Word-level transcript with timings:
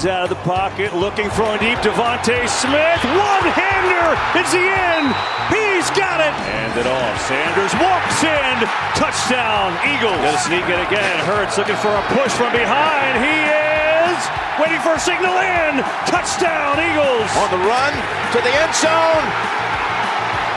Slides 0.00 0.16
out 0.16 0.24
of 0.24 0.32
the 0.32 0.42
pocket, 0.48 0.96
looking 0.96 1.28
for 1.28 1.44
a 1.44 1.58
deep. 1.60 1.76
Devontae 1.84 2.48
Smith, 2.48 3.02
one-hander. 3.04 4.08
It's 4.32 4.48
the 4.48 4.64
end. 4.64 5.12
He's 5.52 5.92
got 5.92 6.24
it. 6.24 6.32
Hand 6.32 6.72
it 6.80 6.88
off. 6.88 7.20
Sanders 7.28 7.74
walks 7.76 8.24
in. 8.24 8.56
Touchdown, 8.96 9.76
Eagles. 9.84 10.16
Gonna 10.24 10.40
sneak 10.40 10.64
it 10.72 10.80
again. 10.88 11.20
Hurts 11.28 11.58
looking 11.58 11.76
for 11.76 11.92
a 11.92 12.04
push 12.16 12.32
from 12.32 12.48
behind. 12.52 13.20
He 13.20 13.36
is 14.08 14.20
waiting 14.56 14.80
for 14.80 14.96
a 14.96 15.00
signal 15.00 15.36
in. 15.36 15.84
Touchdown, 16.08 16.80
Eagles. 16.80 17.28
On 17.36 17.50
the 17.52 17.60
run 17.68 17.92
to 18.32 18.38
the 18.40 18.52
end 18.56 18.72
zone. 18.72 19.26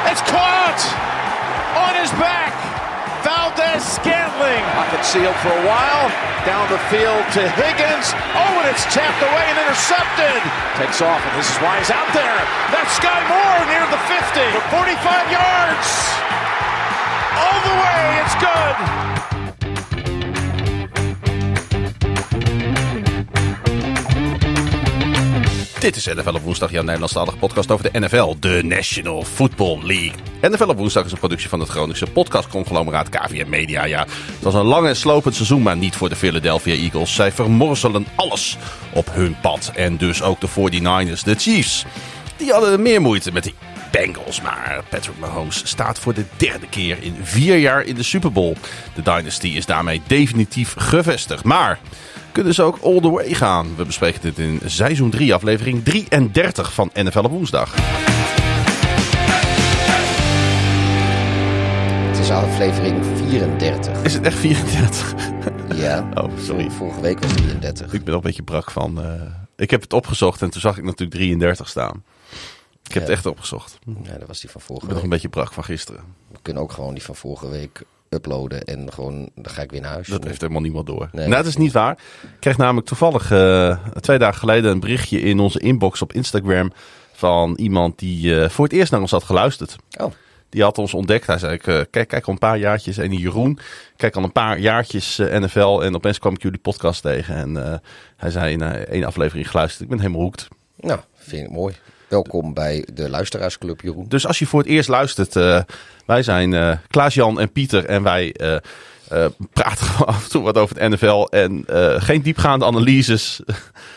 It's 0.07 0.23
caught 0.23 0.79
on 1.83 1.99
his 1.99 2.11
back. 2.15 2.62
Valdez 3.63 3.83
Scantling. 3.83 4.63
Pocket 4.75 5.05
sealed 5.05 5.35
for 5.39 5.47
a 5.47 5.63
while. 5.65 6.09
Down 6.45 6.67
the 6.69 6.79
field 6.91 7.23
to 7.31 7.41
Higgins. 7.55 8.11
Oh, 8.35 8.59
and 8.59 8.67
it's 8.67 8.83
tapped 8.91 9.21
away 9.23 9.45
and 9.47 9.57
intercepted. 9.63 10.39
Takes 10.75 11.01
off, 11.01 11.23
and 11.23 11.39
this 11.39 11.49
is 11.49 11.57
why 11.63 11.79
he's 11.79 11.91
out 11.91 12.11
there. 12.13 12.39
That's 12.75 12.91
Sky 12.99 13.23
Moore 13.31 13.63
near 13.71 13.85
the 13.87 14.01
50. 14.11 14.19
For 14.51 14.83
45 14.83 15.31
yards. 15.31 15.87
All 17.39 17.59
the 17.63 17.75
way. 17.79 18.03
It's 18.19 18.35
good. 18.35 19.22
Dit 25.83 25.95
is 25.95 26.05
NFL 26.05 26.33
op 26.33 26.41
woensdag, 26.41 26.71
jouw 26.71 26.83
Nederlandstalige 26.83 27.37
podcast 27.37 27.71
over 27.71 27.91
de 27.91 27.99
NFL, 27.99 28.35
de 28.39 28.61
National 28.63 29.23
Football 29.23 29.79
League. 29.83 30.13
NFL 30.41 30.63
op 30.63 30.77
woensdag 30.77 31.05
is 31.05 31.11
een 31.11 31.17
productie 31.17 31.49
van 31.49 31.59
het 31.59 31.69
Groningse 31.69 32.05
podcastconglomeraat 32.05 33.09
KVM 33.09 33.49
Media. 33.49 33.85
Ja, 33.85 33.99
het 34.09 34.41
was 34.41 34.53
een 34.53 34.65
lang 34.65 34.87
en 34.87 34.95
slopend 34.95 35.35
seizoen, 35.35 35.61
maar 35.61 35.77
niet 35.77 35.95
voor 35.95 36.09
de 36.09 36.15
Philadelphia 36.15 36.75
Eagles. 36.75 37.15
Zij 37.15 37.31
vermorzelen 37.31 38.07
alles 38.15 38.57
op 38.93 39.09
hun 39.11 39.35
pad. 39.41 39.71
En 39.75 39.97
dus 39.97 40.21
ook 40.21 40.41
de 40.41 40.47
49ers, 40.47 41.23
de 41.23 41.35
Chiefs. 41.35 41.85
Die 42.37 42.51
hadden 42.51 42.81
meer 42.81 43.01
moeite 43.01 43.31
met 43.31 43.43
de 43.43 43.53
Bengals. 43.91 44.41
Maar 44.41 44.83
Patrick 44.89 45.19
Mahomes 45.19 45.61
staat 45.65 45.99
voor 45.99 46.13
de 46.13 46.25
derde 46.37 46.67
keer 46.67 46.97
in 47.01 47.15
vier 47.21 47.57
jaar 47.57 47.83
in 47.83 47.95
de 47.95 48.03
Super 48.03 48.31
Bowl. 48.31 48.55
De 48.95 49.01
Dynasty 49.01 49.47
is 49.47 49.65
daarmee 49.65 50.01
definitief 50.07 50.73
gevestigd. 50.77 51.43
Maar 51.43 51.79
kunnen 52.33 52.53
ze 52.53 52.61
ook 52.63 52.77
all 52.83 52.99
the 53.01 53.09
way 53.09 53.33
gaan? 53.33 53.75
We 53.75 53.85
bespreken 53.85 54.21
dit 54.21 54.37
in 54.39 54.59
seizoen 54.65 55.09
3, 55.09 55.33
aflevering 55.33 55.83
33 55.83 56.73
van 56.73 56.89
NFL 56.93 57.19
op 57.19 57.31
woensdag. 57.31 57.73
Het 62.09 62.19
is 62.19 62.29
aflevering 62.29 63.05
34. 63.05 64.03
Is 64.03 64.13
het 64.13 64.23
echt 64.25 64.37
34? 64.37 65.15
Ja. 65.75 66.09
Oh, 66.23 66.29
sorry. 66.39 66.69
Vorige 66.69 67.01
week 67.01 67.19
was 67.19 67.31
33. 67.33 67.93
Ik 67.93 68.03
ben 68.03 68.09
al 68.13 68.19
een 68.19 68.25
beetje 68.25 68.43
brak 68.43 68.71
van... 68.71 69.03
eh, 69.03 69.21
ik 69.55 69.69
heb 69.71 69.81
het 69.81 69.93
opgezocht 69.93 70.41
en 70.41 70.49
toen 70.49 70.61
zag 70.61 70.77
ik 70.77 70.83
natuurlijk 70.83 71.11
33 71.11 71.69
staan. 71.69 72.03
Ik 72.83 72.93
heb 72.93 72.93
Ja. 72.93 72.99
het 72.99 73.09
echt 73.09 73.25
opgezocht. 73.25 73.79
Ik 73.85 73.95
Ja, 74.05 74.17
dat 74.17 74.27
was 74.27 74.39
die 74.41 74.49
van 74.49 74.61
vorige 74.61 74.85
ben 74.85 74.93
nog 74.95 75.03
week. 75.03 75.03
een 75.03 75.09
beetje 75.21 75.29
brak 75.39 75.53
van 75.53 75.63
gisteren. 75.63 76.01
We 76.31 76.37
kunnen 76.41 76.63
ook 76.63 76.71
gewoon 76.71 76.93
die 76.93 77.03
van 77.03 77.15
vorige 77.15 77.49
week 77.49 77.81
uploaden 78.13 78.63
en 78.63 78.93
gewoon, 78.93 79.29
dan 79.35 79.53
ga 79.53 79.61
ik 79.61 79.71
weer 79.71 79.81
naar 79.81 79.91
huis. 79.91 80.07
Dat 80.07 80.23
heeft 80.23 80.41
helemaal 80.41 80.61
niemand 80.61 80.85
door. 80.87 81.09
Nee. 81.11 81.27
Nou, 81.27 81.37
dat 81.37 81.45
is 81.51 81.57
niet 81.57 81.71
waar. 81.71 81.91
Ik 82.21 82.29
kreeg 82.39 82.57
namelijk 82.57 82.87
toevallig 82.87 83.31
eh, 83.31 83.77
twee 83.99 84.17
dagen 84.17 84.39
geleden 84.39 84.71
een 84.71 84.79
berichtje 84.79 85.21
in 85.21 85.39
onze 85.39 85.59
inbox 85.59 86.01
op 86.01 86.13
Instagram 86.13 86.71
van 87.13 87.55
iemand 87.55 87.99
die 87.99 88.41
eh, 88.41 88.49
voor 88.49 88.65
het 88.65 88.73
eerst 88.73 88.91
naar 88.91 89.01
ons 89.01 89.11
had 89.11 89.23
geluisterd. 89.23 89.75
Oh, 89.99 90.11
Die 90.49 90.63
had 90.63 90.77
ons 90.77 90.93
ontdekt. 90.93 91.27
Hij 91.27 91.37
zei, 91.37 91.57
eh, 91.57 91.81
kijk, 91.89 92.07
kijk 92.07 92.25
al 92.25 92.33
een 92.33 92.39
paar 92.39 92.57
jaartjes. 92.57 92.97
En 92.97 93.09
die 93.09 93.19
Jeroen, 93.19 93.59
kijk 93.95 94.15
al 94.15 94.23
een 94.23 94.31
paar 94.31 94.59
jaartjes 94.59 95.17
NFL. 95.17 95.79
En 95.83 95.95
opeens 95.95 96.19
kwam 96.19 96.33
ik 96.33 96.41
jullie 96.41 96.59
podcast 96.59 97.01
tegen. 97.01 97.35
En 97.35 97.81
hij 98.17 98.29
zei 98.29 98.51
in 98.51 98.61
één 98.61 99.03
aflevering 99.03 99.49
geluisterd. 99.49 99.83
Ik 99.83 99.89
ben 99.89 99.99
helemaal 99.99 100.21
hoekt. 100.21 100.47
nou, 100.75 100.99
vind 101.15 101.45
ik 101.45 101.51
mooi. 101.51 101.75
Welkom 102.07 102.53
bij 102.53 102.87
de 102.93 103.09
Luisteraarsclub, 103.09 103.81
Jeroen. 103.81 104.05
Dus 104.07 104.27
als 104.27 104.39
je 104.39 104.45
voor 104.45 104.59
het 104.59 104.69
eerst 104.69 104.89
luistert. 104.89 105.35
eh, 105.35 105.61
wij 106.05 106.23
zijn 106.23 106.53
eh 106.53 106.77
Klaas-Jan 106.87 107.39
en 107.39 107.51
Pieter. 107.51 107.85
En 107.85 108.03
wij 108.03 108.31
eh, 108.33 108.55
praten 109.53 109.85
gewoon 109.85 110.07
af 110.15 110.23
en 110.23 110.29
toe 110.29 110.43
wat 110.43 110.57
over 110.57 110.77
het 110.79 110.89
NFL. 110.89 111.27
En 111.29 111.65
geen 112.01 112.21
diepgaande 112.21 112.65
analyses. 112.65 113.39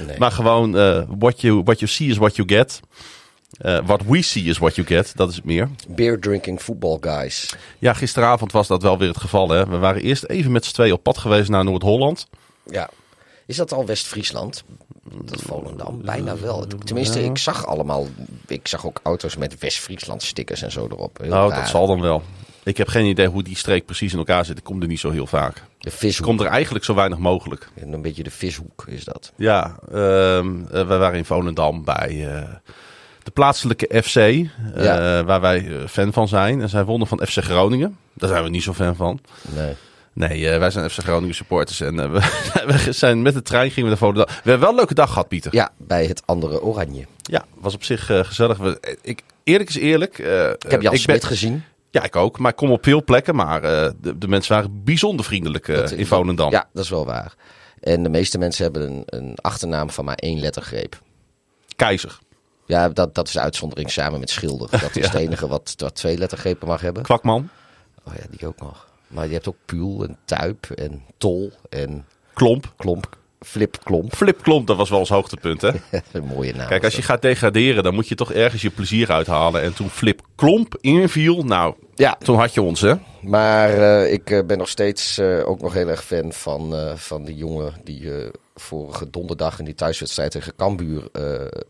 Nee. 0.07 0.19
Maar 0.19 0.31
gewoon 0.33 0.73
what, 1.19 1.41
you, 1.41 1.63
what 1.65 1.79
you 1.79 1.91
see 1.91 2.09
is 2.09 2.17
what 2.17 2.37
you 2.37 2.49
get. 2.49 2.81
What 3.85 4.03
we 4.07 4.23
see 4.23 4.43
is 4.45 4.59
what 4.59 4.75
you 4.75 4.87
get. 4.87 5.13
Dat 5.17 5.29
is 5.31 5.37
het 5.37 5.45
meer. 5.45 5.69
Beer 5.89 6.21
drinking 6.21 6.61
football 6.61 6.99
guys. 7.01 7.55
Ja, 7.79 7.93
gisteravond 7.93 8.53
was 8.53 8.67
dat 8.67 8.83
wel 8.83 8.99
weer 8.99 9.09
het 9.09 9.17
geval. 9.21 9.49
Hè. 9.49 9.67
We 9.67 9.77
waren 9.77 10.03
eerst 10.03 10.25
even 10.25 10.53
met 10.53 10.65
z'n 10.65 10.73
tweeën 10.73 10.93
op 10.93 11.03
pad 11.03 11.19
geweest 11.19 11.49
naar 11.49 11.65
Noord-Holland. 11.65 12.27
Ja. 12.71 12.91
Is 13.47 13.57
dat 13.57 13.73
al 13.73 13.87
West-Friesland? 13.87 14.65
Dat 15.25 15.43
Volendam? 15.43 16.03
Bijna 16.03 16.39
wel. 16.39 16.67
Tenminste, 16.85 17.25
ik 17.25 17.39
zag 17.39 17.67
allemaal... 17.67 18.07
Ik 18.47 18.69
zag 18.69 18.87
ook 18.87 19.01
auto's 19.03 19.37
met 19.37 19.59
West-Friesland 19.59 20.23
stickers 20.23 20.63
en 20.63 20.73
zo 20.73 20.85
erop. 20.91 21.19
Heel 21.21 21.31
Nou, 21.31 21.51
raar. 21.51 21.59
dat 21.61 21.69
zal 21.69 21.87
dan 21.87 22.01
wel. 22.01 22.23
Ik 22.63 22.77
heb 22.77 22.89
geen 22.89 23.07
idee 23.07 23.27
hoe 23.27 23.43
die 23.43 23.57
streek 23.57 23.85
precies 23.85 24.13
in 24.13 24.19
elkaar 24.19 24.45
zit. 24.45 24.59
Ik 24.59 24.65
kom 24.65 24.83
er 24.83 24.89
niet 24.89 25.01
zo 25.01 25.11
heel 25.11 25.27
vaak. 25.27 25.63
De 25.79 25.91
vishoek. 25.91 26.27
kom 26.27 26.41
er 26.41 26.47
eigenlijk 26.47 26.85
zo 26.85 26.95
weinig 26.95 27.19
mogelijk. 27.19 27.69
Een 27.81 28.03
beetje 28.03 28.23
de 28.23 28.31
vishoek 28.31 28.85
is 28.87 29.05
dat. 29.05 29.33
Ja, 29.37 29.77
ehm, 29.93 30.61
eh, 30.65 30.87
we 30.87 30.97
waren 30.97 31.19
in 31.19 31.25
Volendam 31.25 31.85
bij 31.85 32.35
eh, 32.35 32.43
de 33.23 33.31
plaatselijke 33.31 34.03
FC, 34.03 34.17
eh, 34.17 34.47
waar 35.21 35.41
wij 35.41 35.89
fan 35.89 36.13
van 36.13 36.29
zijn. 36.29 36.61
En 36.61 36.69
zij 36.69 36.85
wonnen 36.85 37.09
van 37.09 37.21
FC 37.27 37.39
Groningen. 37.43 37.97
Daar 38.13 38.29
zijn 38.29 38.43
we 38.43 38.49
niet 38.49 38.63
zo 38.63 38.73
fan 38.75 38.97
van. 38.97 39.21
Nee. 39.55 39.75
Nee, 40.17 40.51
eh, 40.51 40.59
wij 40.59 40.71
zijn 40.71 40.91
FC 40.91 40.99
Groningen 40.99 41.35
supporters. 41.35 41.81
En 41.81 42.01
eh, 42.01 42.11
we, 42.65 42.83
we 42.85 42.93
zijn 42.93 43.23
met 43.23 43.35
de 43.35 43.43
trein 43.43 43.71
gingen 43.71 43.83
we 43.83 43.89
naar 43.89 43.99
Volendam. 43.99 44.27
We 44.27 44.33
hebben 44.35 44.61
wel 44.61 44.71
een 44.71 44.77
leuke 44.77 44.95
dag 44.95 45.09
gehad, 45.09 45.29
Pieter. 45.29 45.55
Ja, 45.55 45.71
bij 45.77 46.07
het 46.07 46.23
andere 46.27 46.63
Oranje. 46.63 47.07
Ja, 47.23 47.45
was 47.55 47.75
op 47.75 47.85
zich 47.85 48.11
eh, 48.11 48.25
gezellig. 48.25 48.59
We, 48.59 48.97
ik, 49.03 49.23
eerlijk 49.45 49.69
is 49.69 49.77
eerlijk. 49.77 50.19
Ik 50.19 50.71
heb 50.71 50.83
Jan 50.83 50.95
ik 50.95 51.01
Smit 51.01 51.25
gezien. 51.25 51.65
Ja, 51.91 52.03
ik 52.05 52.17
ook. 52.17 52.39
Maar 52.39 52.51
ik 52.51 52.57
kom 52.57 52.71
op 52.71 52.85
veel 52.85 53.05
plekken. 53.05 53.35
Maar 53.35 53.61
de, 53.61 54.19
de 54.19 54.29
mensen 54.29 54.55
waren 54.55 54.85
bijzonder 54.85 55.25
vriendelijk 55.25 55.67
Dat- 55.67 55.91
in 55.91 56.07
Volendam. 56.07 56.51
Ja, 56.51 56.69
dat 56.73 56.85
is 56.85 56.91
wel 56.91 57.07
waar. 57.07 57.35
En 57.81 58.03
de 58.03 58.09
meeste 58.09 58.39
mensen 58.39 58.63
hebben 58.63 58.83
een, 58.91 59.03
een 59.07 59.35
achternaam 59.41 59.91
van 59.91 60.05
maar 60.05 60.15
één 60.15 60.41
lettergreep. 60.41 61.01
Keizer. 61.77 62.19
Ja, 62.67 62.89
dat, 62.89 63.15
dat 63.15 63.27
is 63.27 63.33
de 63.33 63.41
uitzondering 63.41 63.91
samen 63.91 64.21
met 64.21 64.31
Schilder. 64.31 64.71
Dat 64.71 64.97
is 64.97 65.03
Ja. 65.05 65.11
het 65.11 65.15
enige 65.21 65.47
wat, 65.47 65.75
wat 65.77 65.95
twee 65.95 66.19
lettergrepen 66.19 66.69
mag 66.69 66.81
hebben. 66.81 67.03
Kwakman. 67.03 67.49
Oh 68.05 68.15
ja, 68.15 68.23
die 68.31 68.47
ook 68.47 68.61
nog. 68.61 68.86
Maar 69.07 69.27
je 69.27 69.33
hebt 69.33 69.49
ook 69.49 69.57
Puul 69.65 70.05
en 70.05 70.17
Tuip 70.25 70.71
en 70.71 71.03
Tol 71.19 71.53
en 71.69 72.05
Klomp. 72.35 72.73
Klomp. 72.77 73.17
Flip 73.41 73.79
Klomp. 73.83 74.15
Flip 74.15 74.43
Klomp, 74.43 74.67
dat 74.67 74.77
was 74.77 74.91
wel 74.91 74.99
ons 74.99 75.09
hoogtepunt, 75.09 75.63
hè? 75.63 75.69
een 76.13 76.25
mooie 76.25 76.55
naam. 76.55 76.69
Kijk, 76.69 76.85
als 76.85 76.97
je 76.97 77.03
gaat 77.03 77.23
degraderen, 77.23 77.83
dan 77.83 77.95
moet 77.95 78.09
je 78.09 78.15
toch 78.15 78.33
ergens 78.33 78.63
je 78.63 78.71
plezier 78.71 79.13
uithalen. 79.13 79.63
En 79.63 79.75
toen 79.75 79.91
Flip 79.91 80.21
Klomp 80.35 80.77
inviel, 80.81 81.43
nou. 81.43 81.75
Ja, 81.95 82.17
toen 82.19 82.39
had 82.39 82.55
je 82.55 82.63
ons, 82.63 82.81
hè? 82.81 82.95
maar 83.27 83.71
eh, 83.71 84.13
ik 84.13 84.31
eh, 84.31 84.45
ben 84.47 84.59
nog 84.59 84.69
steeds 84.69 85.19
eh, 85.19 85.49
ook 85.49 85.61
nog 85.61 85.73
heel 85.73 85.89
erg 85.89 86.05
fan 86.05 86.33
van, 86.33 86.75
van 86.97 87.25
die 87.25 87.37
jongen 87.37 87.73
die 87.85 88.11
vorige 88.55 89.11
donderdag 89.11 89.59
in 89.59 89.65
die 89.65 89.75
thuiswedstrijd 89.75 90.31
tegen 90.31 90.57
Cambuur 90.57 91.11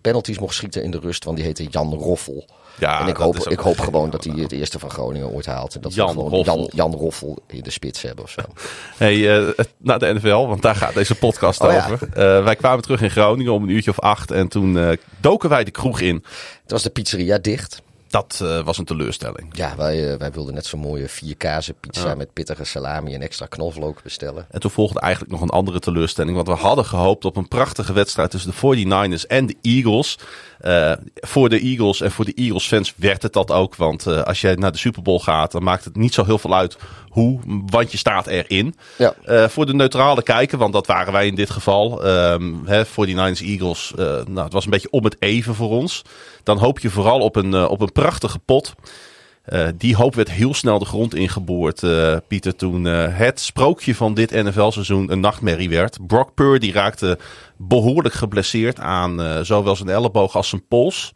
penalties 0.01 0.39
mocht 0.39 0.55
schieten 0.55 0.83
in 0.83 0.91
de 0.91 0.99
rust. 0.99 1.25
Want 1.25 1.37
die 1.37 1.47
heette 1.47 1.65
Jan 1.65 1.95
Roffel. 1.95 2.49
Ja, 2.79 3.01
en 3.01 3.09
ik 3.09 3.17
hoop, 3.17 3.37
ik 3.37 3.59
hoop 3.59 3.79
gewoon 3.79 4.11
dat 4.11 4.25
hij 4.25 4.35
het 4.37 4.53
eerste 4.53 4.79
van 4.79 4.91
Groningen 4.91 5.31
ooit 5.31 5.47
haalt. 5.47 5.75
En 5.75 5.81
dat 5.81 5.95
Jan 5.95 6.07
we 6.07 6.13
gewoon 6.13 6.31
Roffel. 6.31 6.57
Jan, 6.57 6.71
Jan 6.73 6.93
Roffel 6.95 7.39
in 7.47 7.63
de 7.63 7.71
spits 7.71 8.03
hebben 8.03 8.25
of 8.25 8.31
zo. 8.31 8.41
Hey, 8.97 9.39
eh, 9.39 9.65
naar 9.77 9.99
de 9.99 10.15
NFL, 10.15 10.47
want 10.47 10.63
daar 10.63 10.75
gaat 10.75 10.95
deze 10.95 11.15
podcast 11.15 11.61
Oh 11.65 11.73
ja. 11.73 11.89
over. 11.91 12.09
Eh, 12.13 12.45
wij 12.45 12.57
kwamen 12.57 12.83
terug 12.83 13.03
in 13.03 13.11
Groningen 13.11 13.53
om 13.53 13.63
een 13.63 13.69
uurtje 13.69 13.91
of 13.91 14.01
acht. 14.01 14.31
En 14.31 14.49
toen 14.49 14.79
eh, 14.79 14.97
doken 15.21 15.49
wij 15.49 15.65
de 15.65 15.71
kroeg 15.71 16.01
in. 16.01 16.21
Toen 16.21 16.29
was 16.67 16.83
de 16.83 16.91
pizzeria 16.91 17.39
dicht. 17.39 17.83
Dat 18.09 18.41
eh, 18.43 18.65
was 18.65 18.79
een 18.79 18.85
teleurstelling. 18.85 19.49
Ja, 19.57 19.77
wij, 19.77 20.13
eh, 20.13 20.19
wij 20.19 20.33
wilden 20.33 20.55
net 20.55 20.67
zo'n 20.67 20.81
mooie 20.81 21.09
vier 21.09 21.37
kazen 21.37 21.75
pizza 21.81 22.15
met 22.15 22.33
pittige 22.33 22.65
salami 22.65 23.15
en 23.15 23.23
extra 23.23 23.47
knoflook 23.47 24.03
bestellen. 24.03 24.47
En 24.51 24.61
toen 24.61 24.71
volgde 24.71 25.01
eigenlijk 25.01 25.33
nog 25.33 25.43
een 25.43 25.51
andere 25.51 25.79
teleurstelling. 25.79 26.35
Want 26.35 26.49
we 26.49 26.55
hadden 26.55 26.85
gehoopt 26.85 27.25
op 27.25 27.37
een 27.37 27.49
prachtige 27.49 27.93
wedstrijd 27.93 28.31
tussen 28.31 28.51
de 28.51 28.57
49ers 28.57 29.27
en 29.27 29.47
de 29.47 29.57
Eagles. 29.63 30.19
Eh, 30.59 30.93
voor 31.15 31.49
de 31.49 31.61
Eagles 31.61 32.01
en 32.01 32.11
voor 32.11 32.25
de 32.25 32.35
Eagles 32.35 32.67
fans 32.67 32.95
werd 32.97 33.23
het 33.23 33.33
dat 33.33 33.51
ook. 33.51 33.77
Want 33.77 34.07
als 34.07 34.41
jij 34.41 34.55
naar 34.55 34.73
de 34.73 34.79
Super 34.79 35.03
Bowl 35.03 35.19
gaat, 35.19 35.53
dan 35.53 35.63
maakt 35.63 35.85
het 35.85 35.97
niet 35.97 36.15
zo 36.15 36.25
heel 36.25 36.39
veel 36.39 36.55
uit 36.55 36.77
hoe. 37.17 37.39
Want 37.67 37.91
je 37.91 37.97
staat 37.97 38.27
erin. 38.27 38.75
Ja. 38.99 39.15
Eh, 39.25 39.49
voor 39.49 39.67
de 39.67 39.75
neutrale 39.75 40.23
kijker, 40.23 40.59
want 40.59 40.73
dat 40.73 40.87
waren 40.87 41.13
wij 41.13 41.27
in 41.27 41.35
dit 41.35 41.51
geval. 41.51 42.05
Ehm 42.05 42.55
hè, 42.65 42.85
49ers 42.85 43.41
Eagles, 43.41 43.93
eh, 43.99 44.05
nou, 44.05 44.41
het 44.45 44.53
was 44.53 44.65
een 44.65 44.71
beetje 44.71 44.91
om 44.91 45.05
het 45.05 45.17
even 45.19 45.55
voor 45.55 45.71
ons. 45.71 46.03
Dan 46.43 46.59
hoop 46.59 46.79
je 46.79 46.91
vooral 46.91 47.21
op 47.21 47.37
een, 47.37 47.55
eh, 47.55 47.71
op 47.71 47.81
een 47.81 47.93
prachtige 47.93 48.39
pot. 48.39 48.75
Die 49.77 49.97
hoop 49.97 50.15
werd 50.15 50.31
heel 50.31 50.55
snel 50.55 50.79
de 50.79 50.85
grond 50.85 51.15
ingeboord, 51.15 51.83
Pieter, 52.29 52.57
toen 52.57 52.85
het 52.85 53.41
sprookje 53.41 53.95
van 53.95 54.15
dit 54.15 54.31
NFL-seizoen 54.31 55.13
een 55.13 55.21
nachtmerrie 55.21 55.69
werd. 55.69 56.07
Brock 56.07 56.35
Purdy 56.35 56.73
raakte 56.73 57.19
behoorlijk 57.57 58.15
geblesseerd 58.15 58.81
aan 58.81 59.45
zowel 59.45 59.77
zijn 59.77 59.89
elleboog 59.89 60.37
als 60.37 60.49
zijn 60.49 60.67
pols. 60.69 61.11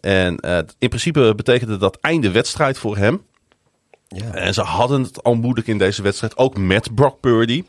En 0.00 0.36
in 0.78 0.88
principe 0.88 1.34
betekende 1.36 1.76
dat 1.76 1.98
einde 2.00 2.30
wedstrijd 2.30 2.78
voor 2.78 2.96
hem. 2.96 3.22
En 4.32 4.54
ze 4.54 4.62
hadden 4.62 5.02
het 5.02 5.22
al 5.22 5.34
moeilijk 5.34 5.66
in 5.66 5.78
deze 5.78 6.02
wedstrijd. 6.02 6.36
Ook 6.36 6.56
met 6.58 6.94
Brock 6.94 7.20
Purdy. 7.20 7.64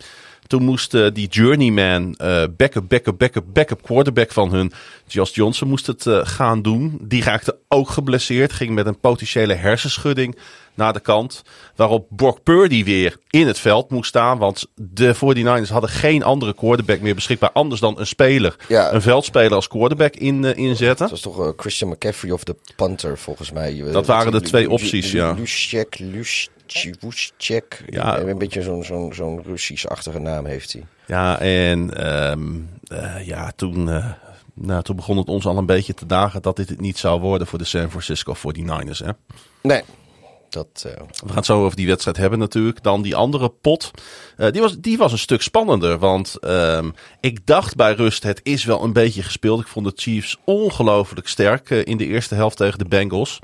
Toen 0.48 0.64
moest 0.64 0.94
uh, 0.94 1.08
die 1.14 1.28
journeyman, 1.28 2.16
uh, 2.22 2.44
backup, 2.58 2.90
backup, 2.90 3.18
backup, 3.18 3.46
backup 3.54 3.82
quarterback 3.82 4.32
van 4.32 4.52
hun, 4.52 4.72
Josh 5.08 5.36
Johnson, 5.36 5.68
moest 5.68 5.88
het 5.88 6.06
uh, 6.06 6.20
gaan 6.24 6.62
doen. 6.62 6.98
Die 7.02 7.24
raakte 7.24 7.58
ook 7.68 7.90
geblesseerd. 7.90 8.54
Ging 8.54 8.72
met 8.72 8.86
een 8.86 9.00
potentiële 9.00 9.54
hersenschudding 9.54 10.38
naar 10.76 10.94
de 10.94 11.00
kant. 11.00 11.42
Waarop 11.76 12.08
Brock 12.10 12.44
Purdy 12.44 12.84
weer 12.84 13.18
in 13.30 13.48
het 13.48 13.60
veld 13.60 13.90
moest 13.90 14.10
staan. 14.10 14.38
Want 14.38 14.66
de 14.76 15.16
49ers 15.16 15.70
hadden 15.72 15.90
geen 15.90 16.24
andere 16.24 16.54
quarterback 16.54 17.00
meer 17.00 17.16
beschikbaar. 17.16 17.52
Anders 17.52 17.82
dan 17.82 18.00
een 18.00 18.08
speler. 18.08 18.56
Ja. 18.68 18.94
Een 18.94 19.02
veldspeler 19.02 19.54
als 19.54 19.68
quarterback 19.68 20.16
in, 20.16 20.44
uh, 20.44 20.58
inzetten. 20.58 20.98
Dat 20.98 21.10
was 21.10 21.22
toch 21.22 21.40
uh, 21.40 21.50
Christian 21.58 21.90
McCaffrey 21.90 22.32
of 22.32 22.44
de 22.44 22.56
punter 22.76 23.18
volgens 23.18 23.52
mij. 23.52 23.84
Dat 23.92 24.06
waren 24.06 24.32
de 24.32 24.42
twee 24.42 24.70
opties, 24.70 25.12
ja. 25.12 25.32
Luschek, 25.32 26.00
Luschek. 26.00 27.84
Ja. 27.90 28.20
Een 28.20 28.38
beetje 28.38 28.62
zo'n 28.62 28.84
zo'n 28.84 29.14
zo'n 29.14 29.42
Russisch-achtige 29.46 30.20
naam 30.20 30.46
heeft 30.46 30.74
hij. 30.74 30.86
Ja, 31.08 31.40
en 31.40 32.08
um, 32.32 32.70
uh, 32.92 33.28
ja, 33.28 33.52
toen... 33.56 34.04
Nou, 34.58 34.84
toen 34.84 34.96
begon 34.96 35.18
het 35.18 35.28
ons 35.28 35.46
al 35.46 35.58
een 35.58 35.66
beetje 35.66 35.94
te 35.94 36.06
dagen 36.06 36.42
dat 36.42 36.56
dit 36.56 36.70
het 36.70 36.82
niet 36.82 36.98
zou 36.98 37.20
worden 37.22 37.48
voor 37.48 37.60
de 37.60 37.66
San 37.66 37.90
Francisco 37.90 38.36
49ers. 38.36 39.06
Hè? 39.06 39.12
Nee, 39.62 39.84
dat, 40.56 40.84
uh... 40.88 40.94
We 40.94 41.28
gaan 41.28 41.36
het 41.36 41.46
zo 41.46 41.64
over 41.64 41.76
die 41.76 41.88
wedstrijd 41.88 42.18
hebben 42.18 42.40
natuurlijk. 42.40 42.84
Dan 42.84 43.02
die 43.02 43.16
andere 43.16 43.50
pot. 43.50 43.92
Uh, 44.38 44.52
die, 44.52 44.62
was, 44.62 44.78
die 44.78 44.98
was 44.98 45.12
een 45.12 45.18
stuk 45.18 45.42
spannender. 45.42 46.00
Want 46.00 46.38
um, 46.42 46.94
ik 47.20 47.46
dacht 47.46 47.76
bij 47.76 47.94
rust, 47.94 48.24
het 48.24 48.40
is 48.44 48.64
wel 48.64 48.84
een 48.84 48.94
beetje 48.94 49.24
gespeeld. 49.24 49.62
Ik 49.62 49.68
vond 49.68 49.86
de 49.86 49.92
Chiefs 49.96 50.38
ongelooflijk 50.46 51.28
sterk 51.28 51.70
uh, 51.70 51.86
in 51.86 51.98
de 51.98 52.06
eerste 52.06 52.36
helft 52.36 52.58
tegen 52.58 52.80
de 52.80 52.86
Bengals. 52.86 53.40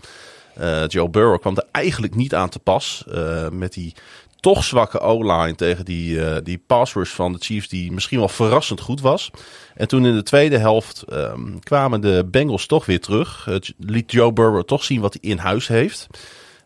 Joe 0.87 1.09
Burrow 1.09 1.39
kwam 1.39 1.57
er 1.57 1.67
eigenlijk 1.71 2.15
niet 2.15 2.35
aan 2.35 2.49
te 2.49 2.59
pas. 2.59 3.03
met 3.51 3.73
die 3.73 3.93
toch 4.41 4.63
zwakke 4.63 4.99
O-line 4.99 5.55
tegen 5.55 5.85
die, 5.85 6.15
uh, 6.15 6.35
die 6.43 6.63
pass 6.67 6.93
rush 6.93 7.11
van 7.11 7.33
de 7.33 7.39
Chiefs, 7.39 7.67
die 7.67 7.91
misschien 7.91 8.19
wel 8.19 8.29
verrassend 8.29 8.81
goed 8.81 9.01
was. 9.01 9.31
En 9.75 9.87
toen 9.87 10.05
in 10.05 10.15
de 10.15 10.23
tweede 10.23 10.57
helft 10.57 11.03
um, 11.13 11.59
kwamen 11.59 12.01
de 12.01 12.27
Bengals 12.31 12.65
toch 12.65 12.85
weer 12.85 12.99
terug. 12.99 13.45
Het 13.45 13.73
liet 13.77 14.11
Joe 14.11 14.33
Burrow 14.33 14.63
toch 14.63 14.83
zien 14.83 15.01
wat 15.01 15.17
hij 15.19 15.31
in 15.31 15.37
huis 15.37 15.67
heeft. 15.67 16.07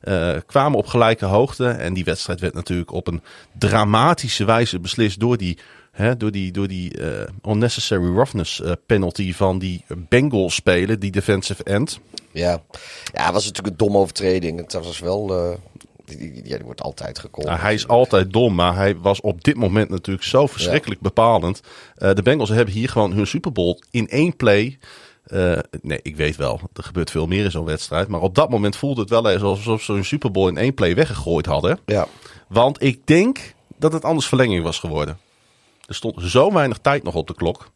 Uh, 0.07 0.35
kwamen 0.45 0.77
op 0.77 0.85
gelijke 0.85 1.25
hoogte. 1.25 1.67
En 1.67 1.93
die 1.93 2.03
wedstrijd 2.03 2.39
werd 2.39 2.53
natuurlijk 2.53 2.91
op 2.91 3.07
een 3.07 3.21
dramatische 3.57 4.45
wijze 4.45 4.79
beslist 4.79 5.19
door 5.19 5.37
die, 5.37 5.57
hè, 5.91 6.17
door 6.17 6.31
die, 6.31 6.51
door 6.51 6.67
die 6.67 6.99
uh, 6.99 7.07
unnecessary 7.43 8.13
roughness 8.13 8.59
uh, 8.59 8.71
penalty 8.85 9.33
van 9.33 9.59
die 9.59 9.85
Bengals 10.09 10.55
spelen, 10.55 10.99
die 10.99 11.11
defensive 11.11 11.63
end. 11.63 11.99
Ja, 12.31 12.61
ja 13.13 13.23
het 13.23 13.33
was 13.33 13.45
natuurlijk 13.45 13.67
een 13.67 13.85
domme 13.85 13.97
overtreding. 13.97 14.59
Het 14.59 14.73
was 14.73 14.99
wel... 14.99 15.57
Die, 16.05 16.41
ja, 16.43 16.55
die 16.55 16.65
wordt 16.65 16.81
altijd 16.81 17.19
gekomen. 17.19 17.51
Ja, 17.51 17.59
hij 17.59 17.73
is 17.73 17.87
altijd 17.87 18.33
dom, 18.33 18.55
maar 18.55 18.75
hij 18.75 18.97
was 18.97 19.21
op 19.21 19.43
dit 19.43 19.55
moment 19.55 19.89
natuurlijk 19.89 20.25
zo 20.25 20.47
verschrikkelijk 20.47 21.01
bepalend. 21.01 21.61
de 21.95 22.21
Bengals 22.23 22.49
hebben 22.49 22.73
hier 22.73 22.89
gewoon 22.89 23.13
hun 23.13 23.27
Super 23.27 23.51
Bowl 23.51 23.79
in 23.91 24.09
één 24.09 24.35
play 24.35 24.77
uh, 25.27 25.59
nee, 25.81 25.99
ik 26.01 26.15
weet 26.15 26.35
wel, 26.35 26.59
er 26.73 26.83
gebeurt 26.83 27.11
veel 27.11 27.27
meer 27.27 27.43
in 27.43 27.51
zo'n 27.51 27.65
wedstrijd. 27.65 28.07
Maar 28.07 28.21
op 28.21 28.35
dat 28.35 28.49
moment 28.49 28.75
voelde 28.75 29.01
het 29.01 29.09
wel 29.09 29.29
eens 29.29 29.41
alsof 29.41 29.81
ze 29.81 29.93
een 29.93 30.05
Super 30.05 30.31
Bowl 30.31 30.47
in 30.47 30.57
één 30.57 30.73
play 30.73 30.95
weggegooid 30.95 31.45
hadden. 31.45 31.79
Ja. 31.85 32.07
Want 32.47 32.83
ik 32.83 33.07
denk 33.07 33.53
dat 33.77 33.93
het 33.93 34.03
anders 34.03 34.27
verlenging 34.27 34.63
was 34.63 34.79
geworden. 34.79 35.19
Er 35.87 35.95
stond 35.95 36.21
zo 36.21 36.53
weinig 36.53 36.77
tijd 36.77 37.03
nog 37.03 37.15
op 37.15 37.27
de 37.27 37.35
klok. 37.35 37.71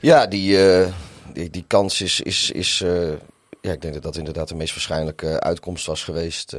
Ja, 0.00 0.26
die, 0.26 0.50
uh, 0.58 0.86
die, 1.32 1.50
die, 1.50 1.64
kans 1.66 2.00
is. 2.00 2.20
is, 2.20 2.50
is 2.50 2.80
uh, 2.80 3.12
ja, 3.60 3.72
ik 3.72 3.80
denk 3.80 3.94
dat 3.94 4.02
dat 4.02 4.16
inderdaad 4.16 4.48
de 4.48 4.54
meest 4.54 4.72
waarschijnlijke 4.72 5.40
uitkomst 5.40 5.86
was 5.86 6.04
geweest. 6.04 6.56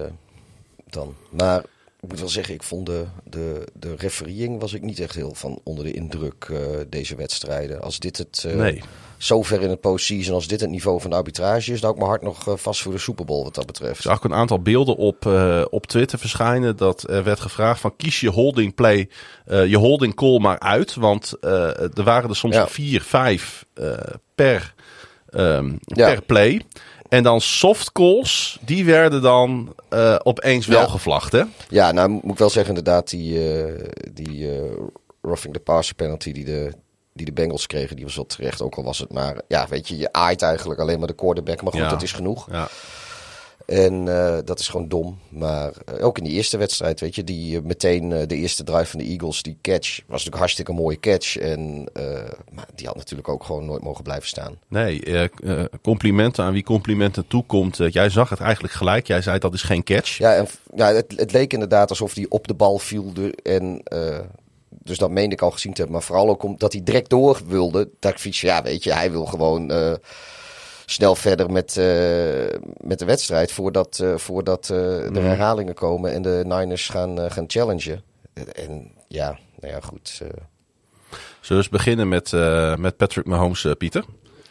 dan. 0.89 1.15
Maar 1.29 1.63
ik 2.07 2.13
moet 2.13 2.21
wel 2.21 2.31
zeggen, 2.33 2.54
ik 2.54 2.63
vond 2.63 2.86
de, 2.86 3.06
de, 3.24 3.68
de 3.74 3.95
refereeing 3.95 4.59
was 4.59 4.74
ik 4.74 4.81
niet 4.81 5.00
echt 5.00 5.15
heel 5.15 5.33
van 5.33 5.59
onder 5.63 5.83
de 5.83 5.92
indruk 5.92 6.51
deze 6.89 7.15
wedstrijden. 7.15 7.81
Als 7.81 8.00
dit 8.00 8.18
het. 8.18 8.45
nee 8.56 8.81
zover 9.18 9.62
in 9.62 9.69
het 9.69 9.81
postseason 9.81 10.33
als 10.33 10.48
dit 10.48 10.62
het 10.62 10.69
niveau 10.69 11.01
van 11.01 11.09
de 11.09 11.15
arbitrage 11.15 11.71
is, 11.71 11.81
dan 11.81 11.89
ook 11.89 11.98
mijn 11.98 12.09
hart 12.09 12.21
nog 12.21 12.48
eh, 12.48 12.54
vast 12.56 12.81
voor 12.81 12.92
de 12.92 12.98
Super 12.98 13.25
Bowl 13.25 13.44
wat 13.44 13.56
dat 13.56 13.65
betreft. 13.65 13.95
Ik 13.95 14.01
zag 14.01 14.15
ook 14.15 14.24
een 14.24 14.33
aantal 14.33 14.62
beelden 14.62 14.95
op, 14.95 15.25
uh, 15.25 15.65
op 15.69 15.86
Twitter 15.86 16.19
verschijnen 16.19 16.77
dat 16.77 17.09
er 17.09 17.24
werd 17.24 17.39
gevraagd 17.39 17.80
van 17.80 17.95
kies 17.95 18.19
je 18.19 18.30
holding 18.30 18.75
play, 18.75 19.09
uh, 19.48 19.65
je 19.65 19.77
holding 19.77 20.15
call 20.15 20.39
maar 20.39 20.59
uit, 20.59 20.95
want 20.95 21.33
er 21.42 22.04
waren 22.04 22.30
er 22.30 22.36
soms 22.36 22.56
ja. 22.56 22.68
vier, 22.68 23.01
vijf 23.01 23.65
per, 24.36 24.74
um, 25.30 25.80
ja. 25.81 26.13
per 26.13 26.21
play. 26.21 26.62
En 27.09 27.24
dan 27.24 27.42
soft 27.42 27.92
calls, 27.92 28.59
die 28.62 28.86
werden 28.86 29.21
dan 29.21 29.75
uh, 29.94 30.15
opeens 30.24 30.65
wel 30.65 30.88
gevlacht, 30.88 31.31
hè? 31.31 31.44
Ja, 31.69 31.92
nou 31.92 32.09
moet 32.09 32.31
ik 32.31 32.38
wel 32.38 32.50
zeggen 32.50 32.75
inderdaad, 32.75 33.09
die, 33.09 33.57
uh, 33.57 33.83
die 34.13 34.38
uh, 34.38 34.71
roughing 35.21 35.54
the 35.54 35.59
passer 35.59 35.95
penalty 35.95 36.31
die 36.31 36.45
de, 36.45 36.74
die 37.13 37.25
de 37.25 37.31
Bengals 37.31 37.68
kregen, 37.68 37.95
die 37.95 38.06
was 38.06 38.15
wel 38.15 38.25
terecht. 38.25 38.62
Ook 38.62 38.75
al 38.75 38.83
was 38.83 39.00
het 39.00 39.13
maar, 39.13 39.42
ja, 39.48 39.68
weet 39.68 39.88
je, 39.88 39.98
je 39.98 40.13
aait 40.13 40.42
eigenlijk 40.42 40.80
alleen 40.80 41.00
maar 41.00 41.07
de 41.07 41.15
quarterback. 41.15 41.62
Maar 41.62 41.71
goed, 41.71 41.81
ja. 41.81 41.89
dat 41.89 42.01
is 42.01 42.12
genoeg. 42.12 42.48
Ja. 42.51 42.68
En 43.67 44.05
uh, 44.05 44.37
dat 44.45 44.59
is 44.59 44.67
gewoon 44.67 44.87
dom. 44.87 45.19
Maar 45.29 45.71
uh, 45.93 46.05
ook 46.05 46.17
in 46.17 46.23
die 46.23 46.33
eerste 46.33 46.57
wedstrijd, 46.57 46.99
weet 46.99 47.15
je, 47.15 47.23
die 47.23 47.55
uh, 47.55 47.61
meteen 47.63 48.09
de 48.09 48.35
eerste 48.35 48.63
drive 48.63 48.85
van 48.85 48.99
de 48.99 49.05
Eagles, 49.05 49.41
die 49.41 49.57
catch, 49.61 49.89
was 49.89 50.05
natuurlijk 50.07 50.37
hartstikke 50.37 50.71
een 50.71 50.77
mooie 50.77 50.99
catch. 50.99 51.37
En 51.37 51.89
maar 52.51 52.67
die 52.75 52.87
had 52.87 52.95
natuurlijk 52.95 53.29
ook 53.29 53.43
gewoon 53.43 53.65
nooit 53.65 53.83
mogen 53.83 54.03
blijven 54.03 54.27
staan. 54.27 54.57
Nee, 54.67 55.29
complimenten 55.81 56.43
aan 56.43 56.53
wie 56.53 56.63
complimenten 56.63 57.27
toekomt. 57.27 57.77
jij 57.89 58.09
zag 58.09 58.29
het 58.29 58.39
eigenlijk 58.39 58.73
gelijk. 58.73 59.07
Jij 59.07 59.21
zei 59.21 59.39
dat 59.39 59.53
is 59.53 59.61
geen 59.61 59.83
catch. 59.83 60.17
Ja, 60.17 60.35
en, 60.35 60.47
ja 60.75 60.93
het, 60.93 61.13
het 61.15 61.31
leek 61.31 61.53
inderdaad 61.53 61.89
alsof 61.89 62.13
hij 62.13 62.25
op 62.29 62.47
de 62.47 62.53
bal 62.53 62.79
viel. 62.79 63.11
En 63.43 63.81
dus 64.69 64.97
dat 64.97 65.11
meende 65.11 65.35
ik 65.35 65.41
al 65.41 65.51
gezien 65.51 65.73
te 65.73 65.77
hebben. 65.77 65.97
Maar 65.97 66.07
vooral 66.07 66.29
ook 66.29 66.43
omdat 66.43 66.73
hij 66.73 66.83
direct 66.83 67.09
door 67.09 67.41
wilde. 67.47 67.89
Dat 67.99 68.11
ik 68.11 68.19
fiets, 68.19 68.41
ja, 68.41 68.61
weet 68.61 68.83
je, 68.83 68.93
hij 68.93 69.11
wil 69.11 69.25
gewoon 69.25 69.71
snel 70.89 71.15
verder 71.15 71.51
met, 71.51 71.75
uh, 71.75 71.85
met 72.77 72.99
de 72.99 73.05
wedstrijd. 73.05 73.51
Voordat, 73.51 73.99
uh, 74.03 74.17
voordat 74.17 74.65
de 74.65 75.09
mm. 75.09 75.15
herhalingen 75.15 75.73
komen 75.73 76.13
en 76.13 76.21
de 76.21 76.41
Niners 76.45 76.89
gaan, 76.89 77.31
gaan 77.31 77.45
challengen. 77.47 78.03
En 78.53 78.91
ja, 79.07 79.37
nou 79.59 79.73
ja, 79.73 79.79
goed. 79.79 80.09
Zullen 80.09 80.47
we 81.41 81.55
eens 81.55 81.69
beginnen 81.69 82.07
met, 82.07 82.31
met 82.77 82.97
Patrick 82.97 83.25
Mahomes, 83.25 83.67
Pieter? 83.77 84.05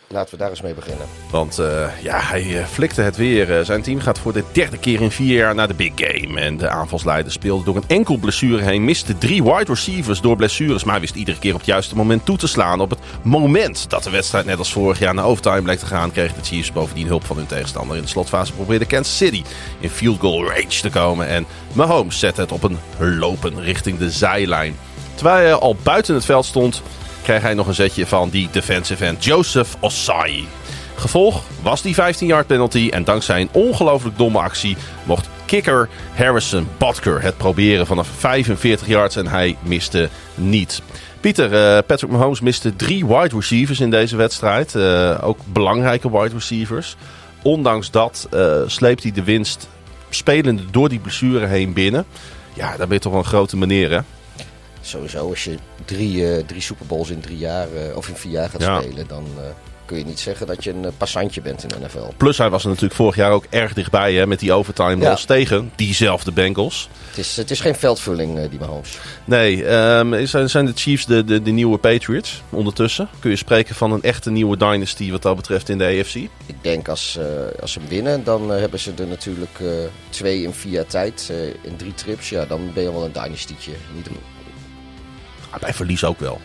Laten 0.09 0.31
we 0.31 0.37
daar 0.37 0.51
eens 0.51 0.61
mee 0.61 0.75
beginnen. 0.75 1.07
Want 1.31 1.59
uh, 1.61 2.03
ja, 2.03 2.21
hij 2.21 2.45
uh, 2.45 2.65
flikte 2.65 3.03
het 3.03 3.17
weer. 3.17 3.59
Uh, 3.59 3.65
zijn 3.65 3.83
team 3.83 4.01
gaat 4.01 4.19
voor 4.19 4.33
de 4.33 4.45
derde 4.53 4.79
keer 4.79 5.01
in 5.01 5.11
vier 5.11 5.37
jaar 5.37 5.55
naar 5.55 5.69
de 5.69 5.75
big 5.75 5.93
game. 5.95 6.41
En 6.41 6.57
de 6.57 6.69
aanvalsleider 6.69 7.33
speelde 7.33 7.65
door 7.65 7.77
een 7.77 7.85
enkel 7.87 8.17
blessure 8.17 8.63
heen. 8.63 8.85
Miste 8.85 9.19
drie 9.19 9.43
wide 9.43 9.65
receivers 9.65 10.21
door 10.21 10.37
blessures. 10.37 10.85
Maar 10.85 11.01
wist 11.01 11.15
iedere 11.15 11.39
keer 11.39 11.53
op 11.53 11.59
het 11.59 11.67
juiste 11.67 11.97
moment 11.97 12.25
toe 12.25 12.37
te 12.37 12.47
slaan. 12.47 12.81
Op 12.81 12.91
het 12.91 12.99
moment 13.23 13.91
dat 13.91 14.03
de 14.03 14.11
wedstrijd 14.11 14.47
net 14.47 14.59
als 14.59 14.73
vorig 14.73 14.99
jaar 14.99 15.15
naar 15.15 15.25
overtime 15.25 15.63
bleek 15.63 15.79
te 15.79 15.87
gaan... 15.87 16.13
kregen 16.13 16.37
de 16.37 16.45
Chiefs 16.45 16.73
bovendien 16.73 17.07
hulp 17.07 17.25
van 17.25 17.37
hun 17.37 17.47
tegenstander. 17.47 17.97
In 17.97 18.03
de 18.03 18.09
slotfase 18.09 18.53
probeerde 18.53 18.87
Kansas 18.87 19.17
City 19.17 19.43
in 19.81 19.91
field 19.91 20.21
goal 20.21 20.45
range 20.45 20.81
te 20.81 20.91
komen. 20.91 21.29
En 21.29 21.47
Mahomes 21.73 22.19
zette 22.19 22.41
het 22.41 22.53
op 22.53 22.63
een 22.63 22.79
lopen 22.99 23.63
richting 23.63 23.99
de 23.99 24.11
zijlijn. 24.11 24.77
Terwijl 25.15 25.37
hij 25.37 25.55
al 25.55 25.77
buiten 25.83 26.15
het 26.15 26.25
veld 26.25 26.45
stond 26.45 26.83
kreeg 27.27 27.43
hij 27.43 27.55
nog 27.55 27.67
een 27.67 27.75
zetje 27.75 28.07
van 28.07 28.29
die 28.29 28.49
defensive 28.51 29.05
end 29.05 29.25
Joseph 29.25 29.77
Osai. 29.81 30.49
Gevolg 30.97 31.43
was 31.63 31.83
die 31.83 31.95
15-yard 31.95 32.47
penalty 32.47 32.89
en 32.91 33.05
dankzij 33.05 33.41
een 33.41 33.49
ongelooflijk 33.53 34.19
domme 34.19 34.39
actie 34.39 34.77
mocht 35.05 35.29
kicker 35.45 35.89
Harrison 36.15 36.69
Butker 36.79 37.23
het 37.23 37.37
proberen 37.37 37.87
vanaf 37.87 38.09
45 38.19 38.87
yards 38.87 39.17
en 39.17 39.27
hij 39.27 39.57
miste 39.63 40.09
niet. 40.35 40.83
Pieter, 41.21 41.53
uh, 41.53 41.79
Patrick 41.87 42.11
Mahomes 42.11 42.41
miste 42.41 42.77
drie 42.77 43.07
wide 43.07 43.35
receivers 43.35 43.81
in 43.81 43.91
deze 43.91 44.17
wedstrijd. 44.17 44.75
Uh, 44.75 45.19
ook 45.23 45.39
belangrijke 45.45 46.11
wide 46.11 46.35
receivers. 46.35 46.97
Ondanks 47.43 47.91
dat 47.91 48.29
uh, 48.35 48.57
sleept 48.67 49.03
hij 49.03 49.13
de 49.13 49.25
winst 49.25 49.69
spelende 50.11 50.63
door 50.71 50.89
die 50.89 50.99
blessure 50.99 51.47
heen 51.47 51.73
binnen. 51.73 52.05
Ja, 52.55 52.69
dan 52.77 52.89
ben 52.89 52.97
je 52.97 53.03
toch 53.03 53.15
een 53.15 53.25
grote 53.25 53.57
meneer 53.57 53.91
hè? 53.91 54.01
Sowieso 54.87 55.29
als 55.29 55.45
je 55.45 55.57
drie, 55.85 56.17
uh, 56.17 56.45
drie 56.47 56.61
Super 56.61 56.87
Bowls 56.87 57.11
in 57.11 57.21
drie 57.21 57.39
jaar 57.39 57.67
uh, 57.73 57.97
of 57.97 58.09
in 58.09 58.17
vier 58.17 58.33
jaar 58.33 58.51
gaat 58.51 58.61
ja. 58.61 58.81
spelen, 58.81 59.07
dan 59.07 59.27
uh, 59.37 59.43
kun 59.85 59.99
je 59.99 60.05
niet 60.05 60.21
zeggen 60.21 60.47
dat 60.47 60.65
je 60.65 60.71
een 60.71 60.97
passantje 60.97 61.41
bent 61.41 61.63
in 61.63 61.69
de 61.69 61.87
NFL. 61.87 62.13
Plus 62.17 62.39
hij 62.39 62.51
was 62.51 62.63
er 62.63 62.69
natuurlijk 62.69 62.95
vorig 62.95 63.17
jaar 63.17 63.31
ook 63.31 63.47
erg 63.51 63.73
dichtbij 63.73 64.15
hè, 64.15 64.27
met 64.27 64.39
die 64.39 64.53
overtime 64.53 65.05
ja. 65.05 65.15
tegen 65.15 65.73
diezelfde 65.77 66.33
Bengals. 66.33 66.89
Het 67.09 67.19
is, 67.19 67.37
het 67.37 67.51
is 67.51 67.61
geen 67.61 67.75
veldvulling, 67.75 68.49
die 68.49 68.59
Mahomes. 68.59 68.99
Nee, 69.25 69.75
um, 69.75 70.27
zijn, 70.27 70.51
zijn 70.51 70.67
de 70.67 70.73
Chiefs 70.75 71.07
de, 71.07 71.25
de, 71.25 71.43
de 71.43 71.51
nieuwe 71.51 71.79
Patriots 71.79 72.43
ondertussen? 72.51 73.09
Kun 73.19 73.31
je 73.31 73.37
spreken 73.37 73.75
van 73.75 73.93
een 73.93 74.03
echte 74.03 74.31
nieuwe 74.31 74.57
dynasty 74.57 75.11
wat 75.11 75.23
dat 75.23 75.37
betreft 75.37 75.69
in 75.69 75.79
de 75.79 75.85
AFC? 75.85 76.15
Ik 76.15 76.57
denk 76.61 76.89
als, 76.89 77.19
als 77.61 77.73
ze 77.73 77.81
winnen, 77.89 78.25
dan 78.25 78.51
hebben 78.51 78.79
ze 78.79 78.93
er 78.99 79.07
natuurlijk 79.07 79.59
twee 80.09 80.43
in 80.43 80.53
vier 80.53 80.73
jaar 80.73 80.87
tijd, 80.87 81.33
in 81.63 81.77
drie 81.77 81.95
trips. 81.95 82.29
Ja, 82.29 82.45
dan 82.45 82.71
ben 82.75 82.83
je 82.83 82.93
wel 82.93 83.05
een 83.05 83.13
dynastietje. 83.13 83.73
Niet 85.53 85.61
bij 85.61 85.75
verlies 85.75 86.05
ook 86.05 86.21
wel. 86.21 86.41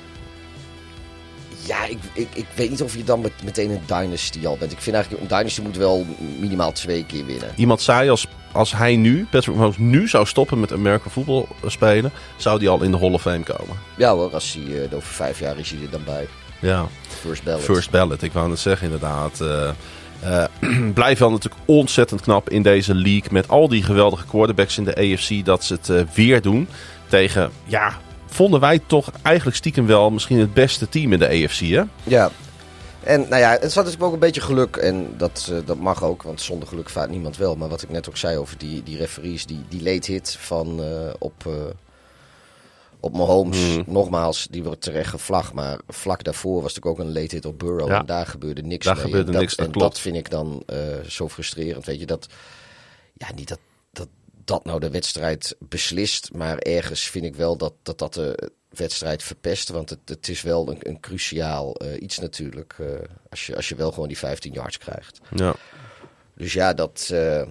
Ja, 1.65 1.85
ik, 1.85 1.97
ik, 2.13 2.27
ik 2.33 2.45
weet 2.55 2.69
niet 2.69 2.81
of 2.81 2.95
je 2.95 3.03
dan 3.03 3.21
met, 3.21 3.31
meteen 3.43 3.69
een 3.69 3.81
dynasty 3.85 4.47
al 4.47 4.57
bent. 4.57 4.71
Ik 4.71 4.81
vind 4.81 4.95
eigenlijk 4.95 5.23
een 5.23 5.37
dynasty 5.37 5.61
moet 5.61 5.77
wel 5.77 6.05
minimaal 6.39 6.71
twee 6.71 7.05
keer 7.05 7.25
winnen. 7.25 7.51
Iemand 7.55 7.81
zei 7.81 8.09
als 8.09 8.27
als 8.51 8.71
hij 8.71 8.95
nu, 8.95 9.27
Patrick 9.29 9.55
Mahomes, 9.55 9.77
nu 9.77 10.07
zou 10.07 10.25
stoppen 10.25 10.59
met 10.59 10.73
American 10.73 11.11
voetbal 11.11 11.47
spelen, 11.65 12.11
zou 12.35 12.59
hij 12.59 12.67
al 12.67 12.81
in 12.81 12.91
de 12.91 12.97
Hall 12.97 13.11
of 13.11 13.21
Fame 13.21 13.43
komen. 13.43 13.77
Ja 13.97 14.13
hoor, 14.13 14.33
als 14.33 14.53
hij 14.53 14.63
uh, 14.63 14.95
over 14.95 15.13
vijf 15.13 15.39
jaar 15.39 15.57
is 15.57 15.71
hij 15.71 15.81
er 15.81 15.89
dan 15.89 16.03
bij. 16.03 16.27
Ja. 16.59 16.87
First 17.07 17.43
ballot. 17.43 17.63
First 17.63 17.89
ballot, 17.89 18.21
ik 18.21 18.31
wou 18.31 18.49
het 18.49 18.59
zeggen 18.59 18.85
inderdaad. 18.85 19.39
Uh, 19.41 19.69
uh, 20.23 20.93
blijft 20.93 21.19
wel 21.19 21.31
natuurlijk 21.31 21.61
ontzettend 21.65 22.21
knap 22.21 22.49
in 22.49 22.61
deze 22.61 22.95
league 22.95 23.31
met 23.31 23.47
al 23.47 23.67
die 23.67 23.83
geweldige 23.83 24.25
quarterbacks 24.25 24.77
in 24.77 24.83
de 24.83 24.95
AFC 24.95 25.45
dat 25.45 25.63
ze 25.63 25.73
het 25.73 25.89
uh, 25.89 26.01
weer 26.13 26.41
doen 26.41 26.67
tegen, 27.07 27.51
ja, 27.65 27.97
vonden 28.33 28.59
wij 28.59 28.79
toch 28.85 29.11
eigenlijk 29.21 29.57
stiekem 29.57 29.85
wel 29.85 30.09
misschien 30.09 30.39
het 30.39 30.53
beste 30.53 30.89
team 30.89 31.13
in 31.13 31.19
de 31.19 31.27
AFC, 31.27 31.59
hè? 31.59 31.83
Ja. 32.03 32.31
En 33.03 33.19
nou 33.29 33.41
ja, 33.41 33.49
het 33.51 33.71
zat 33.71 33.75
natuurlijk 33.75 34.03
ook 34.03 34.13
een 34.13 34.19
beetje 34.19 34.41
geluk. 34.41 34.75
En 34.75 35.13
dat, 35.17 35.49
uh, 35.51 35.57
dat 35.65 35.77
mag 35.77 36.03
ook, 36.03 36.23
want 36.23 36.41
zonder 36.41 36.67
geluk 36.67 36.89
vaart 36.89 37.09
niemand 37.09 37.37
wel. 37.37 37.55
Maar 37.55 37.69
wat 37.69 37.81
ik 37.81 37.89
net 37.89 38.09
ook 38.09 38.17
zei 38.17 38.37
over 38.37 38.57
die, 38.57 38.83
die 38.83 38.97
referees, 38.97 39.45
die, 39.45 39.59
die 39.69 39.83
late 39.83 40.11
hit 40.11 40.35
van 40.39 40.79
uh, 40.79 41.09
op, 41.19 41.43
uh, 41.47 41.53
op 42.99 43.13
Mahomes. 43.13 43.75
Mm. 43.75 43.83
Nogmaals, 43.87 44.47
die 44.51 44.63
wordt 44.63 44.81
terecht 44.81 45.09
gevlagd. 45.09 45.53
Maar 45.53 45.79
vlak 45.87 46.23
daarvoor 46.23 46.61
was 46.61 46.73
natuurlijk 46.73 46.99
ook 46.99 47.05
een 47.05 47.13
late 47.21 47.35
hit 47.35 47.45
op 47.45 47.59
Burrow. 47.59 47.87
Ja. 47.87 47.99
En 47.99 48.05
daar 48.05 48.27
gebeurde 48.27 48.61
niks 48.61 48.85
daar 48.85 48.95
mee. 48.95 49.03
Gebeurde 49.03 49.27
en 49.27 49.33
dat, 49.33 49.41
niks, 49.41 49.55
dat 49.55 49.65
en 49.65 49.71
klopt. 49.71 49.87
dat 49.87 49.99
vind 49.99 50.15
ik 50.15 50.29
dan 50.29 50.63
zo 51.07 51.29
frustrerend. 51.29 51.85
Weet 51.85 51.99
je, 51.99 52.05
dat... 52.05 52.27
Ja, 53.13 53.27
niet 53.35 53.47
dat, 53.47 53.59
dat 54.45 54.61
dat 54.61 54.65
nou 54.65 54.79
de 54.79 54.89
wedstrijd 54.89 55.55
beslist. 55.59 56.33
Maar 56.33 56.57
ergens 56.57 57.09
vind 57.09 57.25
ik 57.25 57.35
wel 57.35 57.57
dat 57.57 57.73
dat, 57.83 57.99
dat 57.99 58.13
de 58.13 58.51
wedstrijd 58.69 59.23
verpest. 59.23 59.69
Want 59.69 59.89
het, 59.89 59.99
het 60.05 60.27
is 60.27 60.41
wel 60.41 60.69
een, 60.69 60.77
een 60.79 60.99
cruciaal 60.99 61.83
uh, 61.83 62.01
iets 62.01 62.19
natuurlijk. 62.19 62.75
Uh, 62.79 62.87
als, 63.29 63.45
je, 63.45 63.55
als 63.55 63.69
je 63.69 63.75
wel 63.75 63.91
gewoon 63.91 64.07
die 64.07 64.17
15 64.17 64.53
yards 64.53 64.77
krijgt. 64.77 65.19
Ja. 65.35 65.55
Dus 66.35 66.53
ja, 66.53 66.73
dat, 66.73 67.09
uh, 67.13 67.43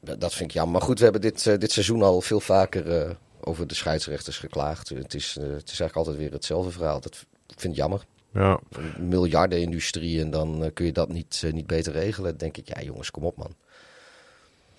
dat 0.00 0.34
vind 0.34 0.48
ik 0.48 0.54
jammer. 0.54 0.72
Maar 0.72 0.86
goed, 0.86 0.98
we 0.98 1.04
hebben 1.04 1.22
dit, 1.22 1.60
dit 1.60 1.72
seizoen 1.72 2.02
al 2.02 2.20
veel 2.20 2.40
vaker 2.40 3.16
over 3.40 3.66
de 3.66 3.74
scheidsrechters 3.74 4.38
geklaagd. 4.38 4.88
Het 4.88 5.14
is, 5.14 5.34
het 5.34 5.70
is 5.70 5.80
eigenlijk 5.80 5.96
altijd 5.96 6.16
weer 6.16 6.32
hetzelfde 6.32 6.70
verhaal. 6.70 7.00
Dat 7.00 7.24
vind 7.46 7.72
ik 7.72 7.78
jammer. 7.78 8.04
Ja. 8.32 8.60
Een 8.70 9.08
miljardenindustrie 9.08 10.20
en 10.20 10.30
dan 10.30 10.70
kun 10.74 10.86
je 10.86 10.92
dat 10.92 11.08
niet, 11.08 11.42
niet 11.52 11.66
beter 11.66 11.92
regelen. 11.92 12.30
Dan 12.30 12.38
denk 12.38 12.56
ik, 12.56 12.68
ja 12.76 12.82
jongens, 12.82 13.10
kom 13.10 13.24
op 13.24 13.36
man. 13.36 13.54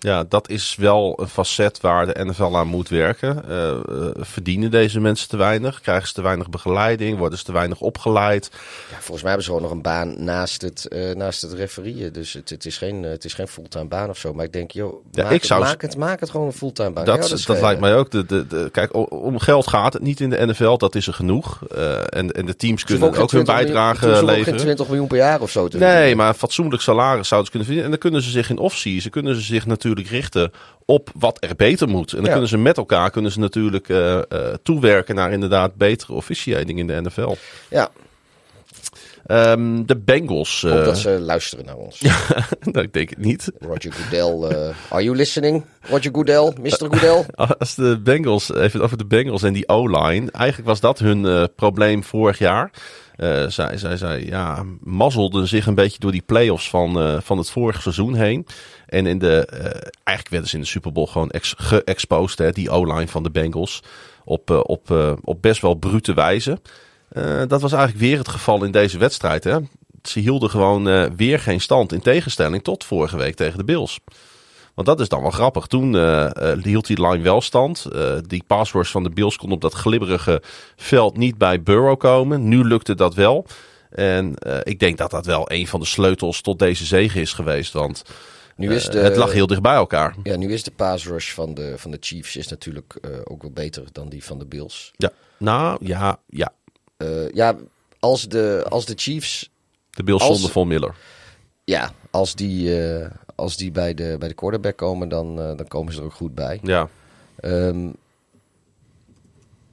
Ja, 0.04 0.24
dat 0.28 0.48
is 0.48 0.76
wel 0.76 1.18
een 1.20 1.28
facet 1.28 1.80
waar 1.80 2.06
de 2.06 2.24
NFL 2.24 2.56
aan 2.56 2.66
moet 2.66 2.88
werken. 2.88 3.42
Uh, 3.48 3.56
uh, 3.56 4.06
verdienen 4.14 4.70
deze 4.70 5.00
mensen 5.00 5.28
te 5.28 5.36
weinig? 5.36 5.80
Krijgen 5.80 6.08
ze 6.08 6.14
te 6.14 6.22
weinig 6.22 6.50
begeleiding? 6.50 7.18
Worden 7.18 7.38
ze 7.38 7.44
te 7.44 7.52
weinig 7.52 7.80
opgeleid? 7.80 8.50
Ja, 8.90 8.96
volgens 8.96 9.22
mij 9.22 9.32
hebben 9.32 9.42
ze 9.42 9.46
gewoon 9.46 9.62
nog 9.62 9.70
een 9.70 9.82
baan 9.82 10.24
naast 10.24 10.62
het, 10.62 10.86
uh, 10.88 11.14
naast 11.14 11.42
het 11.42 11.52
referieën. 11.52 12.12
Dus 12.12 12.32
het, 12.32 12.50
het, 12.50 12.66
is 12.66 12.76
geen, 12.76 13.02
het 13.02 13.24
is 13.24 13.34
geen 13.34 13.48
fulltime 13.48 13.84
baan 13.84 14.08
of 14.08 14.18
zo. 14.18 14.32
Maar 14.32 14.44
ik 14.44 14.52
denk, 14.52 14.70
joh, 14.70 15.04
ja, 15.10 15.22
maak, 15.22 15.32
ik 15.32 15.44
zou... 15.44 15.60
het, 15.60 15.70
maak, 15.70 15.82
het, 15.82 15.96
maak 15.96 16.20
het 16.20 16.30
gewoon 16.30 16.46
een 16.46 16.52
fulltime 16.52 16.90
baan. 16.90 17.04
Dat, 17.04 17.28
dat, 17.28 17.44
dat 17.46 17.60
lijkt 17.60 17.80
mij 17.80 17.96
ook. 17.96 18.10
De, 18.10 18.26
de, 18.26 18.46
de, 18.46 18.68
kijk, 18.72 19.10
om 19.10 19.38
geld 19.38 19.66
gaat 19.66 19.92
het 19.92 20.02
niet 20.02 20.20
in 20.20 20.30
de 20.30 20.46
NFL. 20.46 20.76
Dat 20.76 20.94
is 20.94 21.06
er 21.06 21.14
genoeg. 21.14 21.60
Uh, 21.76 21.96
en, 21.98 22.32
en 22.32 22.46
de 22.46 22.56
teams 22.56 22.84
kunnen 22.84 23.08
ook, 23.08 23.18
ook 23.18 23.30
hun 23.30 23.44
bijdrage 23.44 24.06
miljoen, 24.06 24.24
leveren. 24.24 24.54
geen 24.54 24.62
20 24.62 24.86
miljoen 24.86 25.06
per 25.06 25.16
jaar 25.16 25.40
of 25.40 25.50
zo. 25.50 25.68
Nee, 25.70 26.16
maar 26.16 26.28
een 26.28 26.34
fatsoenlijk 26.34 26.82
salaris 26.82 27.28
zouden 27.28 27.52
ze 27.52 27.56
kunnen 27.56 27.68
verdienen. 27.68 27.84
En 27.84 27.90
dan 27.90 27.98
kunnen 27.98 28.22
ze 28.22 28.30
zich 28.30 28.50
in 28.50 28.58
off-season, 28.58 29.10
kunnen 29.10 29.34
ze 29.34 29.40
zich 29.40 29.66
natuurlijk 29.66 29.92
richten 30.00 30.50
op 30.84 31.10
wat 31.14 31.36
er 31.40 31.56
beter 31.56 31.88
moet. 31.88 32.10
En 32.10 32.16
dan 32.16 32.24
Ja. 32.24 32.30
kunnen 32.30 32.48
ze 32.48 32.58
met 32.58 32.76
elkaar 32.76 33.10
kunnen 33.10 33.32
ze 33.32 33.38
natuurlijk 33.38 33.88
uh, 33.88 33.98
uh, 34.14 34.20
toewerken 34.62 35.14
naar 35.14 35.32
inderdaad 35.32 35.74
betere 35.74 36.12
officiating 36.12 36.78
in 36.78 36.86
de 36.86 37.00
NFL. 37.00 37.34
Ja, 37.70 37.90
Um, 39.26 39.86
de 39.86 39.96
Bengals. 39.96 40.62
ik 40.62 40.70
hoop 40.70 40.78
Uh, 40.78 40.84
dat 40.84 40.98
ze 40.98 41.08
luisteren 41.20 41.64
naar 41.64 41.76
ons. 41.76 42.00
nou, 42.72 42.84
ik 42.84 42.92
denk 42.92 43.10
het 43.10 43.18
niet. 43.18 43.50
Roger 43.60 43.92
Goodell, 43.92 44.50
uh, 44.58 44.74
are 44.88 45.02
you 45.02 45.16
listening? 45.16 45.64
Roger 45.80 46.10
Goodell, 46.14 46.52
Mr. 46.60 46.70
Goodell? 46.78 47.24
Als 47.58 47.74
de 47.74 48.00
Bengals, 48.02 48.52
even 48.54 48.80
over 48.80 48.98
de 48.98 49.04
Bengals 49.06 49.42
en 49.42 49.52
die 49.52 49.68
O-line. 49.68 50.30
Eigenlijk 50.30 50.68
was 50.68 50.80
dat 50.80 50.98
hun 50.98 51.24
uh, 51.24 51.44
probleem 51.56 52.04
vorig 52.04 52.38
jaar. 52.38 52.70
Uh, 53.16 53.46
zij, 53.48 53.76
zij, 53.78 53.96
zij 53.96 54.24
ja, 54.24 54.64
mazzelden 54.80 55.48
zich 55.48 55.66
een 55.66 55.74
beetje 55.74 55.98
door 55.98 56.12
die 56.12 56.22
playoffs 56.26 56.68
van, 56.70 57.02
uh, 57.06 57.16
van 57.20 57.38
het 57.38 57.50
vorige 57.50 57.80
seizoen 57.80 58.14
heen. 58.14 58.46
En 58.86 59.06
in 59.06 59.18
de, 59.18 59.48
uh, 59.52 59.60
eigenlijk 60.04 60.28
werden 60.28 60.48
ze 60.48 60.54
in 60.54 60.62
de 60.62 60.68
Super 60.68 60.92
Bowl 60.92 61.06
gewoon 61.06 61.32
geëxposed, 61.40 62.54
die 62.54 62.70
O-line 62.70 63.08
van 63.08 63.22
de 63.22 63.30
Bengals. 63.30 63.82
Op, 64.24 64.50
uh, 64.50 64.60
op, 64.62 64.90
uh, 64.90 65.12
op 65.24 65.42
best 65.42 65.60
wel 65.60 65.74
brute 65.74 66.14
wijze. 66.14 66.58
Dat 67.46 67.60
was 67.60 67.72
eigenlijk 67.72 68.02
weer 68.04 68.18
het 68.18 68.28
geval 68.28 68.64
in 68.64 68.70
deze 68.70 68.98
wedstrijd. 68.98 69.44
Hè. 69.44 69.58
Ze 70.02 70.18
hielden 70.18 70.50
gewoon 70.50 71.16
weer 71.16 71.38
geen 71.38 71.60
stand 71.60 71.92
in 71.92 72.00
tegenstelling 72.00 72.62
tot 72.62 72.84
vorige 72.84 73.16
week 73.16 73.34
tegen 73.34 73.58
de 73.58 73.64
Bills. 73.64 74.00
Want 74.74 74.86
dat 74.88 75.00
is 75.00 75.08
dan 75.08 75.22
wel 75.22 75.30
grappig. 75.30 75.66
Toen 75.66 75.94
hield 76.62 76.86
die 76.86 77.08
line 77.08 77.22
wel 77.22 77.40
stand. 77.40 77.86
Die 78.26 78.44
passwords 78.46 78.90
van 78.90 79.02
de 79.02 79.10
Bills 79.10 79.36
kon 79.36 79.52
op 79.52 79.60
dat 79.60 79.72
glibberige 79.72 80.42
veld 80.76 81.16
niet 81.16 81.38
bij 81.38 81.62
Burrow 81.62 81.98
komen. 81.98 82.48
Nu 82.48 82.64
lukte 82.64 82.94
dat 82.94 83.14
wel. 83.14 83.46
En 83.90 84.34
ik 84.62 84.78
denk 84.78 84.98
dat 84.98 85.10
dat 85.10 85.26
wel 85.26 85.50
een 85.50 85.66
van 85.66 85.80
de 85.80 85.86
sleutels 85.86 86.40
tot 86.40 86.58
deze 86.58 86.84
zege 86.84 87.20
is 87.20 87.32
geweest. 87.32 87.72
Want 87.72 88.02
nu 88.56 88.74
is 88.74 88.84
de, 88.84 88.98
het 88.98 89.16
lag 89.16 89.32
heel 89.32 89.46
dicht 89.46 89.62
bij 89.62 89.74
elkaar. 89.74 90.14
Ja, 90.22 90.36
nu 90.36 90.52
is 90.52 90.62
de 90.62 90.70
pass 90.70 91.06
rush 91.06 91.32
van 91.32 91.54
de, 91.54 91.74
van 91.78 91.90
de 91.90 91.96
Chiefs 92.00 92.36
is 92.36 92.48
natuurlijk 92.48 92.98
uh, 93.00 93.18
ook 93.24 93.42
wel 93.42 93.50
beter 93.50 93.84
dan 93.92 94.08
die 94.08 94.24
van 94.24 94.38
de 94.38 94.46
Bills. 94.46 94.92
Ja, 94.96 95.10
nou 95.38 95.86
ja, 95.86 96.18
ja. 96.26 96.52
Uh, 96.98 97.30
ja, 97.30 97.56
als 97.98 98.28
de, 98.28 98.66
als 98.68 98.86
de 98.86 98.94
Chiefs. 98.96 99.50
De 99.90 100.02
Bills 100.02 100.26
zonder 100.26 100.50
Von 100.50 100.68
Miller. 100.68 100.94
Ja, 101.64 101.92
als 102.10 102.34
die, 102.34 102.80
als 103.34 103.56
die 103.56 103.70
bij, 103.70 103.94
de, 103.94 104.16
bij 104.18 104.28
de 104.28 104.34
quarterback 104.34 104.76
komen, 104.76 105.08
dan, 105.08 105.36
dan 105.36 105.68
komen 105.68 105.92
ze 105.92 105.98
er 105.98 106.04
ook 106.04 106.12
goed 106.12 106.34
bij. 106.34 106.58
Ja. 106.62 106.88
Um, 107.42 107.94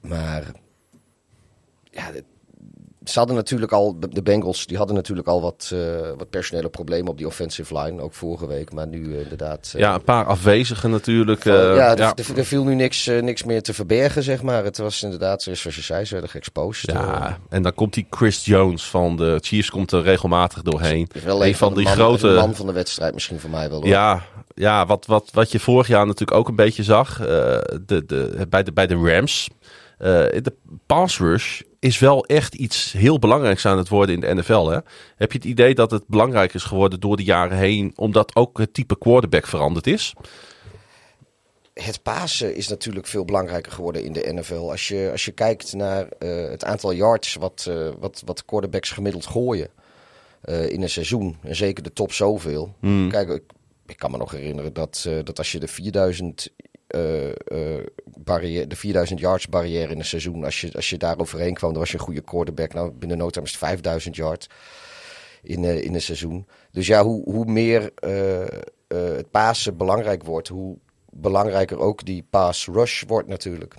maar. 0.02 0.52
Ja, 1.92 2.12
ze 3.04 3.20
hadden 3.20 3.36
natuurlijk 3.36 3.72
al, 3.72 4.00
de 4.10 4.22
Bengals, 4.22 4.66
die 4.66 4.78
hadden 4.78 4.96
natuurlijk 4.96 5.28
al 5.28 5.42
wat, 5.42 5.72
uh, 5.74 5.80
wat 6.18 6.30
personele 6.30 6.70
problemen 6.70 7.12
op 7.12 7.18
die 7.18 7.28
offensive 7.28 7.80
line, 7.80 8.02
ook 8.02 8.14
vorige 8.14 8.48
week, 8.48 8.74
maar 8.74 8.88
nu 8.88 9.00
uh, 9.00 9.20
inderdaad... 9.20 9.72
Uh, 9.76 9.82
ja, 9.82 9.94
een 9.94 10.04
paar 10.04 10.26
afwezigen 10.26 10.90
natuurlijk. 10.90 11.44
Ja, 11.44 11.94
ja. 11.96 12.16
Er, 12.36 12.46
viel 12.46 12.64
nu 12.64 12.76
niks, 12.76 13.06
niks 13.06 13.44
meer 13.44 13.62
te 13.62 13.74
verbergen, 13.74 14.24
zeg 14.24 14.42
maar. 14.42 14.64
Het 14.64 14.78
was 14.78 15.04
inderdaad, 15.04 15.42
zoals 15.42 15.64
je 15.64 15.82
zei, 15.82 16.06
ze 16.06 16.14
werden 16.14 16.30
geëxposed. 16.30 16.92
Ja, 16.92 17.40
en 17.50 17.62
dan 17.62 17.74
komt 17.74 17.94
die 17.94 18.08
Chris 18.10 18.46
Jones 18.46 18.84
van 18.84 19.18
de 19.18 19.38
Chiefs 19.42 19.70
komt 19.70 19.92
er 19.92 20.02
regelmatig 20.02 20.62
doorheen. 20.62 21.08
Is 21.12 21.24
wel 21.24 21.42
een, 21.42 21.48
een 21.48 21.56
van, 21.56 21.74
die 21.74 21.84
man, 21.84 21.94
grote... 21.94 22.28
man 22.28 22.56
van 22.56 22.66
de 22.66 22.74
wedstrijd 22.74 23.14
misschien 23.14 23.40
voor 23.40 23.50
mij 23.50 23.70
wel, 23.70 23.80
hoor. 23.80 23.88
Ja, 23.88 24.24
ja 24.54 24.86
wat, 24.86 25.06
wat, 25.06 25.30
wat 25.34 25.52
je 25.52 25.60
vorig 25.60 25.88
jaar 25.88 26.06
natuurlijk 26.06 26.38
ook 26.38 26.48
een 26.48 26.56
beetje 26.56 26.84
zag, 26.84 27.18
de, 27.18 28.04
de, 28.06 28.46
bij, 28.50 28.64
de, 28.64 28.72
bij 28.72 28.88
de 28.88 28.96
Rams... 28.96 29.50
Uh, 30.00 30.08
de 30.08 30.54
pass 30.86 31.20
rush 31.20 31.62
is 31.82 32.00
wel 32.00 32.26
echt 32.26 32.56
iets 32.56 32.92
heel 32.92 33.20
belangrijks 33.20 33.66
aan 33.66 33.78
het 33.78 33.88
worden 33.90 34.16
in 34.16 34.22
de 34.22 34.34
NFL. 34.34 34.66
Hè? 34.66 34.80
Heb 35.16 35.32
je 35.32 35.38
het 35.38 35.48
idee 35.48 35.76
dat 35.76 35.92
het 35.92 36.08
belangrijk 36.08 36.54
is 36.54 36.64
geworden 36.64 37.00
door 37.00 37.18
de 37.18 37.24
jaren 37.24 37.58
heen, 37.58 37.94
omdat 37.96 38.36
ook 38.36 38.58
het 38.58 38.74
type 38.74 38.98
quarterback 38.98 39.48
veranderd 39.48 39.88
is? 39.88 40.14
Het 41.74 42.04
pasen 42.04 42.56
is 42.56 42.68
natuurlijk 42.68 43.08
veel 43.08 43.26
belangrijker 43.26 43.72
geworden 43.72 44.04
in 44.04 44.14
de 44.14 44.34
NFL. 44.34 44.70
Als 44.70 44.88
je, 44.88 45.10
als 45.12 45.26
je 45.26 45.32
kijkt 45.32 45.74
naar 45.74 46.08
uh, 46.20 46.50
het 46.50 46.64
aantal 46.64 46.94
yards 46.94 47.36
wat, 47.36 47.66
uh, 47.70 47.90
wat, 48.00 48.22
wat 48.26 48.46
quarterbacks 48.46 48.90
gemiddeld 48.90 49.26
gooien 49.26 49.70
uh, 50.46 50.70
in 50.70 50.82
een 50.82 50.90
seizoen, 50.90 51.38
en 51.44 51.56
zeker 51.56 51.84
de 51.84 51.94
top 51.94 52.14
zoveel. 52.14 52.74
Hmm. 52.80 53.10
Kijk, 53.10 53.30
ik, 53.30 53.44
ik, 53.86 53.98
kan 53.98 54.12
me 54.12 54.18
nog 54.18 54.32
herinneren 54.32 54.74
dat, 54.74 55.10
dat 55.24 55.38
als 55.38 55.52
je 55.52 55.60
de 55.60 55.68
4000 55.68 56.48
uh, 56.48 56.66
uh, 56.66 56.71
barrière, 58.06 58.68
de 58.68 58.76
4000 58.76 59.20
yards 59.20 59.48
barrière 59.48 59.92
in 59.92 60.00
een 60.00 60.06
seizoen. 60.06 60.44
Als 60.44 60.62
je, 60.62 60.72
als 60.76 60.90
je 60.90 60.98
daar 60.98 61.20
overheen 61.20 61.54
kwam, 61.54 61.72
dan 61.72 61.80
was 61.80 61.92
je 61.92 61.98
een 61.98 62.04
goede 62.04 62.22
quarterback. 62.22 62.74
Nou, 62.74 62.92
binnen 62.92 63.18
no 63.18 63.30
time 63.30 63.46
is 63.46 63.52
het 63.52 63.60
5000 63.60 64.16
yards 64.16 64.48
in, 65.44 65.64
uh, 65.64 65.84
in 65.84 65.94
een 65.94 66.02
seizoen. 66.02 66.48
Dus 66.72 66.88
ja, 66.88 67.04
hoe, 67.04 67.24
hoe 67.24 67.46
meer 67.46 67.92
het 68.88 69.32
pasen 69.32 69.78
belangrijk 69.78 70.24
wordt, 70.24 70.48
hoe 70.48 70.78
belangrijker 71.12 71.80
ook 71.80 72.06
die 72.06 72.26
pass 72.30 72.68
rush 72.68 73.04
wordt 73.08 73.28
natuurlijk. 73.28 73.76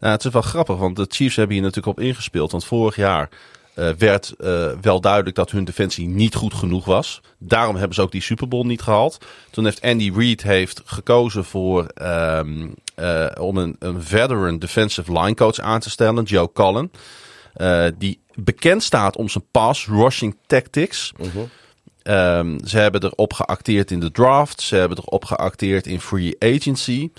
Nou, 0.00 0.12
het 0.12 0.24
is 0.24 0.32
wel 0.32 0.42
grappig, 0.42 0.78
want 0.78 0.96
de 0.96 1.06
Chiefs 1.08 1.36
hebben 1.36 1.54
hier 1.54 1.64
natuurlijk 1.64 1.98
op 1.98 2.04
ingespeeld. 2.04 2.50
Want 2.50 2.64
vorig 2.64 2.96
jaar 2.96 3.28
uh, 3.78 3.88
werd 3.88 4.34
uh, 4.38 4.70
wel 4.80 5.00
duidelijk 5.00 5.36
dat 5.36 5.50
hun 5.50 5.64
defensie 5.64 6.08
niet 6.08 6.34
goed 6.34 6.54
genoeg 6.54 6.84
was. 6.84 7.20
Daarom 7.38 7.76
hebben 7.76 7.94
ze 7.94 8.02
ook 8.02 8.12
die 8.12 8.22
Super 8.22 8.48
Bowl 8.48 8.64
niet 8.64 8.82
gehaald. 8.82 9.18
Toen 9.50 9.64
heeft 9.64 9.82
Andy 9.82 10.12
Reid 10.16 10.42
heeft 10.42 10.82
gekozen 10.84 11.44
voor 11.44 11.86
um, 12.02 12.74
uh, 12.96 13.26
om 13.40 13.56
een, 13.56 13.76
een 13.78 14.02
veteran 14.02 14.58
defensive 14.58 15.12
line 15.12 15.34
coach 15.34 15.58
aan 15.58 15.80
te 15.80 15.90
stellen, 15.90 16.24
Joe 16.24 16.52
Cullen. 16.52 16.90
die 17.98 18.20
bekend 18.34 18.82
staat 18.82 19.16
om 19.16 19.28
zijn 19.28 19.44
pass 19.50 19.86
rushing 19.86 20.36
tactics. 20.46 21.12
-huh. 21.16 22.38
um, 22.38 22.58
ze 22.64 22.78
hebben 22.78 23.04
erop 23.04 23.32
geacteerd 23.32 23.90
in 23.90 24.00
de 24.00 24.10
draft. 24.10 24.60
Ze 24.60 24.76
hebben 24.76 24.98
erop 24.98 25.24
geacteerd 25.24 25.86
in 25.86 26.00
free 26.00 26.36
agency. 26.38 27.10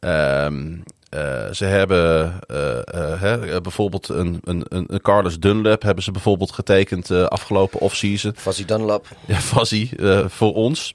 Um, 0.00 0.84
uh, 1.14 1.52
ze 1.52 1.64
hebben 1.64 2.40
uh, 2.50 2.78
uh, 2.94 3.20
hè, 3.20 3.60
bijvoorbeeld 3.60 4.08
een, 4.08 4.40
een, 4.44 4.64
een 4.68 5.00
Carlos 5.00 5.40
Dunlap 5.40 5.82
hebben 5.82 6.04
ze 6.04 6.10
bijvoorbeeld 6.10 6.52
getekend 6.52 7.10
afgelopen 7.10 7.80
offseason. 7.80 8.32
Fuzzy 8.36 8.64
Dunlap. 8.64 9.06
Ja, 9.26 9.40
Fuzzy 9.40 9.90
voor 10.26 10.54
ons. 10.54 10.92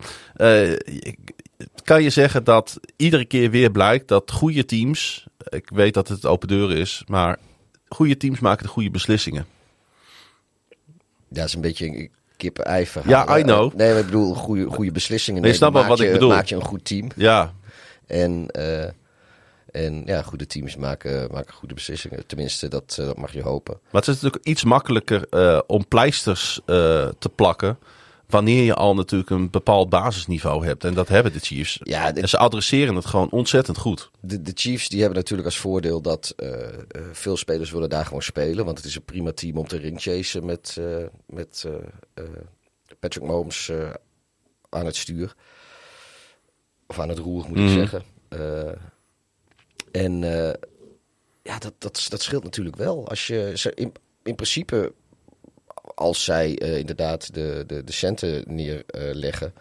kan 1.83 2.03
je 2.03 2.09
zeggen 2.09 2.43
dat 2.43 2.79
iedere 2.95 3.25
keer 3.25 3.50
weer 3.50 3.71
blijkt 3.71 4.07
dat 4.07 4.31
goede 4.31 4.65
teams, 4.65 5.25
ik 5.50 5.69
weet 5.69 5.93
dat 5.93 6.07
het 6.07 6.25
open 6.25 6.47
deuren 6.47 6.77
is, 6.77 7.03
maar 7.07 7.38
goede 7.88 8.17
teams 8.17 8.39
maken 8.39 8.63
de 8.63 8.69
goede 8.69 8.89
beslissingen. 8.89 9.45
Ja, 11.29 11.36
dat 11.36 11.45
is 11.45 11.53
een 11.53 11.62
beetje 11.62 12.09
kippen-ei 12.38 12.86
verhaal. 12.86 13.27
Ja, 13.27 13.38
I 13.38 13.41
know. 13.41 13.74
Nee, 13.74 13.89
maar 13.89 14.00
ik 14.00 14.05
bedoel, 14.05 14.33
goede, 14.33 14.65
goede 14.65 14.91
beslissingen. 14.91 15.41
Nee, 15.41 15.53
snap 15.53 15.74
dan 15.74 15.81
wel 15.81 15.89
wat 15.89 16.00
ik 16.00 16.12
bedoel. 16.12 16.29
Maak 16.29 16.45
je 16.45 16.55
een 16.55 16.63
goed 16.63 16.86
team. 16.86 17.07
Ja, 17.15 17.53
En, 18.07 18.47
eh, 18.51 18.89
en 19.77 20.03
ja, 20.05 20.22
goede 20.22 20.46
teams 20.46 20.75
maken, 20.75 21.31
maken 21.31 21.53
goede 21.53 21.74
beslissingen. 21.74 22.25
Tenminste, 22.27 22.67
dat, 22.67 22.96
eh, 23.00 23.05
dat 23.05 23.17
mag 23.17 23.34
je 23.34 23.41
hopen. 23.41 23.79
maar 23.91 24.01
het 24.01 24.07
is 24.10 24.15
natuurlijk 24.22 24.46
iets 24.46 24.63
makkelijker 24.63 25.27
eh, 25.29 25.60
om 25.67 25.88
pleisters 25.88 26.60
eh, 26.65 27.07
te 27.19 27.29
plakken. 27.36 27.77
Wanneer 28.27 28.63
je 28.63 28.74
al 28.74 28.96
natuurlijk 28.96 29.29
een 29.29 29.50
bepaald 29.50 29.89
basisniveau 29.89 30.65
hebt. 30.65 30.84
En 30.84 30.93
dat 30.93 31.07
hebben 31.07 31.34
de 31.34 31.39
Chiefs. 31.39 31.79
Ja, 31.84 32.12
de- 32.12 32.22
En 32.22 32.29
ze 32.29 32.38
adresseren 32.38 32.96
het 32.96 33.05
gewoon 33.05 33.29
ontzettend 33.29 33.77
goed. 33.77 34.12
De, 34.19 34.41
de 34.41 34.51
Chiefs 34.55 34.89
die 34.89 35.00
hebben 35.00 35.17
natuurlijk 35.17 35.48
als 35.48 35.57
voordeel 35.57 36.01
dat 36.01 36.36
veel 37.12 37.38
spelers 37.38 37.72
willen 37.72 37.89
daar 37.89 38.05
gewoon 38.05 38.22
spelen. 38.22 38.65
Want 38.65 38.77
het 38.77 38.88
is 38.88 38.96
een 38.96 39.03
prima 39.05 39.31
team 39.31 39.57
om 39.57 39.67
te 39.67 39.77
ringchasen 39.77 40.46
met, 40.46 40.77
met 41.25 41.65
Patrick 43.00 43.24
Mahomes 43.24 43.72
aan 44.69 44.86
het 44.86 44.96
stuur. 44.96 45.36
Of 46.88 47.00
aan 47.00 47.10
het 47.10 47.17
roer, 47.19 47.46
moet 47.48 47.57
Mhm. 47.57 47.67
ik 47.67 47.74
zeggen. 47.74 48.03
En 49.98 50.24
eh, 50.24 50.54
ja, 51.44 51.60
dat, 51.60 51.74
dat, 51.77 52.06
dat 52.10 52.22
scheelt 52.22 52.44
natuurlijk 52.44 52.75
wel. 52.75 53.08
Als 53.08 53.27
je 53.27 53.72
in, 53.75 53.94
in 54.24 54.36
principe, 54.36 54.94
als 55.96 56.24
zij 56.24 56.58
eh, 56.58 56.77
inderdaad 56.77 57.34
de, 57.34 57.63
de, 57.68 57.84
de 57.84 57.92
centen 57.92 58.44
neerleggen, 58.48 59.54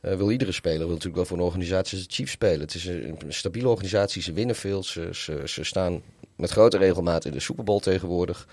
eh, 0.00 0.16
wil 0.16 0.30
iedere 0.30 0.52
speler 0.52 0.78
wil 0.78 0.88
natuurlijk 0.88 1.16
wel 1.16 1.24
voor 1.24 1.36
een 1.36 1.42
organisatie 1.42 1.98
de 1.98 2.04
Chiefs 2.08 2.32
spelen. 2.32 2.60
Het 2.60 2.74
is 2.74 2.86
een, 2.86 3.16
een 3.18 3.32
stabiele 3.32 3.68
organisatie, 3.68 4.22
ze 4.22 4.32
winnen 4.32 4.56
veel, 4.56 4.82
ze, 4.82 5.08
ze, 5.12 5.42
ze 5.44 5.64
staan 5.64 6.02
met 6.36 6.50
grote 6.50 6.78
regelmaat 6.78 7.24
in 7.24 7.32
de 7.32 7.40
Super 7.40 7.64
Bowl 7.64 7.80
tegenwoordig. 7.80 8.46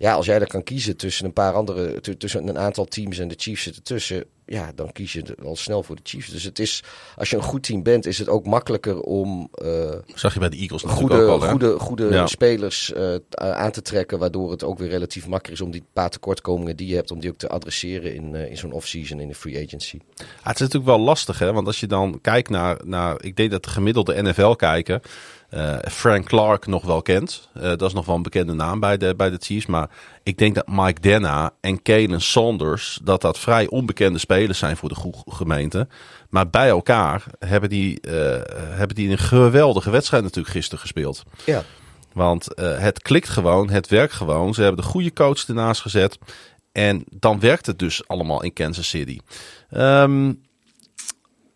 Ja, 0.00 0.14
als 0.14 0.26
jij 0.26 0.40
er 0.40 0.46
kan 0.46 0.62
kiezen 0.62 0.96
tussen 0.96 1.24
een 1.24 1.32
paar 1.32 1.52
andere, 1.54 2.00
tu- 2.00 2.16
tussen 2.16 2.48
een 2.48 2.58
aantal 2.58 2.84
teams 2.84 3.18
en 3.18 3.28
de 3.28 3.34
Chiefs 3.38 3.62
zitten 3.62 3.82
tussen, 3.82 4.24
ja, 4.46 4.72
dan 4.74 4.92
kies 4.92 5.12
je 5.12 5.24
al 5.44 5.56
snel 5.56 5.82
voor 5.82 5.96
de 5.96 6.02
Chiefs. 6.04 6.28
Dus 6.30 6.42
het 6.44 6.58
is, 6.58 6.82
als 7.16 7.30
je 7.30 7.36
een 7.36 7.42
goed 7.42 7.62
team 7.62 7.82
bent, 7.82 8.06
is 8.06 8.18
het 8.18 8.28
ook 8.28 8.46
makkelijker 8.46 9.00
om 9.00 9.48
eh, 9.54 9.90
Zag 10.14 10.32
je 10.34 10.38
bij 10.40 10.48
de 10.48 10.56
Eagles 10.56 10.82
natuurlijk 10.82 11.12
goede, 11.12 11.24
ook 11.26 11.40
al. 11.40 11.46
hè? 11.46 11.50
goede, 11.50 11.78
goede 11.78 12.08
Ja. 12.10 12.26
spelers 12.26 12.92
eh, 12.92 13.14
t- 13.28 13.36
aan 13.36 13.70
te 13.70 13.82
trekken, 13.82 14.18
waardoor 14.18 14.50
het 14.50 14.64
ook 14.64 14.78
weer 14.78 14.88
relatief 14.88 15.26
makkelijk 15.26 15.60
is 15.60 15.66
om 15.66 15.72
die 15.72 15.84
paar 15.92 16.10
tekortkomingen 16.10 16.76
die 16.76 16.88
je 16.88 16.94
hebt, 16.94 17.10
om 17.10 17.20
die 17.20 17.30
ook 17.30 17.38
te 17.38 17.48
adresseren 17.48 18.14
in, 18.14 18.34
eh, 18.34 18.50
in 18.50 18.56
zo'n 18.56 18.72
offseason 18.72 19.20
in 19.20 19.28
de 19.28 19.34
free 19.34 19.64
agency. 19.66 19.98
Ja, 20.16 20.24
het 20.42 20.54
is 20.54 20.60
natuurlijk 20.60 20.84
wel 20.96 21.00
lastig, 21.00 21.38
hè? 21.38 21.52
Want 21.52 21.66
als 21.66 21.80
je 21.80 21.86
dan 21.86 22.18
kijkt 22.20 22.48
naar, 22.50 22.80
naar 22.84 23.22
ik 23.22 23.36
denk 23.36 23.50
dat 23.50 23.64
de 23.64 23.70
gemiddelde 23.70 24.22
NFL-kijker 24.22 25.00
eh, 25.50 25.76
Frank 25.90 26.26
Clark 26.26 26.66
nog 26.66 26.84
wel 26.84 27.02
kent. 27.02 27.48
Eh, 27.54 27.62
dat 27.62 27.82
is 27.82 27.92
nog 27.92 28.06
wel 28.06 28.16
een 28.16 28.22
bekende 28.22 28.52
naam 28.52 28.80
bij 28.80 28.96
de, 28.96 29.14
bij 29.16 29.30
de 29.30 29.36
Chiefs. 29.40 29.66
Maar 29.66 29.90
ik 30.22 30.38
denk 30.38 30.54
dat 30.54 30.68
Mike 30.68 31.00
Denna 31.00 31.52
en 31.60 31.82
Kalen 31.82 32.20
Saunders, 32.20 33.00
dat 33.02 33.20
dat 33.20 33.38
vrij 33.38 33.68
onbekende 33.68 34.18
spelers 34.18 34.58
zijn 34.58 34.76
voor 34.76 34.88
de 34.88 35.12
gemeente. 35.26 35.88
Maar 36.28 36.50
bij 36.50 36.68
elkaar 36.68 37.24
hebben 37.38 37.68
die, 37.68 38.00
eh, 38.00 38.40
hebben 38.76 38.96
die 38.96 39.10
een 39.10 39.18
geweldige 39.18 39.90
wedstrijd 39.90 40.22
natuurlijk 40.22 40.54
gisteren 40.54 40.80
gespeeld. 40.80 41.22
Ja. 41.44 41.62
Want 42.12 42.48
het 42.56 43.02
klikt 43.02 43.28
gewoon, 43.28 43.70
het 43.70 43.88
werkt 43.88 44.12
gewoon. 44.12 44.54
Ze 44.54 44.62
hebben 44.62 44.82
de 44.82 44.90
goede 44.90 45.12
coach 45.12 45.48
ernaast 45.48 45.80
gezet. 45.80 46.18
En 46.72 47.04
dan 47.10 47.40
werkt 47.40 47.66
het 47.66 47.78
dus 47.78 48.08
allemaal 48.08 48.42
in 48.42 48.52
Kansas 48.52 48.88
City. 48.88 49.18
Ehm, 49.70 50.32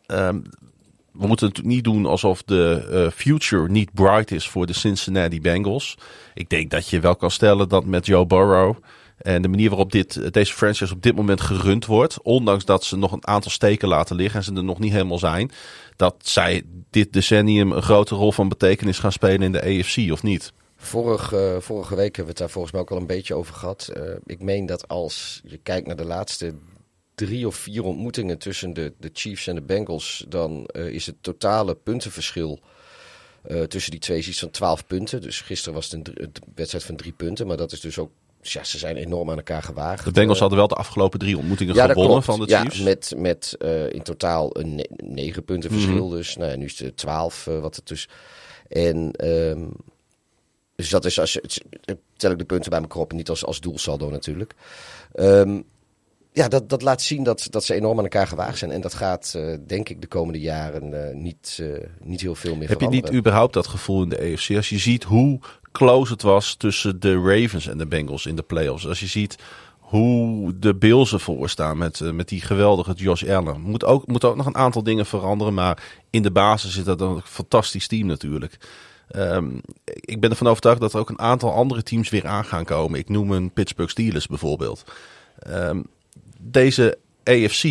ehm, 0.06 0.40
we 1.18 1.26
moeten 1.26 1.48
het 1.48 1.64
niet 1.64 1.84
doen 1.84 2.06
alsof 2.06 2.42
de 2.42 2.88
eh, 2.90 3.10
future 3.10 3.68
niet 3.68 3.92
bright 3.92 4.30
is 4.30 4.48
voor 4.48 4.66
de 4.66 4.72
Cincinnati 4.72 5.40
Bengals. 5.40 5.98
Ik 6.34 6.48
denk 6.48 6.70
dat 6.70 6.88
je 6.88 7.00
wel 7.00 7.16
kan 7.16 7.30
stellen 7.30 7.68
dat 7.68 7.84
met 7.84 8.06
Joe 8.06 8.26
Burrow 8.26 8.76
en 9.18 9.42
de 9.42 9.48
manier 9.48 9.68
waarop 9.68 9.92
dit, 9.92 10.32
deze 10.32 10.52
franchise 10.52 10.94
op 10.94 11.02
dit 11.02 11.16
moment 11.16 11.40
gerund 11.40 11.86
wordt, 11.86 12.22
ondanks 12.22 12.64
dat 12.64 12.84
ze 12.84 12.96
nog 12.96 13.12
een 13.12 13.26
aantal 13.26 13.50
steken 13.50 13.88
laten 13.88 14.16
liggen 14.16 14.38
en 14.38 14.44
ze 14.44 14.54
er 14.54 14.64
nog 14.64 14.78
niet 14.78 14.92
helemaal 14.92 15.18
zijn, 15.18 15.50
dat 15.96 16.14
zij 16.18 16.62
dit 16.90 17.12
decennium 17.12 17.72
een 17.72 17.82
grote 17.82 18.14
rol 18.14 18.32
van 18.32 18.48
betekenis 18.48 18.98
gaan 18.98 19.12
spelen 19.12 19.42
in 19.42 19.52
de 19.52 19.62
AFC 19.62 20.12
of 20.12 20.22
niet. 20.22 20.52
Vorig, 20.76 21.32
eh, 21.32 21.56
vorige 21.58 21.94
week 21.94 22.16
hebben 22.16 22.24
we 22.24 22.30
het 22.30 22.38
daar 22.38 22.50
volgens 22.50 22.72
mij 22.72 22.82
ook 22.82 22.90
al 22.90 22.96
een 22.96 23.06
beetje 23.06 23.34
over 23.34 23.54
gehad. 23.54 23.90
Eh, 23.92 24.02
ik 24.26 24.42
meen 24.42 24.66
dat 24.66 24.88
als 24.88 25.40
je 25.44 25.56
kijkt 25.62 25.86
naar 25.86 25.96
de 25.96 26.04
laatste 26.04 26.54
drie 27.14 27.46
of 27.46 27.54
vier 27.56 27.84
ontmoetingen 27.84 28.38
tussen 28.38 28.72
de, 28.74 28.92
de 28.98 29.10
Chiefs 29.12 29.46
en 29.46 29.54
de 29.54 29.62
Bengals, 29.62 30.24
dan 30.28 30.66
eh, 30.66 30.86
is 30.86 31.06
het 31.06 31.14
totale 31.20 31.74
puntenverschil 31.74 32.60
eh, 33.42 33.62
tussen 33.62 33.90
die 33.90 34.00
twee 34.00 34.18
is 34.18 34.28
iets 34.28 34.38
van 34.38 34.50
12 34.50 34.86
punten. 34.86 35.20
Dus 35.20 35.40
gisteren 35.40 35.74
was 35.74 35.90
het 35.90 36.08
een, 36.18 36.32
wedstrijd 36.54 36.84
van 36.84 36.96
drie 36.96 37.12
punten, 37.12 37.46
maar 37.46 37.56
dat 37.56 37.72
is 37.72 37.80
dus 37.80 37.98
ook, 37.98 38.10
ja, 38.42 38.64
ze 38.64 38.78
zijn 38.78 38.96
enorm 38.96 39.30
aan 39.30 39.36
elkaar 39.36 39.62
gewaagd. 39.62 40.04
De 40.04 40.10
Bengals 40.10 40.34
Eh, 40.34 40.40
hadden 40.40 40.58
wel 40.58 40.68
de 40.68 40.74
afgelopen 40.74 41.18
drie 41.18 41.36
ontmoetingen 41.38 41.74
ja, 41.74 41.86
gewonnen 41.88 42.22
van 42.22 42.40
de 42.40 42.48
ja, 42.48 42.60
Chiefs. 42.60 42.78
met, 42.80 43.14
met 43.16 43.54
eh, 43.58 43.92
in 43.92 44.02
totaal 44.02 44.56
een 44.58 44.74
ne- 44.74 44.88
negen 44.96 45.44
punten 45.44 45.70
Mhm. 45.72 45.80
verschil. 45.80 46.08
Dus 46.08 46.36
nou 46.36 46.50
ja, 46.50 46.56
nu 46.56 46.64
is 46.64 46.78
het 46.78 46.96
twaalf 46.96 47.44
wat 47.44 47.76
er 47.76 47.82
tussen. 47.82 48.10
En 48.68 49.10
ehm, 49.12 49.64
dus 50.76 50.88
dat 50.90 51.04
is 51.04 51.20
als 51.20 51.32
je 51.32 51.38
het- 51.42 51.62
het- 51.84 51.98
tel 52.16 52.30
ik 52.30 52.38
de 52.38 52.44
punten 52.44 52.70
bij 52.70 52.80
elkaar 52.80 52.98
op, 53.02 53.12
niet 53.12 53.28
als, 53.28 53.44
als 53.44 53.60
doelsaldo 53.60 54.10
natuurlijk. 54.10 54.54
Ehm, 55.14 55.60
ja, 56.34 56.48
dat, 56.48 56.68
dat 56.68 56.82
laat 56.82 57.02
zien 57.02 57.22
dat, 57.22 57.46
dat 57.50 57.64
ze 57.64 57.74
enorm 57.74 57.98
aan 57.98 58.04
elkaar 58.04 58.26
gewaagd 58.26 58.58
zijn. 58.58 58.70
En 58.70 58.80
dat 58.80 58.94
gaat, 58.94 59.32
eh, 59.36 59.56
denk 59.66 59.88
ik, 59.88 60.00
de 60.00 60.06
komende 60.06 60.40
jaren 60.40 61.08
eh, 61.08 61.14
niet, 61.14 61.58
eh, 61.60 61.68
niet 62.00 62.20
heel 62.20 62.34
veel 62.34 62.56
meer 62.56 62.68
Heb 62.68 62.80
je 62.80 62.88
niet 62.88 63.12
überhaupt 63.12 63.54
dat 63.54 63.66
gevoel 63.66 64.02
in 64.02 64.08
de 64.08 64.18
AFC? 64.18 64.50
Als 64.56 64.68
je 64.68 64.78
ziet 64.78 65.04
hoe 65.04 65.40
close 65.72 66.12
het 66.12 66.22
was 66.22 66.54
tussen 66.54 67.00
de 67.00 67.14
Ravens 67.14 67.66
en 67.66 67.78
de 67.78 67.86
Bengals 67.86 68.26
in 68.26 68.36
de 68.36 68.42
playoffs. 68.42 68.86
Als 68.86 69.00
je 69.00 69.06
ziet 69.06 69.36
hoe 69.78 70.58
de 70.58 70.74
Bills 70.74 71.12
ervoor 71.12 71.48
staan 71.48 71.78
met, 71.78 72.00
met 72.00 72.28
die 72.28 72.40
geweldige 72.40 72.92
Josh 72.92 73.24
Allen. 73.24 73.60
Moet 73.60 73.84
ook, 73.84 74.06
moet 74.06 74.24
ook 74.24 74.36
nog 74.36 74.46
een 74.46 74.56
aantal 74.56 74.82
dingen 74.82 75.06
veranderen. 75.06 75.54
Maar 75.54 75.82
in 76.10 76.22
de 76.22 76.30
basis 76.30 76.76
is 76.76 76.84
dat 76.84 77.00
een 77.00 77.20
fantastisch 77.24 77.86
team 77.86 78.06
natuurlijk. 78.06 78.58
Ehm, 79.08 79.50
ik 79.84 80.20
ben 80.20 80.30
ervan 80.30 80.48
overtuigd 80.48 80.80
dat 80.80 80.92
er 80.92 80.98
ook 80.98 81.10
een 81.10 81.18
aantal 81.18 81.52
andere 81.52 81.82
teams 81.82 82.10
weer 82.10 82.26
aan 82.26 82.44
gaan 82.44 82.64
komen. 82.64 82.98
Ik 82.98 83.08
noem 83.08 83.32
een 83.32 83.52
Pittsburgh 83.52 83.90
Steelers 83.90 84.26
bijvoorbeeld. 84.26 84.84
Ehm, 85.38 85.80
deze 86.44 86.98
AFC, 87.24 87.62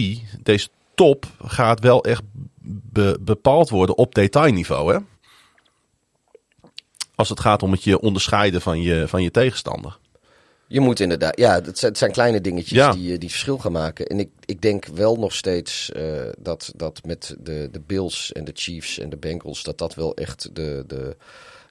deze 0.44 0.68
top, 0.96 1.26
gaat 1.46 1.80
wel 1.80 2.04
echt 2.04 2.22
be- 2.92 3.18
bepaald 3.22 3.70
worden 3.70 3.98
op 3.98 4.16
detailniveau. 4.16 4.94
Hè? 4.94 5.00
Als 7.16 7.30
het 7.30 7.40
gaat 7.40 7.64
om 7.64 7.72
het 7.72 7.84
je 7.84 8.00
onderscheiden 8.00 8.62
van 8.62 8.82
je, 8.82 9.08
van 9.08 9.24
je 9.24 9.32
tegenstander. 9.32 9.98
Je 10.68 10.80
moet 10.80 11.00
inderdaad, 11.00 11.40
ja, 11.40 11.62
het 11.62 11.98
zijn, 11.98 12.12
kleine 12.12 12.42
dingetjes 12.42 12.78
Ja. 12.78 12.92
die, 12.92 13.14
eh, 13.14 13.20
die 13.20 13.30
verschil 13.30 13.58
gaan 13.58 13.72
maken. 13.72 14.08
En 14.08 14.20
ik, 14.20 14.30
ik 14.46 14.62
denk 14.62 14.86
wel 14.86 15.16
nog 15.16 15.34
steeds 15.34 15.92
eh, 15.92 16.22
dat, 16.40 16.74
dat 16.76 17.02
met 17.06 17.36
de, 17.40 17.70
de 17.72 17.80
Bills 17.80 18.32
en 18.32 18.44
de 18.46 18.52
Chiefs 18.54 19.00
en 19.00 19.10
de 19.10 19.18
Bengals, 19.18 19.64
dat 19.64 19.78
dat 19.78 19.94
wel 19.96 20.16
echt 20.16 20.56
de, 20.56 20.84
de, 20.88 21.18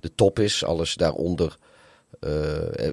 de 0.01 0.15
top 0.15 0.39
is. 0.39 0.65
Alles 0.65 0.95
daaronder 0.95 1.57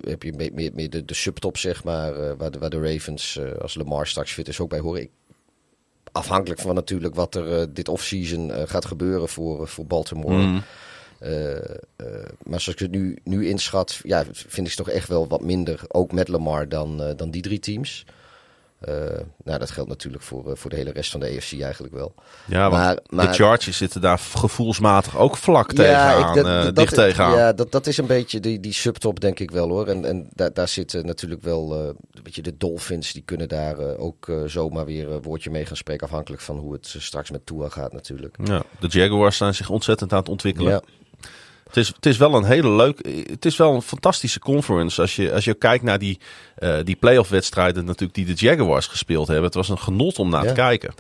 heb 0.07 0.23
je 0.23 0.33
meer, 0.33 0.53
meer, 0.53 0.71
meer 0.73 0.89
de, 0.89 1.05
de 1.05 1.13
subtop, 1.13 1.57
zeg 1.57 1.83
maar, 1.83 2.13
eh, 2.15 2.33
waar, 2.37 2.51
de, 2.51 2.59
waar 2.59 2.69
de 2.69 2.81
Ravens, 2.81 3.37
eh, 3.37 3.51
als 3.51 3.75
Lamar 3.75 4.07
straks 4.07 4.33
fit 4.33 4.47
is, 4.47 4.59
ook 4.59 4.69
bij 4.69 4.79
horen. 4.79 5.01
Ik, 5.01 5.09
afhankelijk 6.11 6.61
van 6.61 6.75
natuurlijk 6.75 7.15
wat 7.15 7.35
er 7.35 7.59
eh, 7.59 7.67
dit 7.69 7.87
offseason 7.89 8.51
eh, 8.51 8.67
gaat 8.67 8.85
gebeuren 8.85 9.29
voor, 9.29 9.61
eh, 9.61 9.67
voor 9.67 9.85
Baltimore. 9.85 10.41
Mm. 10.41 10.63
Eh, 11.19 11.55
eh, 11.55 11.75
maar 12.43 12.61
zoals 12.61 12.67
ik 12.67 12.79
het 12.79 12.91
nu, 12.91 13.17
nu 13.23 13.47
inschat, 13.47 13.99
ja, 14.03 14.25
vind 14.31 14.67
ik 14.67 14.73
ze 14.73 14.77
toch 14.77 14.89
echt 14.89 15.07
wel 15.07 15.27
wat 15.27 15.41
minder, 15.41 15.81
ook 15.87 16.11
met 16.11 16.27
Lamar, 16.27 16.69
dan, 16.69 17.03
eh, 17.03 17.15
dan 17.15 17.31
die 17.31 17.41
drie 17.41 17.59
teams. 17.59 18.05
Eh, 18.79 18.93
nou, 19.43 19.59
dat 19.59 19.71
geldt 19.71 19.89
natuurlijk 19.89 20.23
voor, 20.23 20.49
eh, 20.51 20.55
voor 20.55 20.69
de 20.69 20.75
hele 20.75 20.91
rest 20.91 21.11
van 21.11 21.19
de 21.19 21.25
AFC 21.25 21.61
eigenlijk 21.61 21.93
wel. 21.93 22.13
Ja, 22.45 22.61
want 22.69 22.83
Maar- 22.83 22.99
maar- 23.09 23.27
de 23.27 23.33
Chargers 23.33 23.77
zitten 23.77 24.01
daar 24.01 24.19
gevoelsmatig 24.19 25.17
ook 25.17 25.37
vlak 25.37 25.73
tegenaan, 25.73 26.35
dat- 26.35 26.45
eh, 26.45 26.63
dat- 26.63 26.75
dicht 26.75 26.93
tegenaan. 26.93 27.37
Ja, 27.37 27.53
dat, 27.53 27.71
dat 27.71 27.87
is 27.87 27.97
een 27.97 28.05
beetje 28.05 28.39
die, 28.39 28.59
die 28.59 28.73
subtop, 28.73 29.19
denk 29.19 29.39
ik 29.39 29.51
wel 29.51 29.69
hoor. 29.69 29.87
En, 29.87 30.05
en 30.05 30.29
daar, 30.33 30.53
daar 30.53 30.67
zitten 30.67 31.05
natuurlijk 31.05 31.41
wel 31.41 31.73
een 31.75 32.23
beetje 32.23 32.41
de 32.41 32.57
Dolphins, 32.57 33.13
die 33.13 33.23
kunnen 33.25 33.47
daar 33.47 33.97
ook 33.97 34.31
zomaar 34.45 34.85
weer 34.85 35.11
een 35.11 35.21
woordje 35.21 35.49
mee 35.49 35.65
gaan 35.65 35.77
spreken, 35.77 36.05
afhankelijk 36.07 36.41
van 36.41 36.57
hoe 36.57 36.73
het 36.73 36.95
straks 36.99 37.31
met 37.31 37.45
Tua 37.45 37.69
gaat 37.69 37.93
natuurlijk. 37.93 38.35
Ja, 38.43 38.61
de 38.79 38.87
Jaguars 38.87 39.37
zijn 39.37 39.55
zich 39.55 39.69
ontzettend 39.69 40.11
aan 40.13 40.19
het 40.19 40.29
ontwikkelen. 40.29 40.71
Ja. 40.71 40.81
Het 41.69 41.77
is, 41.77 41.87
het 41.87 42.05
is 42.05 42.17
wel 42.17 42.33
een 42.35 42.43
hele 42.43 42.69
leuk. 42.69 42.99
Het 43.29 43.45
is 43.45 43.57
wel 43.57 43.73
een 43.75 43.81
fantastische 43.81 44.39
conference. 44.39 45.01
Als 45.01 45.15
je, 45.15 45.33
als 45.33 45.43
je 45.45 45.53
kijkt 45.53 45.83
naar 45.83 45.99
die, 45.99 46.19
eh 46.55 46.77
die 46.83 46.95
playoff 46.95 47.29
wedstrijden 47.29 47.85
natuurlijk 47.85 48.13
die 48.13 48.25
de 48.25 48.33
Jaguars 48.33 48.87
gespeeld 48.87 49.27
hebben. 49.27 49.45
Het 49.45 49.53
was 49.53 49.69
een 49.69 49.79
genot 49.79 50.19
om 50.19 50.29
naar 50.29 50.43
Ja. 50.43 50.47
te 50.47 50.53
kijken. 50.55 50.93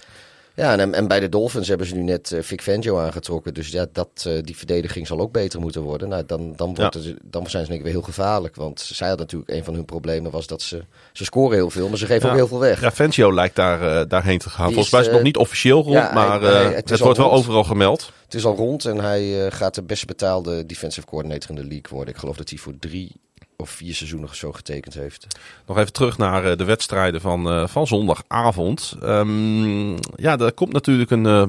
Ja, 0.53 0.77
en, 0.77 0.93
en 0.93 1.07
bij 1.07 1.19
de 1.19 1.29
Dolphins 1.29 1.67
hebben 1.67 1.87
ze 1.87 1.95
nu 1.95 2.03
net 2.03 2.31
uh, 2.31 2.41
Vic 2.41 2.61
Fangio 2.61 2.99
aangetrokken. 2.99 3.53
Dus 3.53 3.67
ja, 3.67 3.85
dat, 3.91 4.25
uh, 4.27 4.33
die 4.43 4.57
verdediging 4.57 5.07
zal 5.07 5.19
ook 5.19 5.31
beter 5.31 5.59
moeten 5.59 5.81
worden. 5.81 6.09
Nou, 6.09 6.23
dan, 6.25 6.53
dan, 6.55 6.75
wordt 6.75 6.93
ja. 6.93 6.99
het, 6.99 7.17
dan 7.23 7.49
zijn 7.49 7.63
ze 7.63 7.69
denk 7.69 7.79
ik 7.79 7.85
weer 7.85 7.95
heel 7.95 8.05
gevaarlijk. 8.11 8.55
Want 8.55 8.79
zij 8.79 9.07
hadden 9.07 9.25
natuurlijk, 9.25 9.51
een 9.51 9.63
van 9.63 9.73
hun 9.73 9.85
problemen 9.85 10.31
was 10.31 10.47
dat 10.47 10.61
ze, 10.61 10.83
ze 11.13 11.23
scoren 11.23 11.55
heel 11.57 11.69
veel, 11.69 11.89
maar 11.89 11.97
ze 11.97 12.05
geven 12.05 12.25
ja. 12.25 12.29
ook 12.29 12.37
heel 12.37 12.47
veel 12.47 12.59
weg. 12.59 12.81
Ja, 12.81 12.91
Fangio 12.91 13.33
lijkt 13.33 13.55
daar, 13.55 13.81
uh, 13.81 14.01
daarheen 14.07 14.39
te 14.39 14.49
gaan. 14.49 14.65
Die 14.65 14.73
Volgens 14.73 14.91
mij 14.91 15.01
is 15.01 15.07
het 15.07 15.15
nog 15.15 15.25
niet 15.25 15.37
officieel 15.37 15.81
rond, 15.81 15.93
ja, 15.93 16.13
maar 16.13 16.41
hij, 16.41 16.51
hij, 16.51 16.73
het, 16.73 16.89
het 16.89 16.99
wordt 16.99 17.17
wel 17.17 17.31
overal 17.31 17.63
gemeld. 17.63 18.11
Het 18.23 18.33
is 18.33 18.45
al 18.45 18.55
rond 18.55 18.85
en 18.85 18.97
hij 18.97 19.51
gaat 19.51 19.75
de 19.75 19.83
best 19.83 20.05
betaalde 20.05 20.65
defensive 20.65 21.07
coordinator 21.07 21.49
in 21.49 21.55
de 21.55 21.67
league 21.67 21.89
worden. 21.89 22.13
Ik 22.13 22.19
geloof 22.19 22.37
dat 22.37 22.49
hij 22.49 22.57
voor 22.57 22.73
drie 22.79 23.11
of 23.61 23.69
vier 23.69 23.95
seizoenen 23.95 24.35
zo 24.35 24.51
getekend 24.51 24.93
heeft. 24.93 25.27
Nog 25.65 25.77
even 25.77 25.93
terug 25.93 26.17
naar 26.17 26.45
uh, 26.45 26.57
de 26.57 26.63
wedstrijden 26.63 27.21
van, 27.21 27.53
uh, 27.53 27.67
van 27.67 27.87
zondagavond. 27.87 28.95
Um, 29.03 29.95
ja, 30.15 30.37
er 30.37 30.51
komt 30.51 30.73
natuurlijk 30.73 31.11
een, 31.11 31.25
uh, 31.25 31.43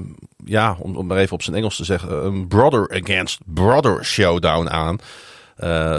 ja, 0.45 0.77
om, 0.79 0.97
om 0.97 1.07
maar 1.07 1.19
even 1.19 1.33
op 1.33 1.43
zijn 1.43 1.57
Engels 1.57 1.77
te 1.77 1.85
zeggen, 1.85 2.25
een 2.25 2.49
brother 2.49 3.03
against 3.03 3.39
brother 3.45 4.05
showdown 4.05 4.69
aan. 4.69 4.99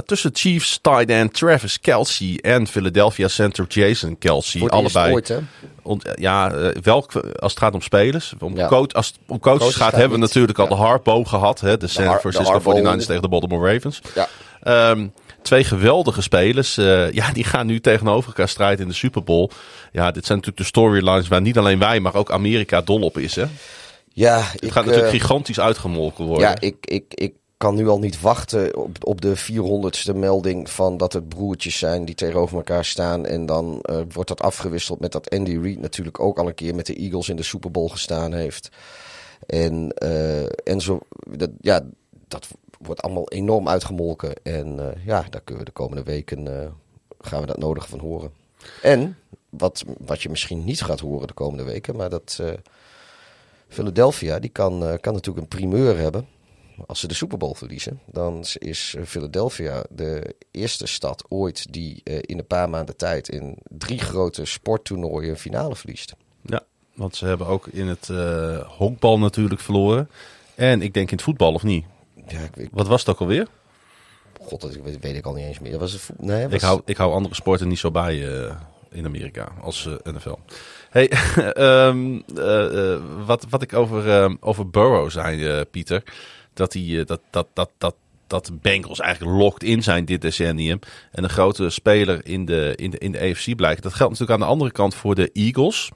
tussen 0.06 0.32
Chiefs 0.34 0.80
tight 0.82 1.10
end 1.10 1.34
Travis 1.34 1.80
Kelsey 1.80 2.38
en 2.42 2.68
Philadelphia 2.68 3.28
center 3.28 3.66
Jason 3.68 4.18
Kelsey. 4.18 4.68
Allebei. 4.68 5.14
Ooit, 5.14 6.16
ja, 6.16 6.52
welk, 6.82 7.14
als 7.16 7.52
het 7.52 7.62
gaat 7.62 7.74
om 7.74 7.82
spelers. 7.82 8.34
Om 8.40 8.56
ja. 8.56 8.68
coach, 8.68 8.94
als 8.94 9.08
het 9.08 9.18
om 9.28 9.40
coaches, 9.40 9.76
gaat, 9.76 9.92
hebben 9.92 10.12
we 10.12 10.18
natuurlijk 10.18 10.60
al 10.60 10.68
de 10.68 10.76
Harpo 10.76 11.24
gehad. 11.24 11.60
Hè? 11.60 11.78
De 11.78 11.88
San 11.88 12.20
Francisco 12.20 12.60
49ers 12.60 13.06
tegen 13.06 13.22
de 13.22 13.30
Baltimore 13.30 13.74
Ravens. 13.74 14.02
Ja. 14.16 14.28
Um, 14.90 15.14
Twee 15.42 15.64
geweldige 15.64 16.22
spelers. 16.22 16.78
Uh, 16.78 17.12
ja, 17.12 17.32
die 17.32 17.44
gaan 17.44 17.66
nu 17.66 17.80
tegenover 17.80 18.28
elkaar 18.28 18.50
strijden 18.50 18.82
in 18.82 18.88
de 18.88 18.98
Super 18.98 19.24
Bowl. 19.24 19.50
Ja, 19.92 20.12
dit 20.12 20.26
zijn 20.26 20.38
natuurlijk 20.38 20.58
de 20.58 20.78
storylines 20.78 21.28
waar 21.28 21.42
niet 21.42 21.58
alleen 21.58 21.80
wij, 21.80 22.00
maar 22.00 22.16
ook 22.16 22.32
Amerika 22.32 22.82
dol 22.82 23.02
op 23.02 23.18
is. 23.18 23.36
Hè? 23.36 23.46
Ja, 24.14 24.42
het 24.42 24.64
ik, 24.64 24.72
gaat 24.72 24.86
natuurlijk 24.86 25.14
uh, 25.14 25.20
gigantisch 25.20 25.60
uitgemolken 25.60 26.26
worden. 26.26 26.48
Ja, 26.48 26.60
ik, 26.60 26.76
ik, 26.80 27.04
ik 27.14 27.34
kan 27.58 27.76
nu 27.76 27.88
al 27.88 28.00
niet 28.00 28.22
wachten 28.22 28.78
op, 28.78 28.98
op 29.06 29.22
de 29.22 29.38
400ste 29.38 30.16
melding 30.16 30.70
van 30.70 30.98
dat 30.98 31.14
het 31.14 31.30
broertjes 31.30 31.78
zijn 31.78 32.06
die 32.06 32.16
tegenover 32.16 32.58
elkaar 32.58 32.86
staan. 32.86 33.26
En 33.26 33.46
dan 33.46 33.84
uh, 33.90 33.98
wordt 34.14 34.30
dat 34.30 34.42
afgewisseld 34.42 35.00
met 35.00 35.12
dat 35.12 35.30
Andy 35.30 35.58
Reid 35.62 35.80
natuurlijk 35.80 36.20
ook 36.20 36.40
al 36.40 36.48
een 36.48 36.56
keer 36.56 36.76
met 36.76 36.86
de 36.86 36.96
Eagles 36.96 37.30
in 37.30 37.36
de 37.36 37.44
Super 37.44 37.72
Bowl 37.72 37.88
gestaan 37.88 38.34
heeft. 38.34 38.70
En, 39.48 39.90
en 40.64 40.82
zo, 40.82 41.00
dat, 41.30 41.50
ja, 41.62 41.82
dat 42.28 42.48
wordt 42.84 43.02
allemaal 43.02 43.30
enorm 43.30 43.68
uitgemolken. 43.68 44.34
En 44.44 44.78
uh, 44.80 45.06
ja, 45.06 45.26
daar 45.30 45.42
kunnen 45.42 45.64
we 45.64 45.70
de 45.70 45.76
komende 45.76 46.04
weken 46.04 46.46
uh, 46.46 46.68
gaan 47.20 47.42
we 47.42 47.48
dat 47.48 47.58
nodig 47.58 47.90
van 47.90 48.00
horen. 48.00 48.32
En 48.82 49.18
wat, 49.50 49.84
wat 49.98 50.22
je 50.22 50.30
misschien 50.30 50.64
niet 50.64 50.82
gaat 50.82 51.00
horen 51.00 51.28
de 51.28 51.34
komende 51.34 51.64
weken, 51.64 51.96
maar 51.96 52.10
dat 52.10 52.38
uh, 52.42 52.52
Philadelphia, 53.68 54.40
die 54.40 54.50
kan, 54.50 54.98
kan 55.02 55.14
natuurlijk 55.14 55.38
een 55.38 55.58
primeur 55.60 55.98
hebben. 55.98 56.28
Als 56.86 57.00
ze 57.00 57.08
de 57.08 57.14
Super 57.14 57.38
Bowl 57.38 57.54
verliezen, 57.54 58.00
dan 58.06 58.46
is 58.58 58.96
Philadelphia 59.06 59.84
de 59.90 60.36
eerste 60.52 60.88
stad 60.88 61.24
ooit 61.30 61.74
die 61.74 62.04
in 62.04 62.38
een 62.38 62.48
paar 62.48 62.70
maanden 62.70 62.98
tijd 62.98 63.30
in 63.30 63.58
drie 63.70 64.00
grote 64.00 64.46
sporttoernooien 64.46 65.30
een 65.30 65.38
finale 65.38 65.76
verliest. 65.76 66.16
Ja, 66.42 66.62
want 66.94 67.16
ze 67.16 67.26
hebben 67.26 67.48
ook 67.48 67.68
in 67.68 67.88
het 67.88 68.10
honkbal 68.68 69.20
natuurlijk 69.20 69.62
verloren. 69.62 70.10
En 70.56 70.82
ik 70.82 70.94
denk 70.94 71.10
in 71.10 71.16
het 71.16 71.26
voetbal 71.26 71.54
of 71.54 71.64
niet? 71.64 71.86
Ja, 72.32 72.40
ik, 72.40 72.56
ik, 72.56 72.70
Wat 72.72 72.88
was 72.88 73.00
het 73.00 73.10
ook 73.10 73.20
alweer? 73.20 73.48
God, 74.42 74.62
dat 74.62 74.76
weet, 74.76 75.00
weet 75.00 75.16
ik 75.16 75.26
al 75.26 75.34
niet 75.34 75.46
eens 75.46 75.60
meer. 75.60 75.78
Was 75.80 75.92
het 75.92 76.10
nee, 76.18 76.44
was... 76.44 76.54
Ik, 76.54 76.62
hou, 76.62 76.82
ik 76.86 76.98
hou 76.98 77.14
andere 77.14 77.36
sporten 77.36 77.68
niet 77.68 77.80
zo 77.80 77.92
bij 77.92 78.16
uh, 78.16 78.56
in 78.92 79.06
Amerika 79.06 79.52
als 79.62 79.86
uh, 79.86 80.14
NFL. 80.14 80.36
Hey, 80.90 81.12
um, 81.88 82.14
uh, 82.38 82.98
wat, 83.26 83.46
wat 83.50 83.62
ik 83.62 83.74
over, 83.74 84.38
over 84.40 84.70
Burrow 84.70 85.10
zei, 85.10 85.64
Pieter. 85.66 86.04
Dat, 86.54 86.74
hij, 86.74 87.04
dat, 87.06 87.22
dat, 87.30 87.48
dat, 87.54 87.70
dat, 87.78 87.96
dat 88.28 88.46
de 88.46 88.54
Bengals 88.62 89.00
eigenlijk 89.00 89.38
locked 89.38 89.64
in 89.64 89.84
zijn 89.84 90.06
dit 90.06 90.22
decennium. 90.22 90.80
En 91.12 91.24
een 91.24 91.30
grote 91.30 91.70
speler 91.70 92.26
in 92.26 92.46
de, 92.46 92.74
in 92.76 92.90
de, 92.90 92.98
in 92.98 93.12
de 93.12 93.20
AFC 93.20 93.56
blijkt. 93.56 93.84
Dat 93.84 93.94
geldt 93.94 94.12
natuurlijk 94.12 94.40
aan 94.40 94.48
de 94.48 94.54
andere 94.54 94.72
kant 94.72 94.96
voor 94.96 95.16
de 95.16 95.30
Eagles. 95.34 95.92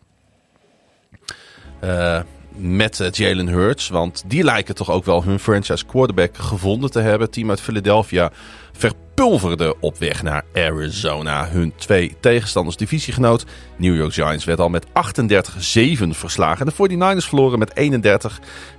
Met 2.58 3.00
uh, 3.00 3.10
Jalen 3.12 3.48
Hurts. 3.48 3.89
Want 3.89 4.24
die 4.28 4.44
lijken 4.44 4.76
toch 4.76 4.91
ook 4.91 5.06
wel 5.06 5.24
hun 5.24 5.39
franchise 5.39 5.86
quarterback 5.86 6.38
gevonden 6.38 6.91
te 6.91 7.00
hebben. 7.00 7.32
Team 7.32 7.50
uit 7.50 7.62
Philadelphia 7.62 8.32
verpulverde 8.72 9.76
op 9.80 9.98
weg 9.98 10.24
naar 10.24 10.44
Arizona. 10.54 11.48
Hun 11.50 11.74
twee 11.76 12.15
tegenstanders 12.20 12.78
divisiegenoot. 12.78 13.46
New 13.78 13.96
York 13.96 14.13
Giants 14.13 14.46
werd 14.46 14.60
al 14.60 14.70
met 14.70 14.86
38-7 14.88 14.91
verslagen. 16.10 16.65
En 16.65 16.74
de 16.78 16.98
49ers 17.22 17.28
verloren 17.28 17.60
met 17.60 17.74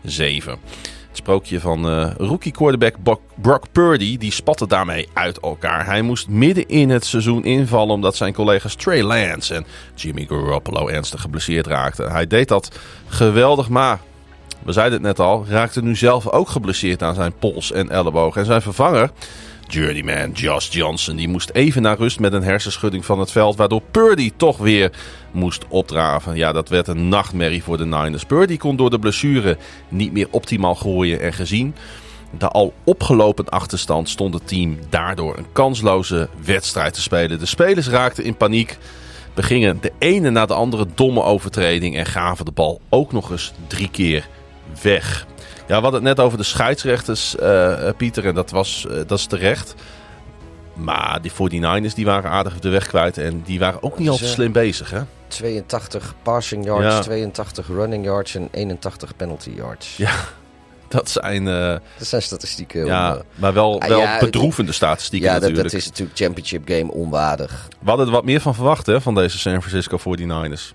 31-7. 0.07 0.95
Sprookje 1.17 1.61
van 1.61 1.89
uh, 1.89 2.11
rookie 2.19 2.53
quarterback 2.53 2.95
Brock 3.35 3.65
Purdy, 3.73 4.19
die 4.19 4.33
spatte 4.33 4.67
daarmee 4.67 5.09
uit 5.13 5.39
elkaar. 5.39 5.87
Hij 5.87 6.03
moest 6.03 6.29
midden 6.29 6.69
in 6.69 6.91
het 6.91 7.05
seizoen 7.05 7.45
invallen 7.45 7.95
omdat 7.95 8.17
zijn 8.17 8.33
collega's 8.33 8.75
Trey 8.75 9.03
Lance 9.03 9.55
en 9.55 9.67
Jimmy 9.95 10.27
Garoppolo 10.29 10.89
ernstig 10.89 11.21
geblesseerd 11.21 11.67
raakten. 11.67 12.11
Hij 12.13 12.27
deed 12.27 12.49
dat 12.49 12.79
geweldig, 13.07 13.69
maar 13.69 14.01
we 14.65 14.73
zeiden 14.73 14.95
het 14.95 15.07
net 15.07 15.27
al, 15.27 15.47
raakte 15.49 15.83
nu 15.83 15.97
zelf 15.97 16.29
ook 16.29 16.49
geblesseerd 16.49 17.03
aan 17.03 17.15
zijn 17.15 17.33
pols 17.39 17.73
en 17.73 17.91
elleboog. 17.91 18.37
En 18.37 18.45
zijn 18.45 18.63
vervanger, 18.63 19.11
journeyman 19.69 20.31
Josh 20.33 20.69
Johnson, 20.69 21.17
die 21.17 21.29
moest 21.29 21.51
even 21.51 21.83
naar 21.83 21.97
rust 21.97 22.21
met 22.21 22.33
een 22.33 22.43
hersenschudding 22.43 23.05
van 23.05 23.19
het 23.19 23.31
veld, 23.31 23.57
waardoor 23.57 23.83
Purdy 23.91 24.33
toch 24.37 24.59
weer 24.59 24.91
moest 25.31 25.65
opdraven. 25.69 26.37
Ja, 26.37 26.53
dat 26.53 26.69
werd 26.69 26.89
een 26.89 27.09
nachtmerrie 27.09 27.63
voor 27.63 27.77
de 27.77 27.87
Niners. 27.87 28.25
Purdy 28.25 28.57
kon 28.57 28.77
door 28.77 28.91
de 28.91 28.99
blessure 28.99 29.57
niet 29.89 30.13
meer 30.13 30.29
optimaal 30.31 30.75
gooien 30.75 31.21
en 31.21 31.33
gezien 31.33 31.75
de 32.39 32.49
al 32.49 32.75
opgelopen 32.85 33.49
achterstand 33.49 34.09
stond 34.09 34.35
het 34.35 34.49
team 34.49 34.79
daardoor 34.89 35.37
een 35.37 35.53
kansloze 35.53 36.29
wedstrijd 36.45 36.95
te 36.95 37.03
spelen. 37.03 37.39
De 37.39 37.47
spelers 37.47 37.89
raakten 37.89 38.25
in 38.25 38.37
paniek, 38.37 38.79
begingen 39.35 39.79
de 39.81 39.93
ene 39.99 40.31
na 40.31 40.47
de 40.47 40.55
andere 40.55 40.87
domme 40.95 41.23
overtreding 41.23 41.97
en 41.97 42.07
gaven 42.07 42.45
de 42.45 42.51
bal 42.51 42.81
ook 42.89 43.13
nog 43.13 43.31
eens 43.31 43.53
drie 43.67 43.91
keer 43.91 44.29
weg. 44.83 45.27
Ja, 45.67 45.77
we 45.77 45.83
hadden 45.83 45.93
het 45.93 46.17
net 46.17 46.21
over 46.21 46.39
de 46.39 46.45
scheidsrechters, 46.45 47.37
uh, 47.41 47.89
Pieter, 47.97 48.27
en 48.27 48.35
dat, 48.35 48.51
was, 48.51 48.87
uh, 48.89 48.97
dat 49.07 49.19
is 49.19 49.27
terecht. 49.27 49.75
Maar 50.75 51.23
die 51.23 51.33
49ers 51.33 51.95
die 51.95 52.05
waren 52.05 52.31
aardig 52.31 52.59
de 52.59 52.69
weg 52.69 52.87
kwijt 52.87 53.19
en 53.19 53.43
die 53.43 53.59
waren 53.59 53.83
ook 53.83 53.99
niet 53.99 54.09
al 54.09 54.17
te 54.17 54.27
slim 54.27 54.53
bezig, 54.53 54.91
hè? 54.91 55.01
82 55.29 56.15
passing 56.23 56.65
yards, 56.65 56.95
ja. 56.95 57.01
82 57.01 57.67
running 57.67 58.05
yards 58.05 58.35
en 58.35 58.49
81 58.51 59.17
penalty 59.17 59.51
yards. 59.51 59.97
Ja, 59.97 60.15
dat 60.89 61.11
zijn... 61.11 61.47
Uh, 61.47 61.77
dat 61.99 62.07
zijn 62.07 62.23
statistieken. 62.23 62.87
Ja, 62.87 63.11
om, 63.11 63.17
uh, 63.17 63.23
maar 63.35 63.53
wel, 63.53 63.83
wel 63.89 64.01
ja, 64.01 64.19
bedroevende 64.19 64.73
statistieken 64.73 65.29
ja, 65.29 65.35
natuurlijk. 65.35 65.63
dat, 65.63 65.73
dat 65.73 65.81
is 65.81 65.87
natuurlijk 65.87 66.19
championship 66.19 66.69
game 66.69 66.93
onwaardig. 66.93 67.69
We 67.81 67.89
hadden 67.89 68.07
er 68.07 68.13
wat 68.13 68.25
meer 68.25 68.41
van 68.41 68.55
verwacht 68.55 68.87
hè, 68.87 69.01
van 69.01 69.15
deze 69.15 69.39
San 69.39 69.63
Francisco 69.63 69.99
49ers. 69.99 70.75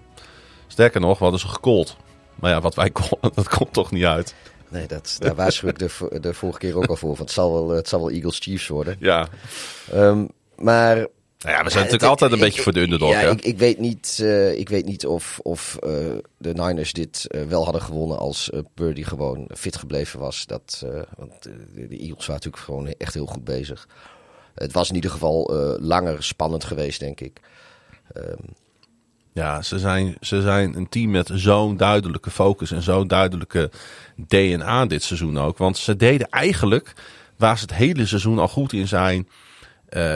Sterker 0.67 1.01
nog, 1.01 1.17
we 1.17 1.23
hadden 1.23 1.41
ze 1.41 1.47
gecallt. 1.47 1.95
Maar 2.35 2.51
ja, 2.51 2.61
wat 2.61 2.75
wij 2.75 2.91
callen, 2.99 3.35
dat 3.35 3.49
komt 3.49 3.73
toch 3.73 3.91
niet 3.91 4.05
uit. 4.05 4.35
Nee, 4.71 4.87
dat, 4.87 5.15
daar 5.19 5.35
waarschuw 5.35 5.69
ik 5.69 5.79
de, 5.79 6.19
de 6.19 6.33
vorige 6.33 6.59
keer 6.59 6.77
ook 6.77 6.85
al 6.85 6.95
voor. 6.95 7.07
Want 7.07 7.19
het 7.19 7.31
zal 7.31 7.53
wel, 7.53 7.69
het 7.69 7.87
zal 7.87 7.99
wel 7.99 8.09
Eagles 8.09 8.39
Chiefs 8.39 8.67
worden. 8.67 8.95
Ja. 8.99 9.27
Um, 9.93 10.29
maar 10.55 10.95
nou 10.95 11.55
ja, 11.55 11.63
we 11.63 11.69
zijn 11.69 11.83
natuurlijk 11.83 12.09
altijd 12.09 12.31
een 12.31 12.37
ik, 12.37 12.43
beetje 12.43 12.61
voor 12.61 12.73
de 12.73 12.79
underdog. 12.79 13.11
Ja, 13.11 13.19
hè? 13.19 13.29
ik, 13.29 13.41
ik, 13.41 13.57
weet 13.57 13.79
niet, 13.79 14.19
uh, 14.21 14.57
ik 14.57 14.69
weet 14.69 14.85
niet 14.85 15.05
of, 15.05 15.39
of 15.43 15.77
uh, 15.83 15.91
de 16.37 16.53
Niners 16.53 16.93
dit 16.93 17.27
uh, 17.29 17.43
wel 17.43 17.63
hadden 17.63 17.81
gewonnen 17.81 18.17
als 18.17 18.49
uh, 18.53 18.59
Purdy 18.73 19.03
gewoon 19.03 19.49
fit 19.55 19.77
gebleven 19.77 20.19
was. 20.19 20.45
Dat, 20.45 20.85
want 21.17 21.43
de, 21.43 21.87
de, 21.87 21.97
Eagles 21.97 22.25
waren 22.27 22.43
natuurlijk 22.43 22.63
gewoon 22.63 22.87
echt 22.87 23.13
heel 23.13 23.25
goed 23.25 23.43
bezig. 23.43 23.87
Het 24.55 24.71
was 24.71 24.89
in 24.89 24.95
ieder 24.95 25.11
geval 25.11 25.51
langer 25.79 26.23
spannend 26.23 26.63
geweest, 26.63 26.99
denk 26.99 27.19
ik. 27.19 27.39
Um, 28.17 28.55
ja, 29.33 29.61
ze 29.61 29.79
zijn, 29.79 30.17
ze 30.21 30.41
zijn 30.41 30.75
een 30.75 30.89
team 30.89 31.11
met 31.11 31.29
zo'n 31.33 31.77
duidelijke 31.77 32.31
focus 32.31 32.71
en 32.71 32.81
zo'n 32.81 33.07
duidelijke 33.07 33.71
DNA 34.27 34.85
dit 34.85 35.03
seizoen 35.03 35.39
ook. 35.39 35.57
Want 35.57 35.77
ze 35.77 35.95
deden 35.95 36.29
eigenlijk, 36.29 36.93
waar 37.37 37.57
ze 37.57 37.63
het 37.63 37.73
hele 37.73 38.05
seizoen 38.05 38.39
al 38.39 38.47
goed 38.47 38.73
in 38.73 38.87
zijn, 38.87 39.27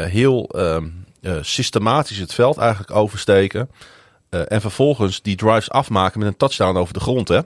heel... 0.08 0.50
Um, 0.56 1.06
uh, 1.26 1.38
systematisch 1.42 2.18
het 2.18 2.34
veld 2.34 2.58
eigenlijk 2.58 2.92
oversteken. 2.92 3.70
Uh, 4.30 4.42
en 4.48 4.62
vervolgens 4.62 5.22
die 5.22 5.36
drives 5.36 5.70
afmaken 5.70 6.20
met 6.20 6.28
een 6.28 6.38
touchdown 6.38 6.78
over 6.78 6.94
de 6.94 7.00
grond. 7.00 7.28
Hè? 7.28 7.40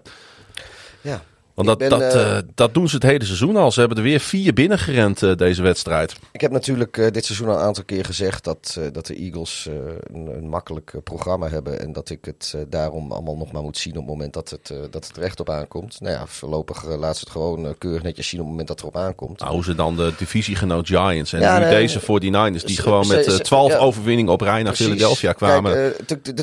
Ja. 1.02 1.22
Want 1.66 1.80
dat, 1.80 1.90
ben, 1.90 2.00
dat, 2.00 2.16
uh, 2.16 2.38
dat 2.56 2.74
doen 2.74 2.90
ze 2.90 2.96
het 2.96 3.04
hele 3.04 3.26
seizoen 3.26 3.56
al. 3.56 3.72
Ze 3.72 3.80
hebben 3.80 3.98
er 3.98 4.04
weer 4.04 4.20
vier 4.20 4.54
binnengerend 4.54 5.38
deze 5.38 5.62
wedstrijd. 5.62 6.16
Ik 6.32 6.42
heb 6.42 6.52
natuurlijk 6.52 7.14
dit 7.14 7.26
seizoen 7.26 7.48
al 7.48 7.56
een 7.56 7.62
aantal 7.62 7.84
keer 7.84 8.06
gezegd 8.06 8.44
dat, 8.44 8.80
dat 8.92 9.06
de 9.06 9.16
Eagles 9.16 9.70
een, 10.14 10.28
een, 10.28 10.50
makkelijk 10.50 10.94
programma 11.04 11.50
hebben. 11.50 11.80
En 11.80 11.94
dat 11.94 12.10
ik 12.10 12.26
het 12.26 12.56
daarom 12.68 13.12
allemaal 13.12 13.38
nog 13.38 13.52
maar 13.52 13.62
moet 13.62 13.78
zien 13.78 13.94
op 13.94 14.00
het 14.00 14.08
moment 14.08 14.34
dat 14.34 14.50
het, 14.50 14.74
dat 14.92 15.08
het 15.08 15.18
recht 15.18 15.40
op 15.40 15.50
aankomt. 15.50 16.02
Nou 16.02 16.14
ja, 16.14 16.28
voorlopig 16.28 16.86
laat 16.86 17.18
ze 17.18 17.24
het 17.24 17.34
gewoon 17.34 17.76
keurig 17.78 18.04
netjes 18.04 18.28
zien 18.28 18.40
op 18.40 18.46
het 18.46 18.56
moment 18.56 18.68
dat 18.68 18.82
het 18.82 18.94
erop 18.94 19.08
aankomt. 19.08 19.40
Nou, 19.40 19.64
ze 19.64 19.76
dan 19.76 19.96
de 19.96 20.14
divisiegenoot 20.18 20.88
Giants 20.88 21.34
en 21.34 21.40
ja, 21.40 21.60
nu 21.60 21.66
nee, 21.66 21.74
deze 21.74 22.02
49ers 22.02 22.66
die 22.66 22.76
ze, 22.76 22.82
gewoon 22.82 23.08
met 23.08 23.44
12 23.44 23.72
ja, 23.72 23.78
overwinningen 23.78 24.34
op 24.34 24.42
rij 24.42 24.64
naar 24.64 24.76
Philadelphia 24.76 25.34
kwamen. 25.34 25.94
Kijk, 26.06 26.28
uh, 26.28 26.34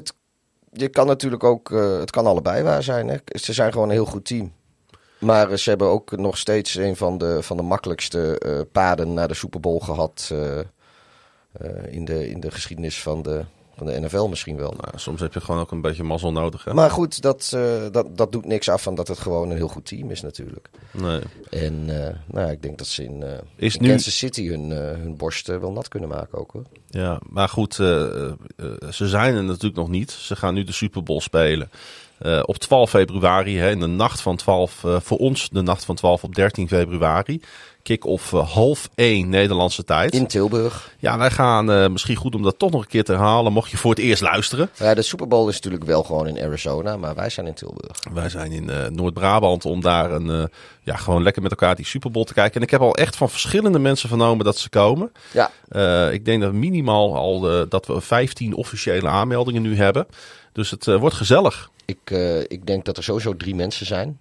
je 0.73 0.89
kan 0.89 1.07
natuurlijk 1.07 1.45
ook, 1.45 1.71
uh, 1.71 1.99
het 1.99 2.11
kan 2.11 2.27
allebei 2.27 2.63
waar 2.63 2.83
zijn. 2.83 3.09
Hè? 3.09 3.17
Ze 3.25 3.53
zijn 3.53 3.73
gewoon 3.73 3.89
een 3.89 3.95
heel 3.95 4.05
goed 4.05 4.25
team. 4.25 4.53
Maar 5.19 5.51
uh, 5.51 5.57
ze 5.57 5.69
hebben 5.69 5.89
ook 5.89 6.17
nog 6.17 6.39
steeds 6.39 6.75
een 6.75 6.97
van 6.97 7.19
de, 7.19 7.43
van 7.43 7.57
de 7.57 7.63
makkelijkste 7.63 8.43
uh, 8.47 8.61
paden 8.73 9.15
naar 9.15 9.29
de 9.29 9.35
Super 9.35 9.61
Bowl 9.61 9.79
gehad. 9.79 10.35
in, 11.91 12.05
de, 12.05 12.29
in 12.31 12.41
de 12.41 12.51
geschiedenis 12.51 13.03
van 13.03 13.23
de, 13.23 13.45
van 13.77 13.87
de 13.87 14.01
NFL 14.01 14.27
misschien 14.27 14.57
wel. 14.57 14.71
Nou, 14.71 14.99
soms 14.99 15.21
heb 15.21 15.35
je 15.35 15.41
gewoon 15.41 15.61
ook 15.61 15.71
een 15.71 15.81
beetje 15.81 16.03
mazzel 16.03 16.33
nodig. 16.33 16.65
Hè? 16.65 16.75
Maar 16.75 16.91
goed, 16.91 17.23
dat, 17.23 17.57
dat, 17.93 18.17
dat 18.17 18.33
doet 18.33 18.47
niks 18.47 18.69
af 18.69 18.83
van 18.83 18.95
dat 18.95 19.09
het 19.09 19.19
gewoon 19.19 19.51
een 19.51 19.57
heel 19.57 19.69
goed 19.69 19.87
team 19.87 20.11
is 20.11 20.23
natuurlijk. 20.23 20.71
Nee. 20.91 21.21
En 21.51 21.85
nou, 22.27 22.51
ik 22.51 22.63
denk 22.63 22.79
dat 22.79 22.87
ze 22.87 23.05
in, 23.05 23.25
is 23.57 23.77
in 23.77 23.83
nu... 23.83 23.89
Kansas 23.89 24.19
City 24.19 24.49
hun, 24.49 24.71
hun 24.71 25.17
borst 25.17 25.47
wel 25.47 25.73
nat 25.73 25.89
kunnen 25.89 26.09
maken 26.09 26.39
ook 26.39 26.51
hoor. 26.51 26.65
Ja, 26.89 27.21
maar 27.29 27.49
goed, 27.49 27.75
ze 27.75 28.37
zijn 28.91 29.35
er 29.35 29.45
natuurlijk 29.45 29.77
nog 29.77 29.89
niet. 29.89 30.11
Ze 30.11 30.37
gaan 30.37 30.55
nu 30.55 30.65
de 30.65 30.73
Super 30.73 31.03
Bowl 31.03 31.21
spelen. 31.21 31.71
Op 32.43 32.57
12 32.57 32.91
februari, 32.91 33.59
hè, 33.59 33.71
in 33.71 33.81
de 33.81 33.87
nacht 33.87 34.21
van 34.21 34.37
12, 34.37 34.85
voor 34.85 35.19
ons 35.19 35.49
de 35.49 35.63
nacht 35.63 35.85
van 35.85 35.95
12 35.95 36.25
op 36.25 36.35
13 36.35 36.69
februari 36.69 37.41
kick-off 37.87 38.33
uh, 38.33 38.53
half 38.53 38.89
1 38.95 39.29
Nederlandse 39.29 39.85
tijd. 39.85 40.15
In 40.15 40.27
Tilburg. 40.27 40.95
Ja, 40.99 41.19
wij 41.19 41.31
gaan 41.31 41.93
misschien 41.93 42.17
goed 42.17 42.35
om 42.35 42.43
dat 42.43 42.59
toch 42.59 42.71
nog 42.71 42.81
een 42.81 42.89
keer 42.89 43.05
te 43.05 43.13
herhalen, 43.13 43.53
mocht 43.53 43.71
je 43.71 43.77
voor 43.77 43.91
het 43.91 44.01
eerst 44.01 44.23
luisteren. 44.23 44.71
Ja, 44.79 44.95
de 44.95 45.03
Super 45.03 45.29
Bowl 45.29 45.49
is 45.49 45.55
natuurlijk 45.55 45.85
wel 45.85 46.03
gewoon 46.03 46.27
in 46.27 46.45
Arizona, 46.45 46.97
maar 46.97 47.15
wij 47.15 47.31
zijn 47.31 47.47
in 47.47 47.55
Tilburg. 47.55 47.99
Wij 48.13 48.29
zijn 48.29 48.53
in 48.53 48.95
Noord-Brabant 48.95 49.65
om 49.65 49.81
daar 49.81 50.11
een, 50.11 50.51
ja, 50.83 50.97
gewoon 50.97 51.23
lekker 51.23 51.43
met 51.43 51.51
elkaar 51.51 51.77
die 51.77 51.87
Super 51.87 52.11
Bowl 52.11 52.25
te 52.25 52.35
kijken. 52.35 52.55
En 52.55 52.63
ik 52.63 52.71
heb 52.71 52.81
al 52.81 52.95
echt 52.95 53.17
van 53.17 53.31
verschillende 53.31 53.79
mensen 53.79 54.09
vernomen 54.09 54.45
dat 54.45 54.59
ze 54.59 54.69
komen. 54.69 55.13
Ja. 55.33 55.51
ik 56.11 56.25
denk 56.25 56.43
dat 56.43 56.53
minimaal 56.53 57.17
al 57.17 57.69
dat 57.69 57.87
we 57.87 58.01
15 58.01 58.55
officiële 58.55 59.09
aanmeldingen 59.09 59.63
nu 59.63 59.77
hebben. 59.77 60.07
Dus 60.57 60.71
het 60.71 60.85
wordt 60.85 61.15
gezellig. 61.15 61.71
Ik, 61.85 62.11
ik 62.49 62.67
denk 62.67 62.85
dat 62.85 62.97
er 62.97 63.03
sowieso 63.03 63.37
drie 63.37 63.55
mensen 63.55 63.87
zijn. 63.87 64.21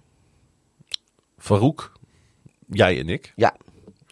Farouk, 1.38 1.92
Jij 2.68 2.98
en 2.98 3.08
ik. 3.08 3.32
Ja. 3.36 3.56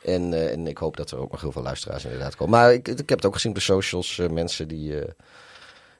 En, 0.03 0.33
uh, 0.33 0.53
en 0.53 0.67
ik 0.67 0.79
hoop 0.79 0.97
dat 0.97 1.11
er 1.11 1.19
ook 1.19 1.31
nog 1.31 1.41
heel 1.41 1.53
veel 1.53 1.63
luisteraars 1.63 2.05
inderdaad 2.05 2.37
komen. 2.37 2.59
Maar 2.59 2.73
ik, 2.73 2.89
ik 2.89 3.09
heb 3.09 3.19
het 3.19 3.27
ook 3.27 3.35
gezien 3.35 3.51
op 3.51 3.57
de 3.57 3.63
socials. 3.63 4.17
Mensen 4.31 4.69
die, 4.69 4.95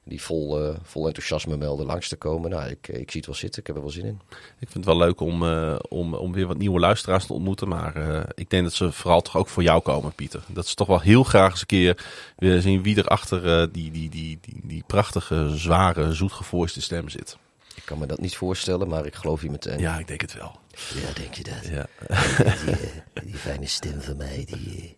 die 0.05 0.21
vol, 0.21 0.73
vol 0.83 1.07
enthousiasme 1.07 1.57
melden 1.57 1.85
langs 1.85 2.07
te 2.07 2.15
komen. 2.15 2.49
Nou, 2.49 2.69
ik, 2.69 2.87
ik 2.87 3.11
zie 3.11 3.19
het 3.19 3.25
wel 3.25 3.35
zitten. 3.35 3.61
Ik 3.61 3.67
heb 3.67 3.75
er 3.75 3.81
wel 3.81 3.91
zin 3.91 4.05
in. 4.05 4.21
Ik 4.59 4.69
vind 4.69 4.73
het 4.73 4.85
wel 4.85 4.97
leuk 4.97 5.19
om, 5.19 5.43
om, 5.89 6.13
om 6.13 6.33
weer 6.33 6.47
wat 6.47 6.57
nieuwe 6.57 6.79
luisteraars 6.79 7.25
te 7.25 7.33
ontmoeten. 7.33 7.67
Maar 7.67 8.25
ik 8.35 8.49
denk 8.49 8.63
dat 8.63 8.73
ze 8.73 8.91
vooral 8.91 9.21
toch 9.21 9.37
ook 9.37 9.47
voor 9.47 9.63
jou 9.63 9.81
komen, 9.81 10.13
Pieter. 10.13 10.43
Dat 10.47 10.67
ze 10.67 10.75
toch 10.75 10.87
wel 10.87 11.01
heel 11.01 11.23
graag 11.23 11.51
eens 11.51 11.59
een 11.59 11.65
keer 11.65 12.05
weer 12.37 12.61
zien 12.61 12.83
wie 12.83 12.97
er 12.97 13.07
achter 13.07 13.71
die, 13.71 13.91
die, 13.91 14.09
die, 14.09 14.37
die, 14.41 14.61
die 14.63 14.83
prachtige, 14.87 15.51
zware, 15.55 16.13
zoetgevoiste 16.13 16.81
stem 16.81 17.09
zit. 17.09 17.37
Ik 17.75 17.85
kan 17.85 17.99
me 17.99 18.05
dat 18.05 18.19
niet 18.19 18.35
voorstellen, 18.35 18.87
maar 18.87 19.05
ik 19.05 19.15
geloof 19.15 19.41
je 19.41 19.49
meteen. 19.49 19.79
Ja, 19.79 19.99
ik 19.99 20.07
denk 20.07 20.21
het 20.21 20.33
wel. 20.33 20.59
Ja, 20.93 21.13
denk 21.13 21.33
je 21.33 21.43
dat? 21.43 21.67
Ja. 21.69 21.87
Die, 22.65 23.23
die 23.23 23.35
fijne 23.35 23.65
stem 23.65 24.01
van 24.01 24.17
mij. 24.17 24.45
Die. 24.45 24.97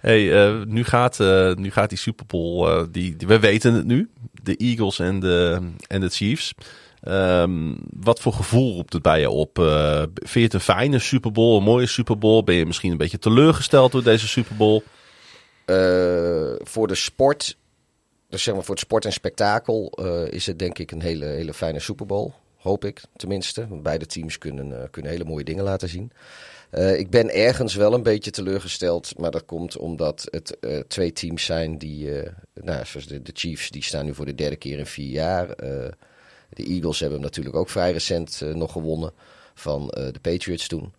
Hey, 0.00 0.22
uh, 0.22 0.64
nu, 0.64 0.84
gaat, 0.84 1.18
nu 1.56 1.70
gaat 1.70 1.88
die 1.88 1.98
Super 1.98 2.26
Bowl, 2.26 2.86
die, 2.90 3.16
die, 3.16 3.28
we 3.28 3.38
weten 3.38 3.74
het 3.74 3.86
nu. 3.86 4.10
De 4.42 4.56
Eagles 4.56 4.98
en 4.98 5.20
de, 5.20 5.70
en 5.86 6.00
de 6.00 6.08
Chiefs. 6.08 6.54
Um, 7.08 7.78
wat 7.90 8.20
voor 8.20 8.32
gevoel 8.32 8.74
roept 8.74 8.92
het 8.92 9.02
bij 9.02 9.20
je 9.20 9.30
op? 9.30 9.56
vind 10.14 10.32
je 10.32 10.40
het 10.40 10.54
een 10.54 10.60
fijne 10.60 10.98
Super 10.98 11.32
Bowl, 11.32 11.56
een 11.56 11.62
mooie 11.62 11.86
Super 11.86 12.18
Bowl? 12.18 12.44
Ben 12.44 12.54
je 12.54 12.66
misschien 12.66 12.90
een 12.90 12.96
beetje 12.96 13.18
teleurgesteld 13.18 13.92
door 13.92 14.02
deze 14.02 14.28
Super 14.28 14.56
Bowl? 14.56 14.82
voor 16.64 16.86
de 16.86 16.94
sport 16.94 17.56
dus 18.32 18.42
zeg 18.42 18.54
maar 18.54 18.64
voor 18.64 18.74
het 18.74 18.84
sport 18.84 19.04
en 19.04 19.12
spektakel 19.12 19.92
uh, 20.00 20.32
is 20.32 20.46
het 20.46 20.58
denk 20.58 20.78
ik 20.78 20.90
een 20.90 21.02
hele, 21.02 21.24
hele 21.24 21.54
fijne 21.54 21.80
Super 21.80 22.06
Bowl. 22.06 22.30
Hoop 22.56 22.84
ik 22.84 23.00
tenminste. 23.16 23.66
Beide 23.70 24.06
teams 24.06 24.38
kunnen, 24.38 24.90
kunnen 24.90 25.10
hele 25.10 25.24
mooie 25.24 25.44
dingen 25.44 25.64
laten 25.64 25.88
zien. 25.88 26.12
Uh, 26.72 26.98
ik 26.98 27.10
ben 27.10 27.34
ergens 27.34 27.74
wel 27.74 27.94
een 27.94 28.02
beetje 28.02 28.30
teleurgesteld. 28.30 29.18
Maar 29.18 29.30
dat 29.30 29.44
komt 29.44 29.76
omdat 29.76 30.28
het 30.30 30.56
twee 30.88 31.12
teams 31.12 31.44
zijn 31.44 31.78
die. 31.78 32.10
nou, 32.54 32.86
zoals 32.86 33.06
de, 33.06 33.20
Chiefs, 33.32 33.70
die 33.70 33.82
staan 33.82 34.04
nu 34.04 34.14
voor 34.14 34.26
de 34.26 34.34
derde 34.34 34.56
keer 34.56 34.78
in 34.78 34.86
vier 34.86 35.10
jaar. 35.10 35.56
de 36.48 36.64
Eagles 36.64 37.00
hebben 37.00 37.20
natuurlijk 37.20 37.56
ook 37.56 37.68
vrij 37.68 37.92
recent 37.92 38.42
nog 38.54 38.72
gewonnen 38.72 39.12
van 39.54 39.86
de 39.86 40.20
Patriots 40.20 40.68
toen. 40.68 40.92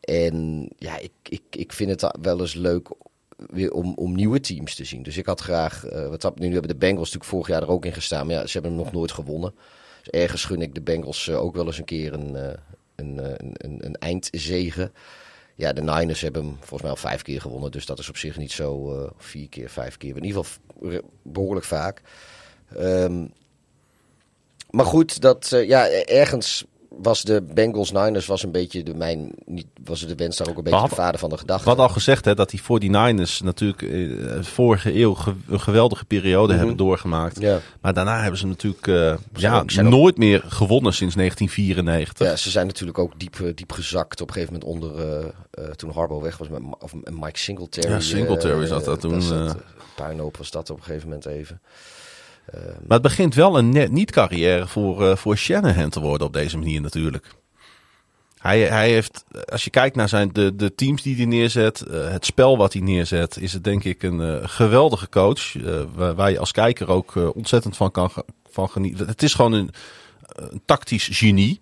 En 0.00 0.68
ja, 0.76 0.98
ik, 0.98 1.12
ik, 1.28 1.42
ik 1.50 1.72
vind 1.72 1.90
het 1.90 2.18
wel 2.22 2.40
eens 2.40 2.54
leuk 2.54 2.88
weer 3.36 3.72
om, 3.72 3.94
om 3.94 4.14
nieuwe 4.14 4.40
teams 4.40 4.74
te 4.74 4.84
zien. 4.84 5.02
Dus 5.02 5.16
ik 5.16 5.26
had 5.26 5.40
graag, 5.40 5.84
wat 6.10 6.38
nu 6.38 6.52
hebben 6.52 6.70
de 6.70 6.76
Bengals 6.76 7.12
natuurlijk 7.12 7.30
vorig 7.30 7.48
jaar 7.48 7.62
er 7.62 7.68
ook 7.68 7.84
in 7.84 7.92
gestaan, 7.92 8.26
maar 8.26 8.34
ja, 8.34 8.46
ze 8.46 8.52
hebben 8.52 8.72
hem 8.72 8.80
nog 8.80 8.92
nooit 8.92 9.12
gewonnen. 9.12 9.54
Dus 10.02 10.20
ergens 10.20 10.44
gun 10.44 10.62
ik 10.62 10.74
de 10.74 10.82
Bengals 10.82 11.30
ook 11.30 11.54
wel 11.54 11.66
eens 11.66 11.78
een 11.78 11.84
keer 11.84 12.12
een, 12.12 12.58
een, 13.00 13.18
een, 13.64 13.84
een, 13.84 13.94
eindzegen. 13.94 14.92
Ja, 15.54 15.72
de 15.72 15.82
Niners 15.82 16.20
hebben 16.20 16.44
hem 16.44 16.56
volgens 16.56 16.82
mij 16.82 16.90
al 16.90 16.96
vijf 16.96 17.22
keer 17.22 17.40
gewonnen, 17.40 17.70
dus 17.70 17.86
dat 17.86 17.98
is 17.98 18.08
op 18.08 18.16
zich 18.16 18.36
niet 18.36 18.52
zo 18.52 19.08
vier 19.16 19.48
keer, 19.48 19.70
vijf 19.70 19.96
keer, 19.96 20.16
in 20.16 20.24
ieder 20.24 20.44
geval 20.44 21.00
behoorlijk 21.22 21.66
vaak. 21.66 22.02
Um, 22.76 23.32
maar 24.70 24.86
goed, 24.86 25.20
dat 25.20 25.48
ja, 25.48 25.88
ergens 26.04 26.64
was 26.98 27.22
de 27.22 27.42
Bengals 27.54 27.92
Niners 27.92 28.26
was 28.26 28.42
een 28.42 28.50
beetje 28.50 28.82
de 28.82 28.94
mijn 28.94 29.32
niet 29.44 29.66
was 29.84 30.06
de 30.06 30.14
wens 30.14 30.36
daar 30.36 30.48
ook 30.48 30.56
een 30.56 30.62
beetje 30.62 30.88
de 30.88 30.94
vader 30.94 31.20
van 31.20 31.30
de 31.30 31.38
gedachte. 31.38 31.64
Wat 31.64 31.78
al 31.78 31.88
gezegd 31.88 32.24
hè, 32.24 32.34
dat 32.34 32.50
die 32.50 32.60
49ers 32.60 33.44
natuurlijk 33.44 33.82
uh, 33.82 34.42
vorige 34.42 34.94
eeuw 34.94 35.16
een 35.48 35.60
geweldige 35.60 36.04
periode 36.04 36.40
mm 36.40 36.48
-hmm. 36.48 36.58
hebben 36.58 36.76
doorgemaakt. 36.76 37.40
Ja. 37.40 37.58
Maar 37.80 37.94
daarna 37.94 38.20
hebben 38.20 38.38
ze 38.38 38.46
natuurlijk 38.46 38.86
uh, 38.86 39.14
ja, 39.34 39.64
nooit 39.82 40.14
ook... 40.14 40.18
meer 40.18 40.42
gewonnen 40.46 40.92
sinds 40.92 41.14
1994. 41.14 42.26
Ja, 42.26 42.36
ze 42.36 42.50
zijn 42.50 42.66
natuurlijk 42.66 42.98
ook 42.98 43.12
diep, 43.16 43.38
uh, 43.38 43.52
diep 43.54 43.72
gezakt 43.72 44.20
op 44.20 44.28
een 44.28 44.34
gegeven 44.34 44.58
moment 44.60 44.70
onder 44.70 45.32
toen 45.76 45.90
Harbo 45.90 46.20
weg 46.20 46.38
was 46.38 46.48
met 46.48 46.62
of 46.78 46.94
Mike 46.94 47.38
Singletary. 47.38 47.92
Ja, 47.92 48.00
Singletary 48.00 48.66
zat 48.66 48.84
dat 48.84 49.00
toen. 49.00 49.28
Dat, 49.28 49.56
puinhoop 49.94 50.36
was 50.36 50.50
dat 50.50 50.70
op 50.70 50.76
een 50.76 50.82
gegeven 50.82 51.08
moment 51.08 51.26
even. 51.26 51.60
Uh, 52.54 52.60
maar 52.62 52.98
het 52.98 53.02
begint 53.02 53.34
wel 53.34 53.58
een 53.58 53.68
net 53.68 53.90
niet 53.90 54.10
carrière 54.10 54.66
voor, 54.66 55.02
uh, 55.02 55.16
voor 55.16 55.36
Shanahan 55.36 55.90
te 55.90 56.00
worden 56.00 56.26
op 56.26 56.32
deze 56.32 56.58
manier 56.58 56.80
natuurlijk. 56.80 57.26
Hij, 58.38 58.60
hij 58.60 58.90
heeft, 58.90 59.24
als 59.52 59.64
je 59.64 59.70
kijkt 59.70 59.96
naar 59.96 60.08
zijn, 60.08 60.30
de, 60.32 60.56
de 60.56 60.74
teams 60.74 61.02
die 61.02 61.16
hij 61.16 61.24
neerzet, 61.24 61.84
uh, 61.88 62.10
het 62.10 62.24
spel 62.24 62.56
wat 62.56 62.72
hij 62.72 62.82
neerzet, 62.82 63.36
is 63.36 63.52
het 63.52 63.64
denk 63.64 63.84
ik 63.84 64.02
een 64.02 64.48
geweldige 64.48 65.08
coach. 65.08 65.52
Waar, 65.94 66.14
waar, 66.14 66.30
je 66.30 66.38
als 66.38 66.52
kijker 66.52 66.88
ook 66.88 67.34
ontzettend 67.34 67.76
van 67.76 67.90
kan 67.90 68.10
van 68.50 68.68
genieten. 68.68 69.06
Het 69.06 69.22
is 69.22 69.34
gewoon 69.34 69.52
een, 69.52 69.70
een 70.22 70.62
tactisch 70.64 71.08
genie. 71.12 71.60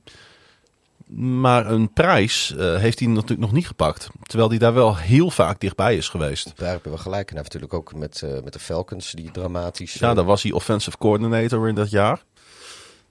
Maar 1.08 1.66
een 1.70 1.92
prijs 1.92 2.54
uh, 2.56 2.76
heeft 2.76 2.98
hij 2.98 3.08
natuurlijk 3.08 3.40
nog 3.40 3.52
niet 3.52 3.66
gepakt. 3.66 4.08
Terwijl 4.22 4.48
hij 4.48 4.58
daar 4.58 4.74
wel 4.74 4.96
heel 4.96 5.30
vaak 5.30 5.60
dichtbij 5.60 5.96
is 5.96 6.08
geweest. 6.08 6.52
Daar 6.56 6.68
hebben 6.68 6.92
we 6.92 6.98
gelijk. 6.98 7.28
En 7.28 7.34
hij 7.34 7.42
heeft 7.42 7.52
natuurlijk 7.52 7.74
ook 7.74 7.94
met, 7.94 8.22
uh, 8.24 8.42
met 8.44 8.52
de 8.52 8.58
Falcons 8.58 9.12
die 9.12 9.30
dramatisch... 9.30 9.94
Ja, 9.94 10.14
daar 10.14 10.24
was 10.24 10.42
hij 10.42 10.52
offensive 10.52 10.98
coordinator 10.98 11.68
in 11.68 11.74
dat 11.74 11.90
jaar. 11.90 12.22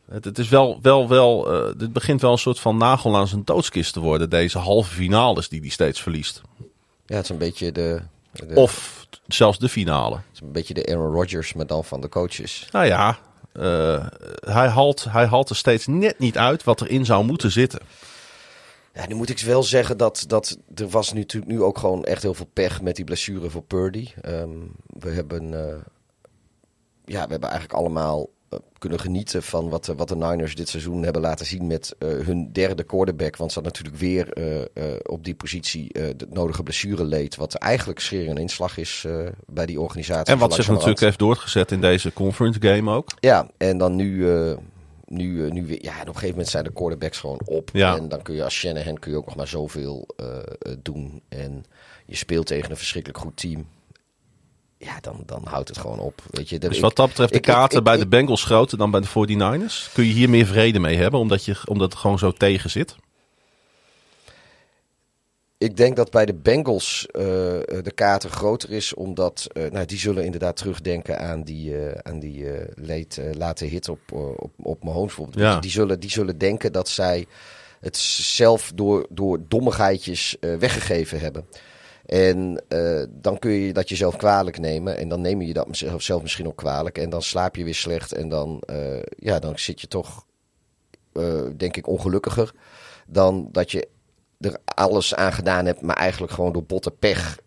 Het, 0.10 0.25
het 0.25 0.39
is 0.39 0.49
wel, 0.49 0.79
wel, 0.81 1.07
wel, 1.07 1.43
dit 1.77 1.93
begint 1.93 2.21
wel 2.21 2.31
een 2.31 2.38
soort 2.38 2.60
van 2.60 2.77
nagel 2.77 3.17
aan 3.17 3.27
zijn 3.27 3.41
doodskist 3.45 3.93
te 3.93 3.99
worden. 3.99 4.29
Deze 4.29 4.57
halve 4.57 4.93
finales 4.93 5.49
die 5.49 5.60
hij 5.60 5.69
steeds 5.69 6.01
verliest. 6.01 6.41
Ja, 7.05 7.15
het 7.15 7.23
is 7.23 7.29
een 7.29 7.38
beetje 7.38 7.71
de... 7.71 8.01
de 8.31 8.55
of 8.55 9.05
zelfs 9.27 9.60
de 9.60 9.69
finale. 9.69 10.15
Het 10.15 10.23
is 10.33 10.41
een 10.41 10.51
beetje 10.51 10.73
de 10.73 10.86
Aaron 10.86 11.13
Rodgers, 11.13 11.53
maar 11.53 11.67
dan 11.67 11.83
van 11.83 12.01
de 12.01 12.10
coaches. 12.10 12.67
Nou 12.71 12.86
ja, 12.86 13.17
uh, 13.58 14.06
hij, 14.39 14.67
haalt, 14.67 15.04
hij 15.10 15.26
haalt 15.26 15.50
er 15.50 15.56
steeds 15.56 15.88
net 15.88 16.20
niet 16.20 16.38
uit 16.38 16.63
wat 16.63 16.82
erin 16.82 17.06
zou 17.06 17.26
moeten 17.26 17.52
zitten. 17.52 17.80
Ja, 18.93 19.08
nu 19.08 19.15
moet 19.15 19.30
ik 19.30 19.39
wel 19.39 19.63
zeggen 19.63 19.98
dat, 19.98 20.24
dat 20.28 20.58
er 20.76 20.88
was 20.88 21.13
nu, 21.13 21.26
nu 21.46 21.62
ook 21.62 21.78
gewoon 21.78 22.04
echt 22.04 22.22
heel 22.22 22.34
veel 22.34 22.50
pech 22.54 22.82
met 22.82 22.96
die 22.96 23.06
blessure 23.06 23.50
voor 23.50 23.63
Purdy. 23.63 24.08
Um, 24.26 24.72
we 24.86 25.10
hebben, 25.10 25.52
uh, 25.52 25.76
ja, 27.06 27.24
we 27.24 27.32
hebben 27.32 27.50
eigenlijk 27.50 27.74
allemaal 27.74 28.28
kunnen 28.78 29.00
genieten 29.00 29.44
van 29.44 29.70
wat, 29.70 29.86
wat 29.86 30.08
de 30.08 30.16
Niners 30.16 30.56
dit 30.56 30.70
seizoen 30.70 31.04
hebben 31.04 31.22
laten 31.22 31.46
zien 31.46 31.68
met 31.68 31.96
uh, 32.00 32.26
hun 32.26 32.52
derde 32.52 32.84
quarterback. 32.84 33.38
Want 33.38 33.52
ze 33.52 33.60
had 33.60 33.68
natuurlijk 33.68 33.98
weer 33.98 34.28
op 35.04 35.24
die 35.24 35.36
positie 35.36 35.94
de 35.94 36.28
nodige 36.30 36.63
blessure 36.63 37.06
leed. 37.06 37.36
Wat 37.36 37.54
eigenlijk 37.54 38.00
scheer 38.00 38.30
een 38.30 38.38
inslag 38.38 38.78
is 38.78 39.06
bij 39.46 39.66
die 39.66 39.80
organisatie. 39.80 40.34
En 40.34 40.40
wat 40.40 40.54
zich 40.54 40.68
natuurlijk 40.68 41.00
heeft 41.00 41.20
doorgezet 41.20 41.72
in 41.72 41.82
deze 41.82 42.13
conference 42.13 42.62
game 42.62 42.92
ook. 42.92 43.10
Ja, 43.20 43.50
en 43.58 43.78
dan 43.78 43.96
nu 43.96 44.26
nu, 45.08 45.52
nu 45.52 45.66
weer, 45.66 45.84
ja, 45.84 45.92
op 45.92 46.00
een 46.00 46.13
gegeven 46.13 46.30
moment 46.30 46.48
zijn 46.48 46.63
de 46.63 46.74
quarterbacks 46.74 47.20
gewoon 47.20 47.42
op. 47.46 47.70
Ja. 47.74 47.96
En 47.98 48.10
dan 48.10 48.22
kun 48.22 48.36
je 48.36 48.44
als 48.44 48.56
Shanahan 48.56 49.00
kun 49.00 49.12
je 49.12 49.18
ook 49.18 49.26
nog 49.26 49.36
maar 49.36 49.48
zoveel 49.48 50.08
uh, 50.22 50.38
doen. 50.82 51.22
En 51.30 51.66
je 52.06 52.16
speelt 52.16 52.46
tegen 52.46 52.72
een 52.72 52.78
verschrikkelijk 52.78 53.20
goed 53.20 53.38
team. 53.38 53.68
Ja, 54.80 55.00
dan, 55.02 55.24
dan 55.26 55.42
houdt 55.44 55.68
het 55.68 55.78
gewoon 55.78 56.00
op. 56.00 56.22
Weet 56.30 56.50
je, 56.50 56.60
dus 56.60 56.76
ik, 56.76 56.82
wat 56.82 56.96
dat 56.96 57.08
betreft 57.08 57.34
de 57.34 57.40
kaarten 57.40 57.84
bij 57.84 57.98
de 57.98 58.08
Bengals 58.08 58.44
groter 58.44 58.78
dan 58.78 58.92
bij 58.92 59.02
de 59.02 59.08
49ers? 59.08 59.94
Kun 59.94 60.06
je 60.06 60.13
hier 60.13 60.30
meer 60.30 60.46
vrede 60.46 60.80
mee 60.80 60.98
hebben, 60.98 61.20
omdat, 61.20 61.46
je, 61.46 61.56
omdat 61.66 61.92
het 61.92 62.00
gewoon 62.00 62.20
zo 62.20 62.32
tegen 62.32 62.70
zit? 62.70 62.96
Ik 65.58 65.78
denk 65.78 65.96
dat 65.96 66.12
bij 66.12 66.26
de 66.26 66.34
Bengals 66.34 67.08
uh, 67.12 67.22
de 67.84 67.92
kater 67.96 68.30
groter 68.30 68.72
is, 68.72 68.94
omdat 68.94 69.48
uh, 69.54 69.72
nou, 69.72 69.86
die 69.86 69.98
zullen 69.98 70.26
inderdaad 70.26 70.56
terugdenken 70.56 71.20
aan 71.20 71.44
die, 71.44 71.72
uh, 71.72 71.92
aan 72.02 72.20
die 72.20 72.46
late, 72.76 73.34
late 73.38 73.66
hit 73.66 73.90
op, 73.90 74.12
op, 74.12 74.52
op 74.58 74.84
Mahomes. 74.84 75.16
Ja. 75.32 75.60
Die, 75.60 75.72
zullen, 75.72 76.00
die 76.00 76.12
zullen 76.12 76.38
denken 76.38 76.72
dat 76.72 76.90
zij 76.90 77.26
het 77.80 77.98
zelf 77.98 78.72
door, 78.76 79.06
door 79.10 79.40
dommigheidjes 79.48 80.38
weggegeven 80.40 81.20
hebben. 81.20 81.46
En 82.08 82.63
dan 83.10 83.39
kun 83.39 83.52
je 83.52 83.74
dat 83.74 83.89
jezelf 83.89 84.15
kwalijk 84.15 84.60
nemen. 84.60 84.98
En 84.98 85.10
dan 85.10 85.22
neem 85.22 85.41
je 85.41 85.54
dat 85.54 85.67
zelf 85.98 86.22
misschien 86.22 86.48
ook 86.48 86.56
kwalijk. 86.56 86.98
En 86.98 87.10
dan 87.10 87.22
slaap 87.22 87.56
je 87.56 87.63
weer 87.63 87.76
slecht. 87.76 88.13
En 88.13 88.30
dan, 88.30 88.63
ja, 89.17 89.39
dan 89.39 89.60
zit 89.60 89.82
je 89.82 89.88
toch, 89.88 90.26
denk 91.58 91.78
ik, 91.78 91.88
ongelukkiger. 91.88 92.54
Dan 93.08 93.50
dat 93.52 93.72
je 93.72 93.88
er 94.39 94.58
alles 94.65 95.15
aan 95.15 95.34
gedaan 95.34 95.65
hebt, 95.65 95.82
maar 95.82 95.96
eigenlijk 95.96 96.34
gewoon 96.34 96.54
door 96.54 96.63
botte 96.63 96.91
pech 96.91 97.39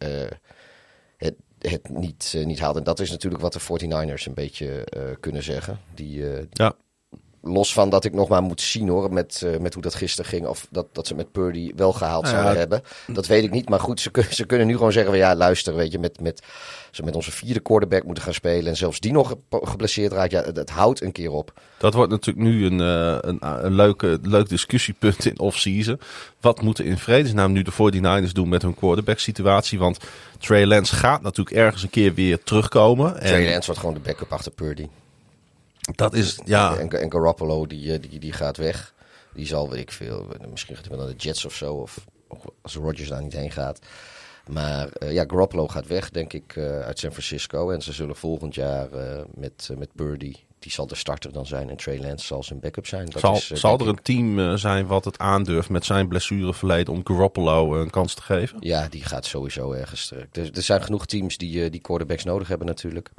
het, 1.17 1.35
het 1.59 1.89
niet, 1.89 2.35
niet 2.45 2.61
haalt. 2.61 2.77
En 2.77 2.85
dat 2.85 3.01
is 3.01 3.11
natuurlijk 3.11 3.43
wat 3.43 3.53
de 3.53 3.61
49ers 3.61 4.25
een 4.25 4.35
beetje 4.35 4.85
kunnen 5.21 5.43
zeggen. 5.43 5.81
Die, 5.95 6.25
ja. 6.51 6.75
Los 7.43 7.73
van 7.73 7.91
dat 7.91 8.05
ik 8.05 8.15
nog 8.15 8.29
maar 8.29 8.43
moet 8.43 8.61
zien 8.61 8.89
hoor, 8.89 9.13
met, 9.13 9.47
met 9.61 9.75
hoe 9.75 9.83
dat 9.83 9.95
gisteren 9.95 10.31
ging. 10.31 10.47
Of 10.47 10.67
dat, 10.71 10.87
dat 10.93 11.07
ze 11.07 11.15
met 11.15 11.33
Purdy 11.33 11.73
wel 11.77 11.93
gehaald 11.93 12.25
ja, 12.25 12.31
zouden 12.31 12.59
hebben. 12.59 12.83
Dat 13.07 13.27
weet 13.27 13.45
ik 13.45 13.51
niet. 13.51 13.69
Maar 13.69 13.81
goed, 13.81 14.01
ze, 14.01 14.11
ze 14.31 14.47
kunnen 14.47 14.67
nu 14.67 14.77
gewoon 14.77 14.93
zeggen: 14.93 15.11
van, 15.11 15.21
ja, 15.21 15.35
luister, 15.35 15.75
weet 15.75 15.93
je, 15.93 15.99
met, 15.99 16.21
met, 16.21 16.43
ze 16.91 17.03
met 17.03 17.15
onze 17.15 17.31
vierde 17.31 17.61
quarterback 17.61 18.05
moeten 18.05 18.25
gaan 18.25 18.35
spelen. 18.35 18.67
En 18.67 18.77
zelfs 18.77 19.01
die 19.01 19.13
nog 19.13 19.37
geblesseerd 19.51 20.13
raakt. 20.13 20.31
Ja, 20.31 20.43
het, 20.43 20.71
houdt 20.71 21.03
een 21.03 21.13
keer 21.13 21.31
op. 21.31 21.53
Dat 21.79 21.95
wordt 21.95 22.11
natuurlijk 22.11 22.47
nu 22.47 22.67
een, 22.67 22.79
uh, 22.81 23.19
een, 23.21 23.39
een 23.65 23.75
leuke, 23.75 24.19
leuk 24.23 24.49
discussiepunt 24.49 25.25
in 25.27 25.39
off-season. 25.39 26.01
Wat 26.41 26.63
moeten 26.63 26.85
in 26.85 26.99
vredesnaam 26.99 27.53
nu 27.53 27.63
de 27.63 27.73
49ers 27.73 28.33
doen 28.33 28.49
met 28.49 28.63
hun 28.63 28.75
quarterback 28.75 29.19
situatie? 29.19 29.79
Want 29.79 29.99
Trey 30.39 30.67
Lance 30.67 30.95
gaat 30.95 31.23
natuurlijk 31.23 31.57
ergens 31.57 31.83
een 31.83 31.91
keer 31.91 32.15
weer 32.15 32.43
terugkomen. 32.43 33.15
Trey 33.21 33.51
Lance 33.51 33.67
wordt 33.67 33.81
gewoon 33.81 33.95
de 33.95 34.01
backup 34.01 34.33
achter 34.33 34.53
Purdy. 34.53 34.87
Dat 35.95 36.15
is, 36.15 36.39
ja. 36.45 36.77
En, 36.77 36.91
en 36.91 37.13
Garoppolo, 37.13 37.67
die, 37.67 37.93
eh, 37.93 38.01
die, 38.01 38.19
die 38.19 38.33
gaat 38.33 38.57
weg. 38.57 38.95
Die 39.35 39.47
zal, 39.47 39.71
weet 39.71 39.81
ik 39.81 39.93
veel, 39.93 40.27
misschien 40.51 40.75
gaat 40.75 40.87
hij 40.87 40.97
wel 40.97 41.07
naar 41.07 41.17
de 41.17 41.23
Jets 41.23 41.45
of 41.45 41.55
zo. 41.55 41.75
Of 41.75 42.05
als 42.63 42.75
Rodgers 42.75 43.09
daar 43.09 43.23
niet 43.23 43.33
heen 43.33 43.51
gaat. 43.51 43.79
Maar 44.47 44.89
uh, 45.03 45.13
ja, 45.13 45.25
Garoppolo 45.27 45.69
gaat 45.69 45.87
weg, 45.87 46.11
denk 46.11 46.33
ik, 46.33 46.57
uh, 46.57 46.81
uit 46.81 46.99
San 46.99 47.11
Francisco. 47.11 47.71
En 47.71 47.83
ze 47.83 47.93
zullen 47.93 48.17
volgend 48.17 48.55
jaar 48.55 48.89
uh, 48.95 49.21
met, 49.35 49.71
met 49.79 49.89
Purdy, 49.95 50.35
die 50.59 50.73
zal 50.73 50.87
de 50.87 50.95
starter 50.95 51.33
dan 51.33 51.47
zijn. 51.47 51.71
En 51.71 51.77
Trey 51.77 52.01
Lance 52.01 52.27
zal 52.27 52.43
zijn 52.43 52.61
backup 52.61 52.87
zijn. 52.87 53.07
Dat 53.07 53.21
zal, 53.21 53.35
is, 53.35 53.47
zal 53.47 53.79
er 53.79 53.89
een 53.89 54.03
team 54.03 54.59
zijn 54.59 54.87
wat 54.87 55.05
het 55.05 55.19
aandurft 55.19 55.69
met 55.69 55.85
zijn 55.85 56.09
blessureverleden 56.09 56.95
om 56.95 57.01
Garoppolo 57.05 57.81
een 57.81 57.91
kans 57.91 58.15
te 58.15 58.23
geven? 58.23 58.57
Ja, 58.61 58.89
die 58.89 59.05
gaat 59.05 59.27
sowieso 59.27 59.73
ergens 59.73 60.07
terug. 60.07 60.27
Er, 60.33 60.51
er 60.55 60.63
zijn 60.63 60.83
genoeg 60.83 61.07
teams 61.07 61.37
die, 61.37 61.71
die 61.71 61.81
quarterbacks 61.81 62.25
nodig 62.25 62.49
hebben 62.49 62.67
natuurlijk. 62.67 63.11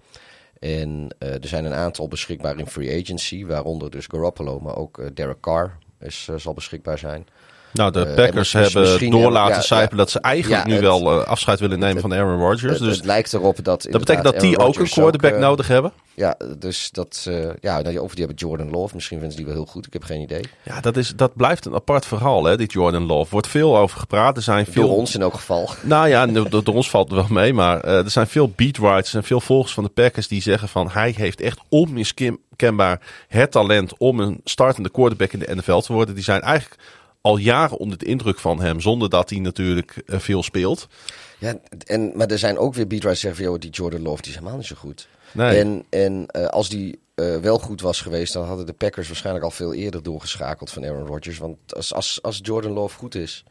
En 0.61 1.15
er 1.17 1.47
zijn 1.47 1.65
een 1.65 1.73
aantal 1.73 2.07
beschikbaar 2.07 2.59
in 2.59 2.67
free 2.67 3.01
agency, 3.01 3.45
waaronder 3.45 3.91
dus 3.91 4.05
Garoppolo, 4.07 4.59
maar 4.59 4.75
ook 4.75 5.15
Derek 5.15 5.39
Carr 5.39 5.77
is, 5.99 6.29
zal 6.35 6.53
beschikbaar 6.53 6.97
zijn. 6.97 7.27
Nou, 7.73 7.91
de 7.91 8.05
eh, 8.05 8.15
Packers 8.15 8.53
hebben 8.53 9.09
door 9.09 9.31
laten 9.31 9.63
cijpelen 9.63 9.97
dat 9.97 10.09
ze 10.09 10.19
eigenlijk 10.19 10.65
nu 10.65 10.79
wel 10.79 11.19
uh, 11.19 11.25
afscheid 11.25 11.59
willen 11.59 11.79
nemen 11.79 12.01
van 12.01 12.13
Aaron 12.13 12.39
Rodgers. 12.39 12.79
Dus 12.79 12.95
het 12.95 13.05
lijkt 13.05 13.33
erop 13.33 13.63
dat. 13.63 13.87
Dat 13.89 13.99
betekent 13.99 14.23
dat 14.23 14.39
die 14.39 14.59
ook 14.59 14.75
een 14.75 14.89
quarterback 14.89 15.33
uh, 15.33 15.39
nodig 15.39 15.67
hebben. 15.67 15.91
Ja, 16.13 16.37
dus 16.57 16.89
dat. 16.91 17.29
Ja, 17.61 17.77
of 17.79 18.15
die 18.15 18.25
hebben 18.25 18.35
Jordan 18.35 18.69
Love. 18.69 18.95
Misschien 18.95 19.19
vinden 19.19 19.37
ze 19.37 19.43
die 19.43 19.53
wel 19.53 19.63
heel 19.63 19.71
goed. 19.71 19.85
Ik 19.85 19.93
heb 19.93 20.03
geen 20.03 20.21
idee. 20.21 20.41
Ja, 20.63 20.81
dat, 20.81 20.97
is, 20.97 21.13
dat 21.15 21.35
blijft 21.35 21.65
een 21.65 21.73
apart 21.73 22.05
verhaal, 22.05 22.43
hè, 22.43 22.57
die 22.57 22.67
Jordan 22.67 23.05
Love. 23.05 23.31
Wordt 23.31 23.47
veel 23.47 23.77
over 23.77 23.99
gepraat. 23.99 24.37
Er 24.37 24.43
zijn 24.43 24.65
veel. 24.65 24.87
Door 24.87 24.97
ons 24.97 25.15
in 25.15 25.21
elk 25.21 25.33
geval. 25.33 25.69
Nou 25.81 26.07
ja, 26.07 26.25
door, 26.25 26.63
door 26.63 26.75
ons 26.75 26.89
valt 26.89 27.11
het 27.11 27.19
wel 27.19 27.27
mee. 27.29 27.53
Maar 27.53 27.83
er 27.83 28.09
zijn 28.09 28.27
veel 28.27 28.49
beatwriters 28.55 29.13
en 29.13 29.23
veel 29.23 29.41
volgers 29.41 29.73
van 29.73 29.83
de 29.83 29.89
Packers 29.89 30.27
die 30.27 30.41
zeggen 30.41 30.67
van 30.67 30.89
hij 30.89 31.13
heeft 31.17 31.41
echt 31.41 31.59
onmiskenbaar 31.69 33.01
het 33.27 33.51
talent 33.51 33.97
om 33.97 34.19
een 34.19 34.41
startende 34.43 34.89
quarterback 34.89 35.31
in 35.31 35.39
de 35.39 35.55
NFL 35.55 35.79
te 35.79 35.93
worden. 35.93 36.15
Die 36.15 36.23
zijn 36.23 36.41
eigenlijk 36.41 36.81
al 37.21 37.37
jaren 37.37 37.77
onder 37.77 37.97
de 37.97 38.05
indruk 38.05 38.39
van 38.39 38.61
hem, 38.61 38.79
zonder 38.79 39.09
dat 39.09 39.29
hij 39.29 39.39
natuurlijk 39.39 40.03
uh, 40.05 40.19
veel 40.19 40.43
speelt. 40.43 40.87
Ja, 41.37 41.59
en, 41.85 42.11
maar 42.15 42.27
er 42.27 42.39
zijn 42.39 42.57
ook 42.57 42.73
weer 42.73 42.87
beatwriters 42.87 43.21
die 43.21 43.33
zeggen, 43.33 43.59
die 43.59 43.69
Jordan 43.69 44.01
Love, 44.01 44.21
die 44.21 44.31
is 44.31 44.37
helemaal 44.37 44.57
niet 44.57 44.65
zo 44.65 44.75
goed. 44.75 45.07
Nee. 45.31 45.59
En, 45.59 45.85
en 45.89 46.25
uh, 46.35 46.45
als 46.47 46.69
die 46.69 46.99
uh, 47.15 47.37
wel 47.37 47.59
goed 47.59 47.81
was 47.81 48.01
geweest, 48.01 48.33
dan 48.33 48.45
hadden 48.45 48.65
de 48.65 48.73
Packers 48.73 49.07
waarschijnlijk 49.07 49.45
al 49.45 49.51
veel 49.51 49.73
eerder 49.73 50.03
doorgeschakeld 50.03 50.71
van 50.71 50.85
Aaron 50.85 51.07
Rodgers. 51.07 51.37
Want 51.37 51.75
als, 51.75 51.93
als, 51.93 52.19
als 52.21 52.39
Jordan 52.43 52.71
Love 52.71 52.97
goed 52.97 53.15
is, 53.15 53.43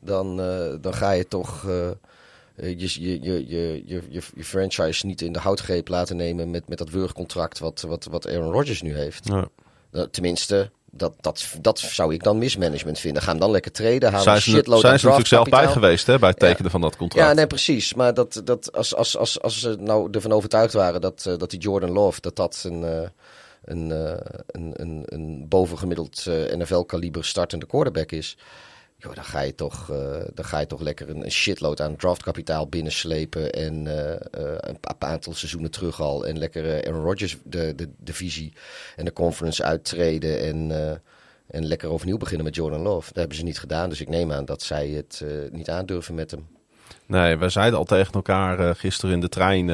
dan, 0.00 0.36
dan 0.80 0.94
ga 0.94 1.10
je 1.10 1.28
toch 1.28 1.66
je, 2.56 2.76
je, 2.76 3.22
je, 3.22 3.48
je, 3.48 3.82
je, 3.86 4.22
je 4.34 4.44
franchise 4.44 5.06
niet 5.06 5.20
in 5.20 5.32
de 5.32 5.38
houtgreep 5.38 5.88
laten 5.88 6.16
nemen 6.16 6.50
met, 6.50 6.68
met 6.68 6.78
dat 6.78 6.90
wurgcontract 6.90 7.58
wat, 7.58 7.80
wat, 7.80 8.04
wat 8.04 8.28
Aaron 8.28 8.52
Rodgers 8.52 8.82
nu 8.82 8.96
heeft. 8.96 9.28
Ja. 9.28 9.48
Tenminste, 10.10 10.70
dat, 10.90 11.12
dat, 11.20 11.46
dat 11.60 11.78
zou 11.78 12.14
ik 12.14 12.22
dan 12.22 12.38
mismanagement 12.38 12.98
vinden. 12.98 13.22
Ga 13.22 13.30
hem 13.30 13.40
dan 13.40 13.50
lekker 13.50 13.72
treden. 13.72 14.08
Halen 14.08 14.24
zijn 14.24 14.40
ze, 14.40 14.50
zijn 14.50 14.98
ze 14.98 15.04
natuurlijk 15.04 15.26
zelf 15.26 15.48
bij 15.48 15.66
geweest 15.66 16.06
hè, 16.06 16.18
bij 16.18 16.28
het 16.28 16.38
tekenen 16.38 16.70
van 16.70 16.80
dat 16.80 16.96
contract. 16.96 17.28
Ja, 17.28 17.34
nee, 17.34 17.46
precies. 17.46 17.94
Maar 17.94 18.14
dat, 18.14 18.40
dat, 18.44 18.72
als, 18.72 18.94
als, 18.94 19.16
als, 19.16 19.40
als 19.42 19.60
ze 19.60 19.76
nou 19.78 20.08
ervan 20.10 20.32
overtuigd 20.32 20.72
waren 20.72 21.00
dat, 21.00 21.24
uh, 21.28 21.38
dat 21.38 21.50
die 21.50 21.60
Jordan 21.60 21.90
Love... 21.90 22.20
dat 22.20 22.36
dat 22.36 22.62
een, 22.66 22.82
uh, 22.82 23.00
een, 23.64 23.90
uh, 23.90 24.12
een, 24.46 24.72
een, 24.76 25.02
een 25.06 25.46
bovengemiddeld 25.48 26.24
NFL-kaliber 26.56 27.24
startende 27.24 27.66
quarterback 27.66 28.12
is 28.12 28.36
joh, 29.00 29.14
dan, 29.14 29.24
ga 29.24 29.40
je 29.40 29.54
toch, 29.54 29.88
uh, 29.90 29.96
dan 30.34 30.44
ga 30.44 30.58
je 30.58 30.66
toch 30.66 30.80
lekker 30.80 31.08
een, 31.08 31.24
een 31.24 31.30
shitload 31.30 31.80
aan 31.80 31.96
draftkapitaal 31.96 32.68
binnenslepen. 32.68 33.52
En 33.52 33.84
uh, 33.86 33.92
een 34.56 34.78
aantal 34.98 35.34
seizoenen 35.34 35.70
terug 35.70 36.00
al. 36.00 36.26
En 36.26 36.38
lekker 36.38 36.86
Aaron 36.86 37.02
Rodgers 37.02 37.36
de, 37.44 37.74
de 37.76 37.88
divisie 37.98 38.52
en 38.96 39.04
de 39.04 39.12
conference 39.12 39.64
uittreden. 39.64 40.40
En, 40.40 40.70
en 41.46 41.66
lekker 41.66 41.88
overnieuw 41.88 42.16
beginnen 42.16 42.44
met 42.44 42.54
Jordan 42.54 42.80
Love. 42.80 43.06
Dat 43.06 43.16
hebben 43.16 43.36
ze 43.36 43.42
niet 43.42 43.58
gedaan. 43.58 43.88
Dus 43.88 44.00
ik 44.00 44.08
neem 44.08 44.32
aan 44.32 44.44
dat 44.44 44.62
zij 44.62 44.88
het 44.88 45.24
niet 45.52 45.70
aandurven 45.70 46.14
met 46.14 46.30
hem. 46.30 46.46
Nee, 47.06 47.36
we 47.36 47.48
zeiden 47.48 47.78
al 47.78 47.84
tegen 47.84 48.12
elkaar 48.12 48.76
gisteren 48.76 49.14
in 49.14 49.20
de 49.20 49.28
trein 49.28 49.70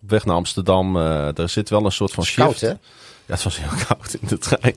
op 0.00 0.10
weg 0.10 0.24
naar 0.24 0.36
Amsterdam. 0.36 0.96
er 0.96 1.48
zit 1.48 1.68
wel 1.68 1.84
een 1.84 1.92
soort 1.92 2.12
van 2.12 2.24
shift. 2.24 2.60
hè? 2.60 2.72
Ja, 3.26 3.34
het 3.34 3.42
was 3.42 3.58
heel 3.60 3.78
koud 3.88 4.16
in 4.20 4.28
de 4.28 4.38
trein. 4.38 4.76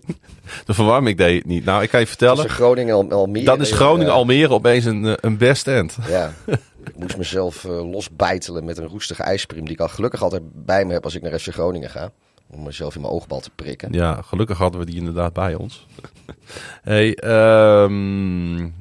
De 0.65 0.73
verwarming 0.73 1.17
deed 1.17 1.38
het 1.38 1.45
niet. 1.45 1.65
Nou, 1.65 1.84
ik 1.84 1.89
kan 1.89 1.99
je 1.99 2.08
vertellen. 2.08 2.36
Dat 2.36 2.45
is 2.45 2.51
Groningen 2.51 3.12
Almere. 3.12 3.45
Dat 3.45 3.60
is 3.60 3.71
Groningen 3.71 4.13
Almere 4.13 4.53
opeens 4.53 4.86
een, 4.86 5.05
eh, 5.05 5.13
een 5.21 5.38
best 5.38 5.67
end. 5.67 5.97
Ja. 6.08 6.34
Ik 6.86 6.95
moest 6.95 7.17
mezelf 7.17 7.63
uh, 7.63 7.91
losbijtelen 7.91 8.65
met 8.65 8.77
een 8.77 8.88
roestige 8.88 9.23
ijspriem. 9.23 9.63
Die 9.63 9.73
ik 9.73 9.79
al 9.79 9.88
gelukkig 9.88 10.21
altijd 10.21 10.41
bij 10.65 10.86
me 10.86 10.93
heb 10.93 11.03
als 11.03 11.15
ik 11.15 11.21
naar 11.21 11.39
FC 11.39 11.53
Groningen 11.53 11.89
ga. 11.89 12.12
Om 12.47 12.63
mezelf 12.63 12.95
in 12.95 13.01
mijn 13.01 13.13
oogbal 13.13 13.39
te 13.39 13.49
prikken. 13.55 13.93
Ja, 13.93 14.21
gelukkig 14.21 14.58
hadden 14.58 14.79
we 14.79 14.86
die 14.86 14.95
inderdaad 14.95 15.34
bij 15.34 15.55
ons. 15.55 15.86
hey, 16.81 17.17
um, 17.84 18.73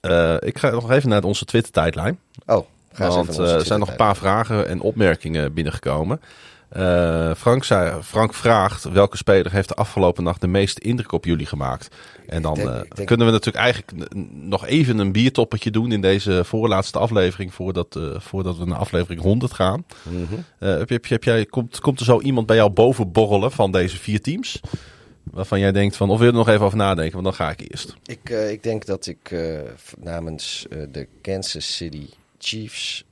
uh, 0.00 0.36
ik 0.38 0.58
ga 0.58 0.70
nog 0.70 0.90
even 0.90 1.08
naar 1.08 1.24
onze 1.24 1.44
Twitter-tijdlijn. 1.44 2.18
Oh, 2.46 2.66
ga 2.92 3.08
Want 3.08 3.38
er 3.38 3.66
zijn 3.66 3.78
nog 3.78 3.88
een 3.88 3.96
paar 3.96 4.16
vragen 4.16 4.68
en 4.68 4.80
opmerkingen 4.80 5.52
binnengekomen. 5.52 6.20
Uh, 6.76 7.34
Frank, 7.34 7.64
zei, 7.64 8.02
Frank 8.02 8.34
vraagt 8.34 8.84
welke 8.84 9.16
speler 9.16 9.52
heeft 9.52 9.68
de 9.68 9.74
afgelopen 9.74 10.24
nacht 10.24 10.40
de 10.40 10.46
meeste 10.46 10.80
indruk 10.80 11.12
op 11.12 11.24
jullie 11.24 11.46
gemaakt. 11.46 11.88
En 12.26 12.42
dan 12.42 12.54
denk, 12.54 12.68
uh, 12.68 13.06
kunnen 13.06 13.26
we 13.26 13.32
natuurlijk 13.32 13.64
eigenlijk 13.64 14.14
nog 14.30 14.66
even 14.66 14.98
een 14.98 15.12
biertoppertje 15.12 15.70
doen 15.70 15.92
in 15.92 16.00
deze 16.00 16.44
voorlaatste 16.44 16.98
aflevering 16.98 17.54
voordat, 17.54 17.96
uh, 17.96 18.20
voordat 18.20 18.56
we 18.58 18.64
naar 18.64 18.78
aflevering 18.78 19.20
100 19.20 19.52
gaan. 19.52 19.84
Mm 20.02 20.26
-hmm. 20.28 20.44
heb, 20.58 20.88
heb, 20.88 21.08
heb, 21.08 21.24
jij, 21.24 21.46
komt, 21.46 21.80
komt 21.80 21.98
er 22.00 22.04
zo 22.04 22.20
iemand 22.20 22.46
bij 22.46 22.56
jou 22.56 22.70
boven 22.70 23.12
borrelen 23.12 23.52
van 23.52 23.72
deze 23.72 23.96
vier 23.96 24.20
teams? 24.20 24.60
Waarvan 25.22 25.60
jij 25.60 25.72
denkt 25.72 25.96
van, 25.96 26.10
of 26.10 26.18
wil 26.18 26.26
je 26.26 26.32
er 26.32 26.38
nog 26.38 26.48
even 26.48 26.64
over 26.64 26.78
nadenken, 26.78 27.12
want 27.12 27.24
dan 27.24 27.46
ga 27.46 27.50
ik 27.50 27.70
eerst. 27.70 27.94
Ik, 28.06 28.30
ik 28.30 28.62
denk 28.62 28.86
dat 28.86 29.06
ik 29.06 29.34
namens 29.98 30.66
de 30.68 31.08
Kansas 31.22 31.76
City 31.76 32.06
Chiefs 32.38 33.04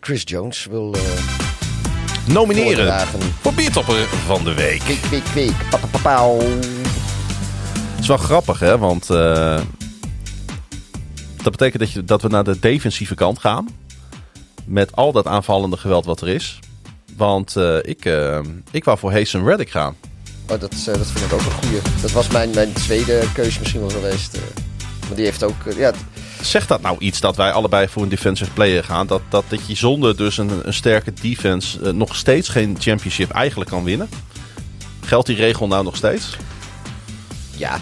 Chris 0.00 0.22
Jones 0.24 0.66
wil 0.70 0.94
uh, 0.96 1.02
nomineren 2.26 3.06
voor 3.40 3.52
Biertopper 3.52 4.06
van 4.26 4.44
de 4.44 4.54
Week. 4.54 4.82
Week, 4.82 5.04
week, 5.04 5.26
week. 5.26 5.52
Het 7.90 8.00
is 8.00 8.06
wel 8.06 8.16
grappig, 8.16 8.58
hè? 8.58 8.78
Want 8.78 9.10
uh, 9.10 9.60
dat 11.42 11.52
betekent 11.52 11.78
dat, 11.78 11.92
je, 11.92 12.04
dat 12.04 12.22
we 12.22 12.28
naar 12.28 12.44
de 12.44 12.58
defensieve 12.58 13.14
kant 13.14 13.38
gaan. 13.38 13.68
Met 14.64 14.96
al 14.96 15.12
dat 15.12 15.26
aanvallende 15.26 15.76
geweld 15.76 16.04
wat 16.04 16.20
er 16.20 16.28
is. 16.28 16.58
Want 17.16 17.56
ik, 17.82 18.10
ik 18.70 18.84
wou 18.84 18.98
voor 18.98 19.12
Hasten 19.12 19.44
Reddick 19.44 19.70
gaan. 19.70 19.96
Oh, 20.42 20.60
dat, 20.60 20.60
dat 20.60 21.06
vind 21.06 21.24
ik 21.24 21.32
ook 21.32 21.40
een 21.40 21.52
goeie. 21.52 21.80
Dat 22.00 22.12
was 22.12 22.28
mijn, 22.28 22.50
mijn 22.50 22.72
tweede 22.72 23.22
keuze 23.34 23.58
misschien 23.58 23.80
wel 23.80 23.90
geweest. 23.90 24.38
maar 25.06 25.16
die 25.16 25.24
heeft 25.24 25.42
ook... 25.42 25.72
ja, 25.76 25.92
Zegt 26.42 26.68
dat 26.68 26.80
nou 26.80 26.96
iets 26.98 27.20
dat 27.20 27.36
wij 27.36 27.52
allebei 27.52 27.88
voor 27.88 28.02
een 28.02 28.08
defensive 28.08 28.50
player 28.50 28.84
gaan? 28.84 29.06
Dat, 29.06 29.22
dat, 29.28 29.44
dat 29.48 29.66
je 29.66 29.74
zonder 29.74 30.16
dus 30.16 30.38
een, 30.38 30.66
een 30.66 30.74
sterke 30.74 31.12
defense 31.12 31.80
uh, 31.80 31.92
nog 31.92 32.16
steeds 32.16 32.48
geen 32.48 32.76
championship 32.78 33.30
eigenlijk 33.30 33.70
kan 33.70 33.84
winnen? 33.84 34.08
Geldt 35.00 35.26
die 35.26 35.36
regel 35.36 35.66
nou 35.66 35.84
nog 35.84 35.96
steeds? 35.96 36.36
Ja. 37.56 37.80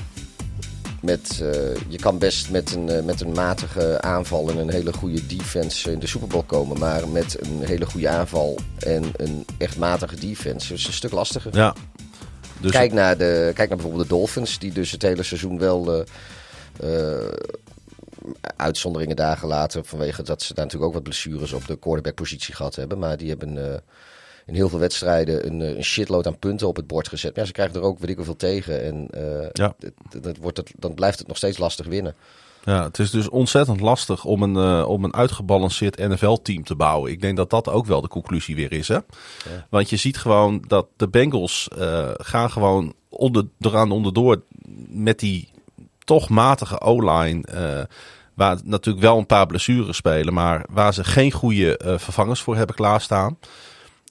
met, 1.01 1.43
je 1.89 1.99
kan 1.99 2.19
best 2.19 2.51
met 2.51 2.75
een, 2.75 3.05
met 3.05 3.21
een 3.21 3.33
matige 3.33 4.01
aanval 4.01 4.51
en 4.51 4.59
een 4.59 4.71
hele 4.71 4.93
goede 4.93 5.27
defense 5.27 5.93
in 5.93 5.99
de 5.99 6.07
Super 6.07 6.29
Bowl 6.29 6.45
komen. 6.45 6.79
Maar 6.79 7.09
met 7.09 7.37
een 7.41 7.63
hele 7.65 7.87
goede 7.87 8.09
aanval 8.09 8.59
en 8.79 9.05
een 9.17 9.45
echt 9.59 9.77
matige 9.77 10.17
defense 10.17 10.73
is 10.73 10.81
het 10.81 10.89
een 10.89 10.95
stuk 10.95 11.13
lastiger. 11.13 11.57
Ja. 11.57 11.75
Dus 12.61 12.71
kijk, 12.71 12.93
naar 12.93 13.17
de, 13.17 13.51
kijk 13.55 13.69
naar 13.69 13.79
bijvoorbeeld 13.79 14.09
de 14.09 14.15
Dolphins, 14.15 14.59
die 14.59 14.73
dus 14.73 14.91
het 14.91 15.03
hele 15.03 15.23
seizoen 15.23 15.59
wel 15.59 16.05
uitzonderingen 18.57 19.17
dagen 19.17 19.49
later. 19.49 19.85
Vanwege 19.85 20.23
dat 20.23 20.43
ze 20.43 20.55
daar 20.55 20.65
natuurlijk 20.65 20.91
ook 20.91 20.97
wat 20.97 21.09
blessures 21.09 21.53
op 21.53 21.67
de 21.67 21.79
quarterback-positie 21.79 22.55
gehad 22.55 22.75
hebben. 22.75 22.99
Maar 22.99 23.17
die 23.17 23.29
hebben 23.29 23.57
uh, 23.57 23.65
in 24.47 24.55
heel 24.55 24.69
veel 24.69 24.79
wedstrijden 24.79 25.47
een, 25.47 25.61
een, 25.61 25.85
shitload 25.85 26.27
aan 26.27 26.39
punten 26.39 26.69
op 26.69 26.77
het 26.77 26.87
bord 26.87 27.09
gezet. 27.09 27.31
Maar 27.31 27.41
ja, 27.41 27.47
ze 27.47 27.53
krijgen 27.53 27.77
er 27.77 27.83
ook 27.83 27.99
weet 27.99 28.11
ik 28.11 28.17
hoeveel 28.17 28.37
tegen. 28.37 28.83
En 28.83 29.09
uh, 29.15 29.49
ja. 29.53 29.75
dat 30.21 30.37
wordt 30.37 30.57
het, 30.57 30.73
dan 30.79 30.95
blijft 30.95 31.19
het 31.19 31.29
nog 31.29 31.37
steeds 31.37 31.59
lastig 31.59 31.87
winnen. 31.87 32.15
Ja, 32.65 32.85
het 32.85 32.99
is 32.99 33.11
dus 33.11 33.29
ontzettend 33.29 33.81
lastig 33.81 34.25
om 34.25 34.43
een, 34.43 34.55
uh, 34.55 34.89
om 34.89 35.05
een 35.05 35.15
uitgebalanceerd 35.15 35.99
NFL-team 35.99 36.65
te 36.65 36.75
bouwen. 36.75 37.11
Ik 37.11 37.21
denk 37.21 37.37
dat 37.37 37.51
dat 37.51 37.69
ook 37.69 37.87
wel 37.87 38.01
de 38.01 38.09
conclusie 38.09 38.57
weer 38.57 38.73
is. 38.73 38.89
Hè? 38.89 38.95
Ja. 38.95 39.67
Want 39.71 39.91
je 39.91 39.97
ziet 39.97 40.19
gewoon 40.19 40.65
dat 40.67 40.87
de 40.97 41.09
Bengals 41.09 41.69
gaan 42.17 42.51
gewoon 42.51 42.95
onder, 43.09 43.47
eraan 43.61 43.91
onderdoor 43.91 44.43
met 44.89 45.19
die 45.19 45.49
toch 46.11 46.29
matige 46.29 46.81
O-line. 46.81 47.45
Waar 48.35 48.59
natuurlijk 48.65 49.05
wel 49.05 49.19
een 49.19 49.27
paar 49.27 49.47
blessures 49.47 49.97
spelen, 49.97 50.35
maar 50.35 50.65
waar 50.71 50.95
ze 50.95 51.05
geen 51.05 51.33
goede 51.33 51.81
uh, 51.85 51.99
vervangers 51.99 52.41
voor 52.41 52.57
hebben 52.57 52.77
klaarstaan. 52.77 53.39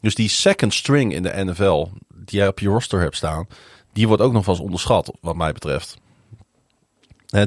Dus 0.02 0.16
die 0.16 0.30
second 0.30 0.74
string 0.74 1.14
in 1.14 1.24
de 1.24 1.44
NFL, 1.46 1.88
die 2.16 2.40
jij 2.40 2.48
op 2.48 2.60
je 2.60 2.68
roster 2.68 3.00
hebt 3.00 3.16
staan, 3.16 3.48
die 3.94 4.08
wordt 4.08 4.22
ook 4.22 4.32
nog 4.32 4.46
wel 4.46 4.56
eens 4.56 4.64
onderschat, 4.64 5.14
wat 5.22 5.36
mij 5.36 5.52
betreft. 5.52 5.98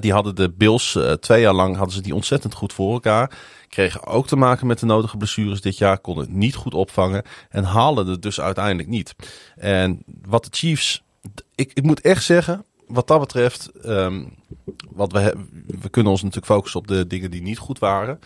die 0.00 0.12
hadden 0.12 0.34
de 0.34 0.50
Bills 0.50 0.94
uh, 0.94 1.12
twee 1.12 1.40
jaar 1.40 1.54
lang 1.54 1.76
hadden 1.76 1.94
ze 1.94 2.02
die 2.02 2.14
ontzettend 2.14 2.54
goed 2.54 2.72
voor 2.72 2.92
elkaar. 2.92 3.38
Kregen 3.68 4.06
ook 4.06 4.26
te 4.26 4.36
maken 4.36 4.66
met 4.66 4.78
de 4.78 4.86
nodige 4.86 5.16
blessures 5.16 5.60
dit 5.60 5.78
jaar. 5.78 5.98
Konden 5.98 6.24
het 6.24 6.34
niet 6.34 6.54
goed 6.54 6.74
opvangen. 6.74 7.22
En 7.48 7.64
haalden 7.64 8.06
het 8.06 8.22
dus 8.22 8.40
uiteindelijk 8.40 8.88
niet. 8.88 9.14
En 9.56 10.02
wat 10.26 10.44
de 10.44 10.50
Chiefs. 10.52 11.02
Ik, 11.54 11.70
ik 11.74 11.82
moet 11.82 12.00
echt 12.00 12.24
zeggen 12.24 12.64
wat 12.92 13.06
dat 13.06 13.20
betreft, 13.20 13.70
um, 13.86 14.34
wat 14.90 15.12
we, 15.12 15.34
we 15.80 15.88
kunnen 15.88 16.12
ons 16.12 16.22
natuurlijk 16.22 16.52
focussen 16.52 16.80
op 16.80 16.86
de 16.86 17.06
dingen 17.06 17.30
die 17.30 17.42
niet 17.42 17.58
goed 17.58 17.78
waren. 17.78 18.18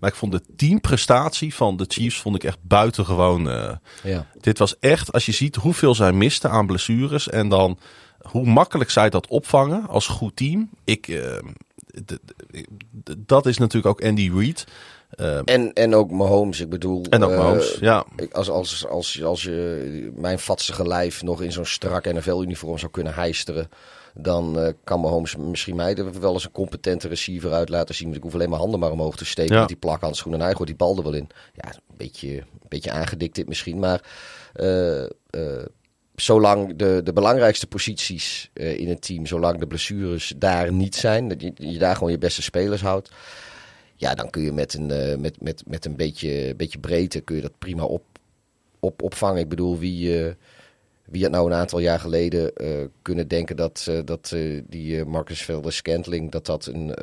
Maar 0.00 0.10
ik 0.10 0.16
vond 0.16 0.32
de 0.32 0.42
teamprestatie 0.56 1.54
van 1.54 1.76
de 1.76 1.84
Chiefs 1.88 2.20
vond 2.20 2.34
ik 2.34 2.44
echt 2.44 2.58
buitengewoon. 2.62 3.46
Uh, 3.46 3.72
ja. 4.02 4.26
Dit 4.40 4.58
was 4.58 4.78
echt, 4.78 5.12
als 5.12 5.26
je 5.26 5.32
ziet 5.32 5.56
hoeveel 5.56 5.94
zij 5.94 6.12
misten 6.12 6.50
aan 6.50 6.66
blessures 6.66 7.28
en 7.28 7.48
dan 7.48 7.78
hoe 8.22 8.46
makkelijk 8.46 8.90
zij 8.90 9.10
dat 9.10 9.26
opvangen 9.26 9.88
als 9.88 10.06
goed 10.06 10.36
team. 10.36 10.70
Ik, 10.84 11.08
uh, 11.08 11.38
dat 13.18 13.46
is 13.46 13.58
natuurlijk 13.58 13.86
ook 13.86 14.08
Andy 14.08 14.30
Reid. 14.34 14.66
Uh, 15.16 15.40
en, 15.44 15.72
en 15.72 15.94
ook 15.94 16.10
Mahomes, 16.10 16.60
ik 16.60 16.68
bedoel. 16.68 17.04
En 17.10 17.24
ook 17.24 17.36
Mahomes, 17.36 17.76
ja. 17.80 18.04
Als, 18.32 18.50
als, 18.50 18.86
als, 18.86 19.22
als 19.22 19.42
je 19.42 20.12
mijn 20.16 20.38
vatsige 20.38 20.86
lijf 20.86 21.22
nog 21.22 21.42
in 21.42 21.52
zo'n 21.52 21.64
strak 21.64 22.12
NFL-uniform 22.12 22.78
zou 22.78 22.90
kunnen 22.90 23.14
heisteren 23.14 23.68
dan 24.14 24.58
uh, 24.58 24.68
kan 24.84 25.00
Mahomes 25.00 25.36
misschien 25.36 25.76
mij 25.76 25.94
wel 26.20 26.32
eens 26.32 26.44
een 26.44 26.52
competente 26.52 27.08
receiver 27.08 27.52
uit 27.52 27.68
laten 27.68 27.94
zien. 27.94 28.14
ik 28.14 28.22
hoef 28.22 28.34
alleen 28.34 28.48
mijn 28.48 28.60
handen 28.60 28.80
maar 28.80 28.90
omhoog 28.90 29.16
te 29.16 29.24
steken 29.24 29.58
met 29.58 29.68
die 29.68 29.76
plakhandschoen 29.76 30.34
en 30.34 30.40
hij 30.40 30.52
gooit 30.52 30.66
die 30.66 30.76
bal 30.76 30.96
er 30.96 31.02
wel 31.02 31.12
in. 31.14 31.28
Ja, 31.52 31.68
een 31.74 31.96
beetje, 31.96 32.36
een 32.36 32.68
beetje 32.68 32.90
aangedikt 32.90 33.34
dit 33.34 33.48
misschien, 33.48 33.78
maar 33.78 34.04
uh, 34.56 35.02
uh, 35.30 35.64
zolang 36.14 36.76
de, 36.76 37.00
de 37.04 37.12
belangrijkste 37.12 37.66
posities 37.66 38.50
in 38.52 38.88
het 38.88 39.02
team, 39.02 39.26
zolang 39.26 39.58
de 39.58 39.66
blessures 39.66 40.32
daar 40.36 40.72
niet 40.72 40.94
zijn, 40.94 41.28
dat 41.28 41.40
je, 41.40 41.52
je 41.54 41.78
daar 41.78 41.94
gewoon 41.96 42.12
je 42.12 42.18
beste 42.18 42.42
spelers 42.42 42.80
houdt. 42.80 43.10
Ja, 43.96 44.14
dan 44.14 44.30
kun 44.30 44.42
je 44.42 44.52
met 44.52 44.74
een, 44.74 45.20
met, 45.20 45.40
met, 45.40 45.62
met 45.66 45.84
een 45.84 45.96
beetje, 45.96 46.54
beetje 46.56 46.78
breedte 46.78 47.20
kun 47.20 47.36
je 47.36 47.42
dat 47.42 47.58
prima 47.58 47.84
op, 47.84 48.04
op, 48.80 49.02
opvangen. 49.02 49.40
Ik 49.40 49.48
bedoel, 49.48 49.78
wie, 49.78 50.34
wie 51.12 51.22
had 51.22 51.32
nou 51.32 51.50
een 51.50 51.58
aantal 51.58 51.78
jaar 51.78 52.00
geleden 52.00 52.52
uh, 52.56 52.68
kunnen 53.02 53.28
denken 53.28 53.56
dat, 53.56 53.86
uh, 53.88 54.00
dat 54.04 54.30
uh, 54.34 54.62
die 54.66 55.04
Marcus 55.04 55.42
Velder 55.42 55.72
Scantling, 55.72 56.30
dat 56.30 56.46
dat 56.46 56.66
een, 56.66 56.94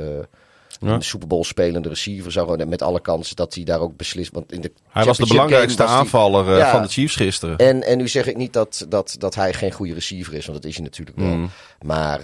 ja. 0.80 0.94
een 0.94 1.02
Super 1.02 1.28
Bowl 1.28 1.44
spelende 1.44 1.90
receiver 1.90 2.32
zou 2.32 2.48
worden. 2.48 2.70
Met 2.70 2.82
alle 2.82 3.02
kansen 3.02 3.36
dat 3.36 3.54
hij 3.54 3.64
daar 3.64 3.80
ook 3.80 3.98
beslist. 3.98 4.32
Want 4.34 4.52
in 4.52 4.62
de 4.62 4.72
hij 4.90 5.06
was 5.06 5.18
de 5.18 5.28
belangrijkste 5.28 5.84
aanvaller 5.84 6.58
ja, 6.58 6.72
van 6.72 6.82
de 6.82 6.88
Chiefs 6.88 7.16
gisteren. 7.16 7.58
En, 7.58 7.84
en 7.84 7.98
nu 7.98 8.08
zeg 8.08 8.28
ik 8.28 8.38
niet 8.38 8.54
dat, 8.54 8.86
dat, 8.90 9.16
dat 9.18 9.36
hij 9.36 9.54
geen 9.54 9.72
goede 9.72 9.94
receiver 9.94 10.34
is, 10.34 10.46
want 10.46 10.62
dat 10.62 10.70
is 10.70 10.76
hij 10.76 10.86
natuurlijk 10.86 11.18
wel. 11.18 11.36
Mm. 11.36 11.50
Maar 11.82 12.22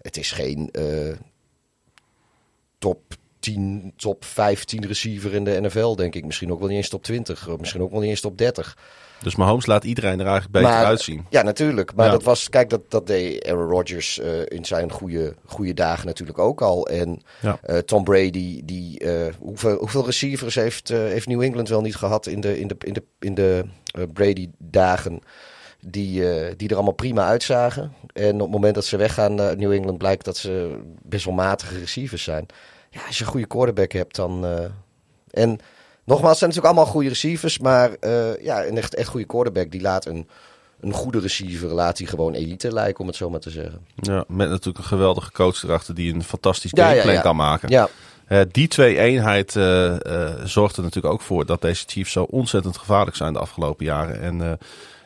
het 0.00 0.16
is 0.16 0.32
geen 0.32 0.70
top 2.78 3.00
10, 3.38 3.92
top 3.96 4.24
15 4.24 4.86
receiver 4.86 5.34
in 5.34 5.44
de 5.44 5.60
NFL, 5.60 5.94
denk 5.94 6.14
ik. 6.14 6.24
Misschien 6.24 6.52
ook 6.52 6.58
wel 6.58 6.68
niet 6.68 6.76
eens 6.76 6.88
top 6.88 7.02
20, 7.02 7.48
misschien 7.58 7.82
ook 7.82 7.90
wel 7.90 8.00
niet 8.00 8.10
eens 8.10 8.20
top 8.20 8.38
30. 8.38 8.76
Dus 9.22 9.36
Mahomes 9.36 9.66
laat 9.66 9.84
iedereen 9.84 10.20
er 10.20 10.26
eigenlijk 10.26 10.52
beter 10.52 10.84
uitzien. 10.84 11.26
Ja, 11.30 11.42
natuurlijk. 11.42 11.94
Maar 11.94 12.10
dat 12.10 12.22
was, 12.22 12.48
kijk, 12.48 12.70
dat, 12.70 12.90
dat 12.90 13.06
deed 13.06 13.46
Aaron 13.46 13.68
Rodgers 13.68 14.18
uh, 14.18 14.40
in 14.44 14.64
zijn 14.64 14.90
goede, 14.90 15.34
goede 15.44 15.74
dagen 15.74 16.06
natuurlijk 16.06 16.38
ook 16.38 16.60
al. 16.60 16.86
En 16.86 17.22
ja. 17.40 17.58
uh, 17.66 17.78
Tom 17.78 18.04
Brady, 18.04 18.62
die, 18.64 19.04
uh, 19.04 19.26
hoeveel, 19.38 19.76
hoeveel 19.76 20.04
receivers 20.04 20.54
heeft, 20.54 20.88
heeft 20.88 21.26
New 21.26 21.42
England 21.42 21.68
wel 21.68 21.80
niet 21.80 21.96
gehad 21.96 22.26
in 22.26 22.40
de, 22.40 22.60
in 22.60 22.68
de, 22.68 22.76
in 22.78 22.92
de, 22.92 23.02
in 23.18 23.34
de 23.34 23.64
Brady-dagen? 24.12 25.20
Die, 25.80 26.22
die 26.56 26.68
er 26.68 26.74
allemaal 26.74 26.92
prima 26.92 27.26
uitzagen. 27.26 27.92
En 28.12 28.34
op 28.34 28.40
het 28.40 28.50
moment 28.50 28.74
dat 28.74 28.84
ze 28.84 28.96
weggaan 28.96 29.34
naar 29.34 29.56
New 29.56 29.72
England 29.72 29.98
blijkt 29.98 30.24
dat 30.24 30.36
ze 30.36 30.78
best 31.02 31.24
wel 31.24 31.34
matige 31.34 31.78
receivers 31.78 32.22
zijn. 32.22 32.46
Ja, 32.90 33.00
als 33.06 33.18
je 33.18 33.24
een 33.24 33.30
goede 33.30 33.46
quarterback 33.46 33.92
hebt, 33.92 34.16
dan. 34.16 34.46
en 35.30 35.58
Nogmaals, 36.08 36.30
het 36.30 36.38
zijn 36.38 36.50
natuurlijk 36.50 36.76
allemaal 36.76 36.92
goede 36.92 37.08
receivers. 37.08 37.58
Maar 37.58 37.90
uh, 38.00 38.44
ja, 38.44 38.66
een 38.66 38.76
echt, 38.76 38.94
echt 38.94 39.08
goede 39.08 39.26
quarterback 39.26 39.70
die 39.70 39.80
laat 39.80 40.06
een, 40.06 40.28
een 40.80 40.92
goede 40.92 41.20
receiver, 41.20 41.68
laat 41.68 41.98
hij 41.98 42.06
gewoon 42.06 42.34
elite 42.34 42.72
lijken, 42.72 43.00
om 43.00 43.06
het 43.06 43.16
zo 43.16 43.30
maar 43.30 43.40
te 43.40 43.50
zeggen. 43.50 43.86
Ja, 43.94 44.24
met 44.28 44.48
natuurlijk 44.48 44.78
een 44.78 44.84
geweldige 44.84 45.32
coach 45.32 45.62
erachter 45.62 45.94
die 45.94 46.14
een 46.14 46.22
fantastisch 46.22 46.70
gameplan 46.74 47.14
ja, 47.14 47.20
kan 47.20 47.36
maken. 47.36 47.68
Ja. 47.68 47.88
Uh, 48.28 48.40
die 48.52 48.68
twee 48.68 48.98
eenheid 48.98 49.54
uh, 49.54 49.94
zorgt 50.44 50.76
er 50.76 50.82
natuurlijk 50.82 51.14
ook 51.14 51.20
voor 51.20 51.46
dat 51.46 51.60
deze 51.60 51.84
Chiefs 51.86 52.12
zo 52.12 52.22
ontzettend 52.22 52.76
gevaarlijk 52.76 53.16
zijn 53.16 53.32
de 53.32 53.38
afgelopen 53.38 53.84
jaren. 53.84 54.20
En 54.20 54.58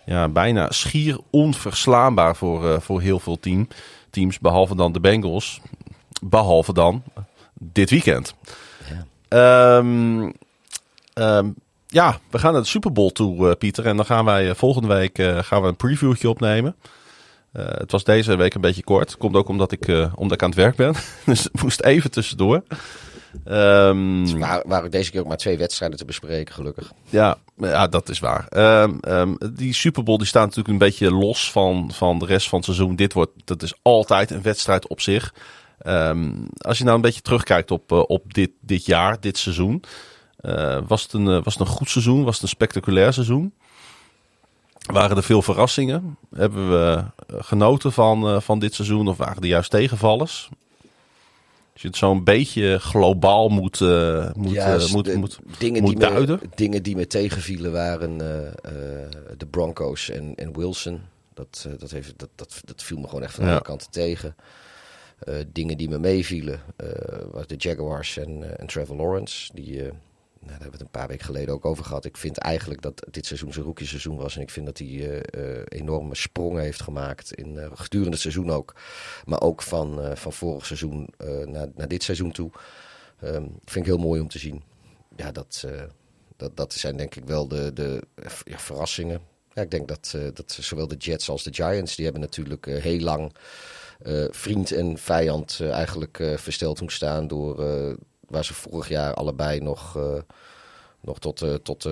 ja, 0.04 0.28
bijna 0.28 0.70
schier 0.70 1.18
onverslaanbaar 1.30 2.36
voor, 2.36 2.82
voor 2.82 3.00
heel 3.00 3.18
veel 3.20 3.40
team, 3.40 3.68
teams, 4.10 4.38
behalve 4.38 4.76
dan 4.76 4.92
de 4.92 5.00
Bengals. 5.00 5.60
Behalve 6.22 6.72
dan 6.72 7.02
dit 7.58 7.90
weekend. 7.90 8.34
Ja. 9.28 9.76
Um, 9.76 10.32
Um, 11.14 11.54
ja, 11.86 12.18
we 12.30 12.38
gaan 12.38 12.52
naar 12.52 12.62
de 12.62 12.68
Super 12.68 12.92
Bowl 12.92 13.10
toe, 13.10 13.48
uh, 13.48 13.52
Pieter. 13.58 13.86
En 13.86 13.96
dan 13.96 14.06
gaan 14.06 14.24
wij 14.24 14.48
uh, 14.48 14.54
volgende 14.54 14.88
week 14.88 15.18
uh, 15.18 15.38
gaan 15.38 15.62
we 15.62 15.68
een 15.68 15.76
previewtje 15.76 16.28
opnemen. 16.28 16.76
het 17.52 17.90
was 17.90 18.04
deze 18.04 18.36
week 18.36 18.54
een 18.54 18.60
beetje 18.60 18.84
kort. 18.84 19.16
Komt 19.16 19.36
ook 19.36 19.48
omdat 19.48 19.72
ik, 19.72 19.88
omdat 20.14 20.32
ik 20.32 20.42
aan 20.42 20.48
het 20.48 20.58
werk 20.58 20.76
ben. 20.76 20.94
dus 21.26 21.42
het 21.42 21.62
moest 21.62 21.80
even 21.80 22.10
tussendoor. 22.10 22.62
Um, 23.48 24.24
dus 24.24 24.32
waren, 24.32 24.68
waren 24.68 24.90
deze 24.90 25.10
keer 25.10 25.20
ook 25.20 25.26
maar 25.26 25.36
twee 25.36 25.58
wedstrijden 25.58 25.98
te 25.98 26.04
bespreken, 26.04 26.54
gelukkig. 26.54 26.92
Ja, 27.08 27.38
ja 27.56 27.86
dat 27.86 28.08
is 28.08 28.18
waar. 28.18 28.46
Um, 29.00 29.38
die 29.52 29.74
Super 29.74 30.02
Bowl 30.02 30.18
die 30.18 30.26
staat 30.26 30.42
natuurlijk 30.42 30.68
een 30.68 30.88
beetje 30.88 31.10
los 31.10 31.50
van, 31.50 31.90
van 31.94 32.18
de 32.18 32.26
rest 32.26 32.48
van 32.48 32.58
het 32.58 32.66
seizoen. 32.66 32.96
Dit 32.96 33.12
wordt, 33.12 33.32
dat 33.44 33.62
is 33.62 33.74
altijd 33.82 34.30
een 34.30 34.42
wedstrijd 34.42 34.88
op 34.88 35.00
zich. 35.00 35.34
als 36.56 36.78
je 36.78 36.84
nou 36.84 36.96
een 36.96 37.00
beetje 37.00 37.20
terugkijkt 37.20 37.70
op, 37.70 37.92
op 37.92 38.34
dit, 38.34 38.50
dit 38.60 38.86
jaar, 38.86 39.20
dit 39.20 39.38
seizoen. 39.38 39.84
Uh, 40.42 40.78
was, 40.86 41.02
het 41.02 41.12
een, 41.12 41.26
uh, 41.26 41.42
was 41.42 41.54
het 41.54 41.68
een 41.68 41.74
goed 41.74 41.90
seizoen? 41.90 42.24
Was 42.24 42.34
het 42.34 42.42
een 42.42 42.48
spectaculair 42.48 43.12
seizoen? 43.12 43.52
Waren 44.92 45.16
er 45.16 45.22
veel 45.22 45.42
verrassingen? 45.42 46.16
Hebben 46.34 46.70
we 46.70 47.04
eh, 47.26 47.36
genoten 47.38 47.92
van, 47.92 48.42
van 48.42 48.58
dit 48.58 48.74
seizoen 48.74 49.08
of 49.08 49.16
waren 49.16 49.42
er 49.42 49.48
juist 49.48 49.70
tegenvallers? 49.70 50.48
Als 51.72 51.82
je 51.82 51.88
het 51.88 51.96
zo'n 51.96 52.24
beetje 52.24 52.78
globaal 52.78 53.48
moet, 53.48 53.80
moet, 53.80 54.34
moet, 54.36 55.04
de, 55.04 55.16
moet, 55.16 55.38
dingen, 55.58 55.82
moet 55.82 55.90
die 55.90 56.00
duiden. 56.00 56.38
Me, 56.42 56.48
dingen 56.54 56.82
die 56.82 56.96
me 56.96 57.06
tegenvielen 57.06 57.72
waren 57.72 58.18
de 59.38 59.46
Broncos 59.50 60.10
en, 60.10 60.34
en 60.34 60.56
Wilson. 60.56 61.00
Dat, 61.34 61.68
dat, 61.78 61.90
heeft, 61.90 62.12
dat, 62.16 62.28
dat, 62.34 62.60
dat 62.64 62.82
viel 62.82 62.98
me 62.98 63.08
gewoon 63.08 63.22
echt 63.22 63.34
van 63.34 63.48
alle 63.48 63.62
kanten 63.62 63.90
tegen. 63.90 64.36
dingen 65.52 65.76
die 65.76 65.88
me 65.88 65.98
meevielen 65.98 66.60
waren 67.32 67.48
de 67.48 67.56
Jaguars 67.56 68.16
en, 68.16 68.58
en 68.58 68.66
Trevor 68.66 68.96
Lawrence. 68.96 69.50
Die 69.54 69.90
nou, 70.42 70.54
daar 70.54 70.62
hebben 70.62 70.78
we 70.78 70.84
het 70.84 70.94
een 70.94 71.00
paar 71.00 71.08
weken 71.08 71.24
geleden 71.24 71.54
ook 71.54 71.64
over 71.64 71.84
gehad. 71.84 72.04
Ik 72.04 72.16
vind 72.16 72.38
eigenlijk 72.38 72.82
dat 72.82 73.06
dit 73.10 73.26
seizoen 73.26 73.52
zijn 73.52 73.64
rookie 73.64 73.86
seizoen 73.86 74.16
was. 74.16 74.36
En 74.36 74.42
ik 74.42 74.50
vind 74.50 74.66
dat 74.66 74.78
hij 74.78 74.88
uh, 74.88 75.20
uh, 75.36 75.62
enorme 75.68 76.14
sprongen 76.14 76.62
heeft 76.62 76.82
gemaakt. 76.82 77.32
In, 77.32 77.54
uh, 77.54 77.66
gedurende 77.74 78.12
het 78.12 78.20
seizoen 78.20 78.50
ook. 78.50 78.74
Maar 79.24 79.40
ook 79.40 79.62
van, 79.62 80.16
van 80.16 80.32
vorig 80.32 80.66
seizoen 80.66 81.08
naar, 81.44 81.68
naar 81.74 81.88
dit 81.88 82.02
seizoen 82.02 82.32
toe. 82.32 82.50
Um, 83.24 83.58
vind 83.64 83.86
ik 83.86 83.92
heel 83.92 83.98
mooi 83.98 84.20
om 84.20 84.28
te 84.28 84.38
zien. 84.38 84.62
Ja, 85.16 85.32
dat, 85.32 85.66
dat, 86.36 86.56
dat 86.56 86.72
zijn 86.72 86.96
denk 86.96 87.14
ik 87.14 87.24
wel 87.24 87.48
de, 87.48 87.72
de 87.72 88.02
ja, 88.44 88.58
verrassingen. 88.58 89.20
Ja, 89.52 89.62
ik 89.62 89.70
denk 89.70 89.88
dat, 89.88 90.16
dat 90.34 90.52
zowel 90.60 90.88
de 90.88 90.96
Jets 90.96 91.28
als 91.28 91.42
de 91.42 91.54
Giants... 91.54 91.94
die 91.94 92.04
hebben 92.04 92.22
natuurlijk 92.22 92.66
heel 92.66 93.00
lang 93.00 93.34
vriend 94.30 94.72
en 94.72 94.98
vijand 94.98 95.60
eigenlijk 95.60 96.16
versteld 96.36 96.78
doen 96.78 96.90
staan 96.90 97.28
door 97.28 97.60
waar 98.32 98.44
ze 98.44 98.54
vorig 98.54 98.88
jaar 98.88 99.14
allebei 99.14 99.60
nog, 99.60 99.98
nog 101.00 101.18
tot, 101.18 101.44
tot 101.62 101.88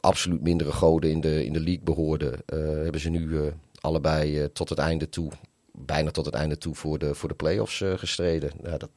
absoluut 0.00 0.42
mindere 0.42 0.72
goden 0.72 1.10
in 1.10 1.20
de, 1.20 1.44
in 1.44 1.52
de 1.52 1.60
league 1.60 1.84
behoorden, 1.84 2.40
hebben 2.82 3.00
ze 3.00 3.08
nu 3.08 3.52
allebei 3.80 4.52
tot 4.52 4.68
het 4.68 4.78
einde 4.78 5.08
toe, 5.08 5.30
bijna 5.72 6.10
tot 6.10 6.26
het 6.26 6.34
einde 6.34 6.58
toe 6.58 6.74
voor 6.74 6.98
de, 6.98 7.14
voor 7.14 7.28
de 7.28 7.34
play-offs 7.34 7.82
gestreden. 7.96 8.50
Ja, 8.62 8.76
dat 8.76 8.90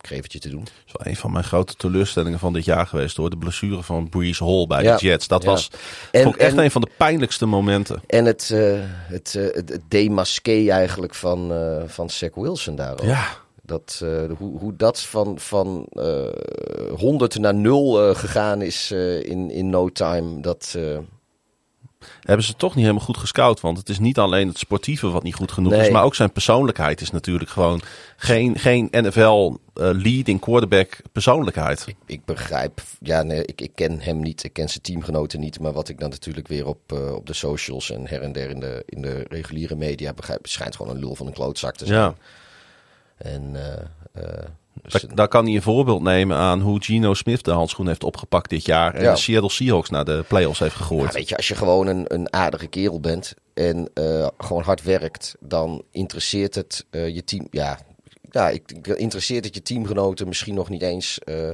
krevertje 0.00 0.38
te 0.38 0.48
doen. 0.48 0.64
Dat 0.64 0.72
is 0.86 0.92
wel 0.96 1.06
een 1.12 1.16
van 1.16 1.32
mijn 1.32 1.44
grote 1.44 1.74
teleurstellingen 1.74 2.38
van 2.38 2.52
dit 2.52 2.64
jaar 2.64 2.86
geweest 2.86 3.16
hoor. 3.16 3.30
De 3.30 3.36
blessure 3.36 3.82
van 3.82 4.08
Breeze 4.08 4.44
Hall 4.44 4.66
bij 4.66 4.82
de 4.82 4.96
Jets. 4.98 5.28
Dat 5.28 5.44
was 5.44 5.70
en, 6.10 6.36
echt 6.36 6.56
een 6.56 6.70
van 6.70 6.80
de 6.80 6.90
pijnlijkste 6.96 7.46
momenten. 7.46 8.02
En 8.06 8.24
het, 8.24 8.50
uh, 8.52 8.80
het, 8.86 9.34
uh, 9.36 9.54
het, 9.54 9.80
demasqué 9.88 10.70
eigenlijk 10.70 11.14
van, 11.14 11.52
uh, 11.52 11.82
van 11.86 12.10
Zach 12.10 12.34
Wilson 12.34 12.76
daarop. 12.76 13.04
Ja. 13.06 13.26
Dat, 13.70 14.04
hoe, 14.38 14.58
hoe 14.58 14.76
dat 14.76 15.00
van, 15.00 15.38
van 15.38 15.86
100 16.96 17.38
naar 17.38 17.54
0 17.54 18.14
gegaan 18.14 18.62
is 18.62 18.90
in, 19.22 19.50
in 19.50 19.70
no 19.70 19.88
time. 19.88 20.40
Dat, 20.40 20.76
hebben 22.20 22.46
ze 22.46 22.56
toch 22.56 22.74
niet 22.74 22.84
helemaal 22.84 23.06
goed 23.06 23.16
gescout. 23.16 23.60
Want 23.60 23.78
het 23.78 23.88
is 23.88 23.98
niet 23.98 24.18
alleen 24.18 24.48
het 24.48 24.58
sportieve 24.58 25.10
wat 25.10 25.22
niet 25.22 25.34
goed 25.34 25.52
genoeg 25.52 25.72
is, 25.72 25.90
maar 25.90 26.04
ook 26.04 26.14
zijn 26.14 26.32
persoonlijkheid 26.32 27.00
is 27.00 27.10
natuurlijk 27.10 27.50
gewoon 27.50 27.80
geen, 28.16 28.58
geen 28.58 28.88
NFL 28.90 29.50
uh, 29.50 29.54
leading 29.74 30.40
quarterback 30.40 31.00
persoonlijkheid. 31.12 31.84
Ik, 31.86 31.96
ik, 32.06 32.24
begrijp, 32.24 32.82
ja, 33.00 33.22
nee, 33.22 33.44
ik, 33.44 33.60
ik 33.60 33.70
ken 33.74 34.00
hem 34.00 34.20
niet, 34.20 34.44
ik 34.44 34.52
ken 34.52 34.68
zijn 34.68 34.82
teamgenoten 34.82 35.40
niet, 35.40 35.60
maar 35.60 35.72
wat 35.72 35.88
ik 35.88 36.00
dan 36.00 36.10
natuurlijk 36.10 36.48
weer 36.48 36.66
op, 36.66 36.92
uh, 36.92 37.14
op 37.14 37.26
de 37.26 37.32
socials 37.32 37.90
en 37.90 38.06
her 38.06 38.22
en 38.22 38.32
der 38.32 38.50
in 38.50 38.60
de, 38.60 38.82
in 38.86 39.02
de 39.02 39.24
reguliere 39.28 39.76
media 39.76 40.12
begrijp, 40.12 40.46
schijnt 40.46 40.76
gewoon 40.76 40.94
een 40.94 41.00
lul 41.00 41.14
van 41.14 41.26
een 41.26 41.32
klootzak 41.32 41.76
te 41.76 41.86
zijn. 41.86 41.98
Ja. 41.98 42.14
En 43.22 43.56
uh, 44.16 44.22
dus 44.82 45.04
daar, 45.14 45.28
kan 45.28 45.44
hij 45.44 45.54
een 45.54 45.62
voorbeeld 45.62 46.02
nemen 46.02 46.36
aan 46.36 46.60
hoe 46.60 46.82
Gino 46.82 47.14
Smith 47.14 47.44
de 47.44 47.50
handschoen 47.50 47.86
heeft 47.86 48.04
opgepakt 48.04 48.50
dit 48.50 48.64
jaar. 48.64 48.94
En 48.94 49.12
de 49.12 49.18
Seattle 49.18 49.50
Seahawks 49.50 49.90
naar 49.90 50.04
de 50.04 50.24
playoffs 50.28 50.58
heeft 50.58 50.74
gegooid. 50.74 51.12
Ja, 51.12 51.18
weet 51.18 51.28
je, 51.28 51.36
als 51.36 51.48
je 51.48 51.54
gewoon 51.54 51.86
een, 51.86 52.04
een 52.14 52.32
aardige 52.32 52.66
kerel 52.66 53.00
bent 53.00 53.34
en 53.54 53.88
uh, 53.94 54.26
gewoon 54.38 54.62
hard 54.62 54.82
werkt, 54.82 55.36
dan 55.40 55.82
interesseert 55.90 56.54
het 56.54 56.86
je 56.90 57.24
team. 57.24 57.46
Ja, 57.50 57.78
ja 58.30 58.48
ik, 58.48 58.86
interesseert 58.86 59.44
het 59.44 59.54
je 59.54 59.62
teamgenoten 59.62 60.28
misschien 60.28 60.54
nog 60.54 60.68
niet 60.68 60.82
eens. 60.82 61.18
Uh, 61.24 61.50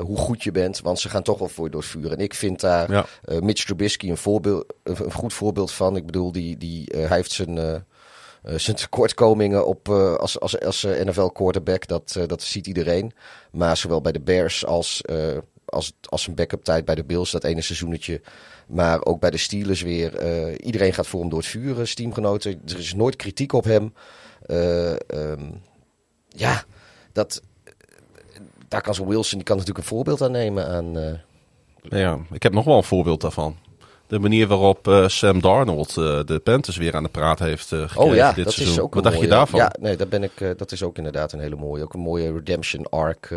hoe 0.00 0.16
goed 0.16 0.42
je 0.42 0.52
bent, 0.52 0.80
want 0.80 1.00
ze 1.00 1.08
gaan 1.08 1.22
toch 1.22 1.38
wel 1.38 1.48
voor 1.48 1.64
je 1.64 1.70
door 1.70 1.80
het 1.80 1.90
vuur. 1.90 2.12
En 2.12 2.18
ik 2.18 2.34
vind 2.34 2.60
daar 2.60 2.92
ja. 2.92 3.06
Mitch 3.40 3.64
Trubisky 3.64 4.08
een, 4.08 4.16
voorbeeld, 4.16 4.74
een, 4.82 5.12
goed 5.12 5.32
voorbeeld 5.32 5.72
van. 5.72 5.96
Ik 5.96 6.06
bedoel, 6.06 6.32
die, 6.32 6.56
die, 6.56 6.88
hij 6.96 7.16
heeft 7.16 7.30
zijn 7.32 7.84
zijn 8.56 8.76
tekortkomingen 8.76 9.66
op, 9.66 9.88
uh, 9.88 10.14
als, 10.14 10.40
als, 10.40 10.60
als 10.60 10.84
uh, 10.84 11.04
NFL 11.04 11.26
quarterback, 11.26 11.86
dat, 11.86 12.18
dat 12.26 12.42
ziet 12.42 12.66
iedereen. 12.66 13.12
Maar 13.50 13.76
zowel 13.76 14.00
bij 14.00 14.12
de 14.12 14.20
Bears 14.20 14.66
als, 14.66 15.02
als, 15.64 15.92
als 16.08 16.26
een 16.26 16.34
backup 16.34 16.64
tijd 16.64 16.84
bij 16.84 16.94
de 16.94 17.04
Bills, 17.04 17.30
dat 17.30 17.44
ene 17.44 17.62
seizoenetje. 17.62 18.20
Maar 18.66 19.04
ook 19.04 19.20
bij 19.20 19.30
de 19.30 19.36
Steelers 19.36 19.82
weer. 19.82 20.60
iedereen 20.60 20.92
gaat 20.92 21.06
voor 21.06 21.20
hem 21.20 21.28
door 21.28 21.38
het 21.38 21.48
vuur, 21.48 21.94
teamgenoten. 21.94 22.62
Er 22.66 22.78
is 22.78 22.94
nooit 22.94 23.16
kritiek 23.16 23.52
op 23.52 23.64
hem. 23.64 23.94
Um, 24.46 25.62
ja, 26.28 26.64
dat, 27.12 27.42
daar 28.68 28.82
kan 28.82 28.94
zo'n 28.94 29.08
Wilson, 29.08 29.38
die 29.38 29.46
kan 29.46 29.56
natuurlijk 29.56 29.84
een 29.84 29.94
voorbeeld 29.94 30.22
aan 30.22 30.32
nemen 30.32 30.66
aan... 30.66 31.20
Ja, 31.82 32.18
ik 32.30 32.42
heb 32.42 32.52
nog 32.52 32.64
wel 32.64 32.76
een 32.76 32.82
voorbeeld 32.82 33.20
daarvan 33.20 33.56
de 34.08 34.18
manier 34.18 34.46
waarop 34.46 34.88
uh, 34.88 35.08
Sam 35.08 35.40
Darnold 35.40 35.88
uh, 35.88 36.20
de 36.24 36.40
Panthers 36.44 36.76
weer 36.76 36.94
aan 36.94 37.02
de 37.02 37.08
praat 37.08 37.38
heeft 37.38 37.72
uh, 37.72 37.80
gekregen 37.80 38.10
oh 38.10 38.14
ja, 38.14 38.32
dit 38.32 38.44
dat 38.44 38.52
seizoen. 38.52 38.76
Is 38.76 38.82
ook 38.82 38.94
Wat 38.94 39.02
dacht 39.02 39.14
mooie, 39.14 39.28
je 39.28 39.34
daarvan? 39.34 39.60
Ja, 39.60 39.74
nee, 39.80 39.96
dat, 39.96 40.08
ben 40.08 40.22
ik, 40.22 40.54
dat 40.56 40.72
is 40.72 40.82
ook 40.82 40.96
inderdaad 40.96 41.32
een 41.32 41.40
hele 41.40 41.56
mooie. 41.56 41.82
Ook 41.82 41.94
een 41.94 42.00
mooie 42.00 42.32
redemption 42.32 42.88
arc 42.88 43.32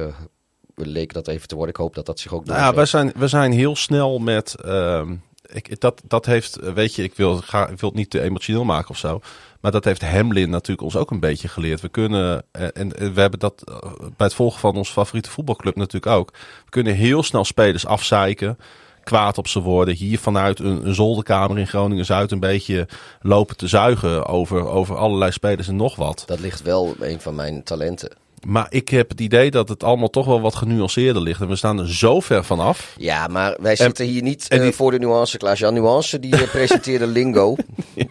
leek 0.76 1.14
dat 1.14 1.28
even 1.28 1.48
te 1.48 1.56
worden. 1.56 1.74
Ik 1.74 1.82
hoop 1.82 1.96
dat 1.96 2.06
dat 2.06 2.20
zich 2.20 2.34
ook 2.34 2.46
nou 2.46 2.60
Ja, 2.60 2.74
we 2.74 2.86
zijn, 2.86 3.12
we 3.16 3.28
zijn 3.28 3.52
heel 3.52 3.76
snel 3.76 4.20
met... 4.20 4.56
Ehm, 4.56 5.16
ik, 5.46 5.80
dat, 5.80 6.02
dat 6.08 6.26
heeft, 6.26 6.74
weet 6.74 6.96
je, 6.96 7.04
ik 7.04 7.16
wil, 7.16 7.36
ga, 7.36 7.68
ik 7.68 7.80
wil 7.80 7.90
het 7.90 7.98
niet 7.98 8.10
te 8.10 8.22
emotioneel 8.22 8.64
maken 8.64 8.90
of 8.90 8.98
zo. 8.98 9.22
Maar 9.60 9.72
dat 9.72 9.86
heeft 9.86 10.02
Hamlin 10.02 10.50
natuurlijk 10.50 10.82
ons 10.82 10.96
ook 10.96 11.12
een 11.12 11.20
beetje 11.20 11.48
geleerd. 11.48 11.82
We 11.82 11.90
kunnen, 11.90 12.44
en 12.52 12.90
we 13.14 13.22
hebben 13.22 13.40
dat 13.40 13.64
bij 14.00 14.26
het 14.28 14.34
volgen 14.34 14.60
van 14.60 14.76
onze 14.76 14.92
favoriete 14.92 15.30
voetbalclub 15.30 15.76
natuurlijk 15.76 16.12
ook. 16.12 16.32
We 16.66 16.70
kunnen 16.70 16.94
heel 16.94 17.24
snel 17.24 17.46
spelers 17.46 17.86
afzeiken 17.86 18.58
kwaad 19.04 19.38
op 19.38 19.47
ze 19.47 19.60
worden. 19.60 19.95
Hier 19.95 20.20
vanuit 20.20 20.60
een, 20.60 20.95
zolderkamer 20.95 21.60
in 21.60 21.68
Groningen-Zuid 21.68 22.32
een 22.32 22.39
beetje 22.39 22.88
lopen 23.22 23.58
te 23.58 23.68
zuigen 23.68 24.26
over, 24.26 24.68
over 24.68 24.97
allerlei 24.97 25.32
spelers 25.32 25.68
en 25.68 25.76
nog 25.76 25.95
wat. 25.95 26.24
Dat 26.26 26.39
ligt 26.39 26.62
wel 26.62 26.95
een 26.99 27.22
van 27.22 27.36
mijn 27.36 27.64
talenten. 27.64 28.10
Maar 28.48 28.68
ik 28.70 28.89
heb 28.89 29.10
het 29.10 29.20
idee 29.20 29.52
dat 29.52 29.70
het 29.70 29.84
allemaal 29.84 30.10
toch 30.10 30.26
wel 30.26 30.42
wat 30.42 30.56
genuanceerder 30.56 31.22
ligt. 31.22 31.42
En 31.42 31.48
we 31.48 31.56
staan 31.56 31.80
er 31.80 31.94
zo 31.94 32.20
ver 32.20 32.44
vanaf. 32.44 32.96
Ja, 32.98 33.28
maar 33.28 33.58
wij 33.62 33.76
zitten 33.76 34.06
hier 34.06 34.22
niet 34.22 34.54
uh, 34.54 34.72
voor 34.72 34.92
de 34.92 35.00
nuance, 35.00 35.38
Klaas-Jan. 35.38 35.74
Nuance 35.74 36.20
die 36.20 36.36
uh, 36.36 36.50
presenteerde 36.50 37.08
Lingo. 37.18 37.56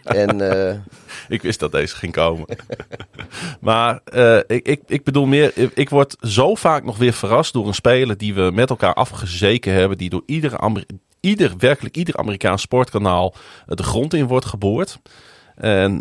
En, 0.04 0.40
uh... 0.40 0.74
Ik 1.28 1.42
wist 1.42 1.60
dat 1.60 1.72
deze 1.72 1.96
ging 1.96 2.12
komen. 2.12 2.46
maar 3.60 4.00
ik, 4.46 4.66
ik, 4.66 4.80
ik 4.86 5.04
bedoel 5.04 5.26
meer, 5.26 5.52
ik 5.74 5.90
word 5.90 6.16
zo 6.20 6.54
vaak 6.54 6.84
nog 6.84 6.96
weer 6.96 7.12
verrast 7.12 7.52
door 7.52 7.66
een 7.66 7.74
speler 7.74 8.16
die 8.16 8.34
we 8.34 8.50
met 8.54 8.70
elkaar 8.70 8.94
afgezeken 8.94 9.72
hebben. 9.72 9.98
Die 9.98 10.10
door 10.10 10.22
iedere, 10.26 10.84
ieder, 11.20 11.52
werkelijk 11.58 11.96
ieder 11.96 12.16
Amerikaans 12.16 12.62
sportkanaal 12.62 13.34
de 13.66 13.82
grond 13.82 14.14
in 14.14 14.26
wordt 14.26 14.46
geboord. 14.46 14.98
En 15.56 16.00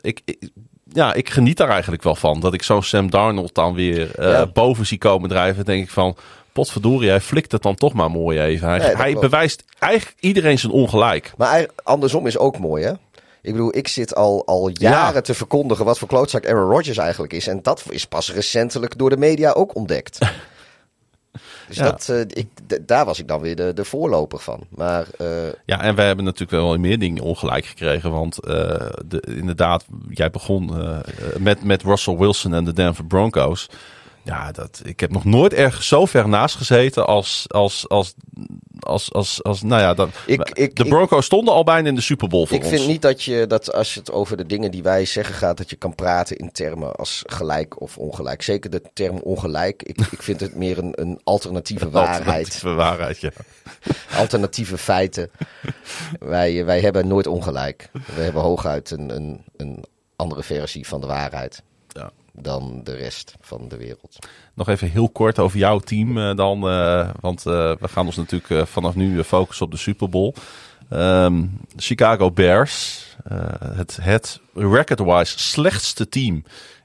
ik, 0.00 0.20
ik 0.24 0.50
ja, 0.92 1.14
ik 1.14 1.30
geniet 1.30 1.56
daar 1.56 1.68
eigenlijk 1.68 2.02
wel 2.02 2.14
van. 2.14 2.40
Dat 2.40 2.54
ik 2.54 2.62
zo 2.62 2.80
Sam 2.80 3.10
Darnold 3.10 3.54
dan 3.54 3.74
weer 3.74 4.10
uh, 4.20 4.42
boven 4.52 4.86
zie 4.86 4.98
komen 4.98 5.28
drijven. 5.28 5.64
denk 5.64 5.84
ik 5.84 5.90
van, 5.90 6.16
potverdorie, 6.52 7.08
hij 7.08 7.20
flikt 7.20 7.52
het 7.52 7.62
dan 7.62 7.74
toch 7.74 7.92
maar 7.92 8.10
mooi 8.10 8.40
even. 8.40 8.68
Hij, 8.68 8.94
hij 8.96 9.14
bewijst 9.14 9.64
eigenlijk 9.78 10.20
iedereen 10.20 10.58
zijn 10.58 10.72
ongelijk. 10.72 11.32
Maar 11.36 11.66
andersom 11.82 12.26
is 12.26 12.38
ook 12.38 12.58
mooi, 12.58 12.84
hè? 12.84 12.92
Ik 13.42 13.52
bedoel, 13.52 13.76
ik 13.76 13.88
zit 13.88 14.14
al, 14.14 14.46
al 14.46 14.70
jaren 14.72 15.22
te 15.22 15.34
verkondigen 15.34 15.84
wat 15.84 15.98
voor 15.98 16.08
klootzak 16.08 16.46
Aaron 16.46 16.70
Rodgers 16.70 16.98
eigenlijk 16.98 17.32
is. 17.32 17.46
En 17.46 17.62
dat 17.62 17.82
is 17.88 18.06
pas 18.06 18.32
recentelijk 18.32 18.98
door 18.98 19.10
de 19.10 19.16
media 19.16 19.50
ook 19.52 19.74
ontdekt. 19.74 20.18
Dus 21.74 21.84
dat, 21.84 22.08
uh, 22.10 22.20
ik, 22.20 22.48
daar 22.86 23.04
was 23.04 23.18
ik 23.18 23.28
dan 23.28 23.40
weer 23.40 23.56
de, 23.56 23.72
de 23.74 23.84
voorloper 23.84 24.38
van. 24.38 24.60
Maar, 24.68 25.06
uh... 25.20 25.28
Ja, 25.66 25.80
en 25.80 25.94
we 25.94 26.02
hebben 26.02 26.24
natuurlijk 26.24 26.50
wel 26.50 26.76
meer 26.78 26.98
dingen 26.98 27.22
ongelijk 27.22 27.64
gekregen. 27.64 28.10
Want 28.10 28.38
uh, 28.48 28.52
de, 29.06 29.20
inderdaad, 29.26 29.84
jij 30.08 30.30
begon 30.30 30.70
met, 31.38 31.64
met 31.64 31.82
Russell 31.82 32.16
Wilson 32.16 32.54
en 32.54 32.64
de 32.64 32.72
Denver 32.72 33.04
Broncos. 33.04 33.68
Ja, 34.24 34.52
dat, 34.52 34.80
ik 34.84 35.00
heb 35.00 35.10
nog 35.10 35.24
nooit 35.24 35.52
ergens 35.52 35.88
zo 35.88 36.06
ver 36.06 36.28
naast 36.28 36.56
gezeten 36.56 37.06
als, 37.06 37.44
als, 37.48 37.88
als, 37.88 38.14
als, 38.78 39.12
als, 39.12 39.42
als 39.42 39.62
nou 39.62 39.80
ja, 39.80 39.94
dat, 39.94 40.08
ik, 40.26 40.50
ik, 40.50 40.76
de 40.76 40.84
Broncos 40.84 41.24
stonden 41.24 41.54
al 41.54 41.64
bijna 41.64 41.88
in 41.88 41.94
de 41.94 42.00
Super 42.00 42.28
Bowl 42.28 42.46
voor 42.46 42.56
ik 42.56 42.64
vind 42.64 42.86
niet 42.86 43.02
dat 43.02 43.22
je, 43.22 43.46
dat 43.46 43.72
als 43.72 43.94
het 43.94 44.12
over 44.12 44.36
de 44.36 44.46
dingen 44.46 44.70
die 44.70 44.82
wij 44.82 45.04
zeggen 45.04 45.34
gaat, 45.34 45.56
dat 45.56 45.70
je 45.70 45.76
kan 45.76 45.94
praten 45.94 46.36
in 46.36 46.52
termen 46.52 46.96
als 46.96 47.22
gelijk 47.26 47.80
of 47.80 47.98
ongelijk. 47.98 48.42
Zeker 48.42 48.70
de 48.70 48.82
term 48.92 49.18
ongelijk. 49.18 49.82
Ik, 49.82 50.00
ik 50.16 50.22
vind 50.22 50.40
het 50.40 50.54
meer 50.56 50.78
een, 50.78 50.92
een 50.94 51.20
alternatieve 51.24 51.90
waarheid. 51.90 52.26
Alternatieve 52.26 52.72
waarheid, 52.74 53.20
ja. 53.26 53.30
Alternatieve 54.22 54.78
feiten. 54.78 55.30
wij, 56.18 56.64
wij 56.64 56.80
hebben 56.80 57.08
nooit 57.08 57.26
ongelijk. 57.26 57.90
We 58.14 58.22
hebben 58.22 58.42
hooguit 58.42 58.90
een, 58.90 59.14
een, 59.16 59.44
een 59.56 59.84
andere 60.16 60.42
versie 60.42 60.86
van 60.86 61.00
de 61.00 61.06
waarheid. 61.06 61.62
Ja 61.88 62.10
dan 62.32 62.80
de 62.84 62.94
rest 62.94 63.34
van 63.40 63.68
de 63.68 63.76
wereld. 63.76 64.18
Nog 64.54 64.68
even 64.68 64.90
heel 64.90 65.08
kort 65.08 65.38
over 65.38 65.58
jouw 65.58 65.78
team 65.78 66.18
uh, 66.18 66.36
dan. 66.36 66.68
Uh, 66.68 67.08
want 67.20 67.46
uh, 67.46 67.52
we 67.80 67.88
gaan 67.88 68.06
ons 68.06 68.16
natuurlijk 68.16 68.68
vanaf 68.68 68.94
nu 68.94 69.22
focussen 69.22 69.66
op 69.66 69.72
de 69.72 69.78
Super 69.78 70.08
Bowl. 70.08 70.34
Um, 70.90 71.60
Chicago 71.76 72.30
Bears, 72.30 73.06
het, 73.64 73.98
het 74.00 74.40
record-wise 74.54 75.38
slechtste 75.38 76.08
team 76.08 76.44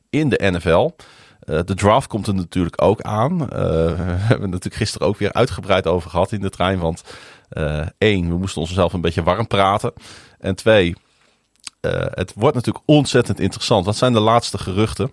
in 0.09 0.29
de 0.29 0.49
NFL. 0.51 0.91
de 1.39 1.73
draft 1.75 2.07
komt 2.07 2.27
er 2.27 2.35
natuurlijk 2.35 2.81
ook 2.81 3.01
aan. 3.01 3.37
we 3.47 4.15
hebben 4.17 4.49
natuurlijk 4.49 4.75
gisteren 4.75 5.07
ook 5.07 5.17
weer 5.17 5.33
uitgebreid 5.33 5.87
over 5.87 6.09
gehad 6.09 6.31
in 6.31 6.41
de 6.41 6.49
trein. 6.49 6.79
Want 6.79 7.03
één, 7.97 8.29
we 8.29 8.37
moesten 8.37 8.61
onszelf 8.61 8.93
een 8.93 9.01
beetje 9.01 9.23
warm 9.23 9.47
praten. 9.47 9.93
En 10.39 10.55
twee, 10.55 10.95
het 12.11 12.33
wordt 12.35 12.55
natuurlijk 12.55 12.85
ontzettend 12.87 13.39
interessant. 13.39 13.85
Wat 13.85 13.97
zijn 13.97 14.13
de 14.13 14.19
laatste 14.19 14.57
geruchten? 14.57 15.11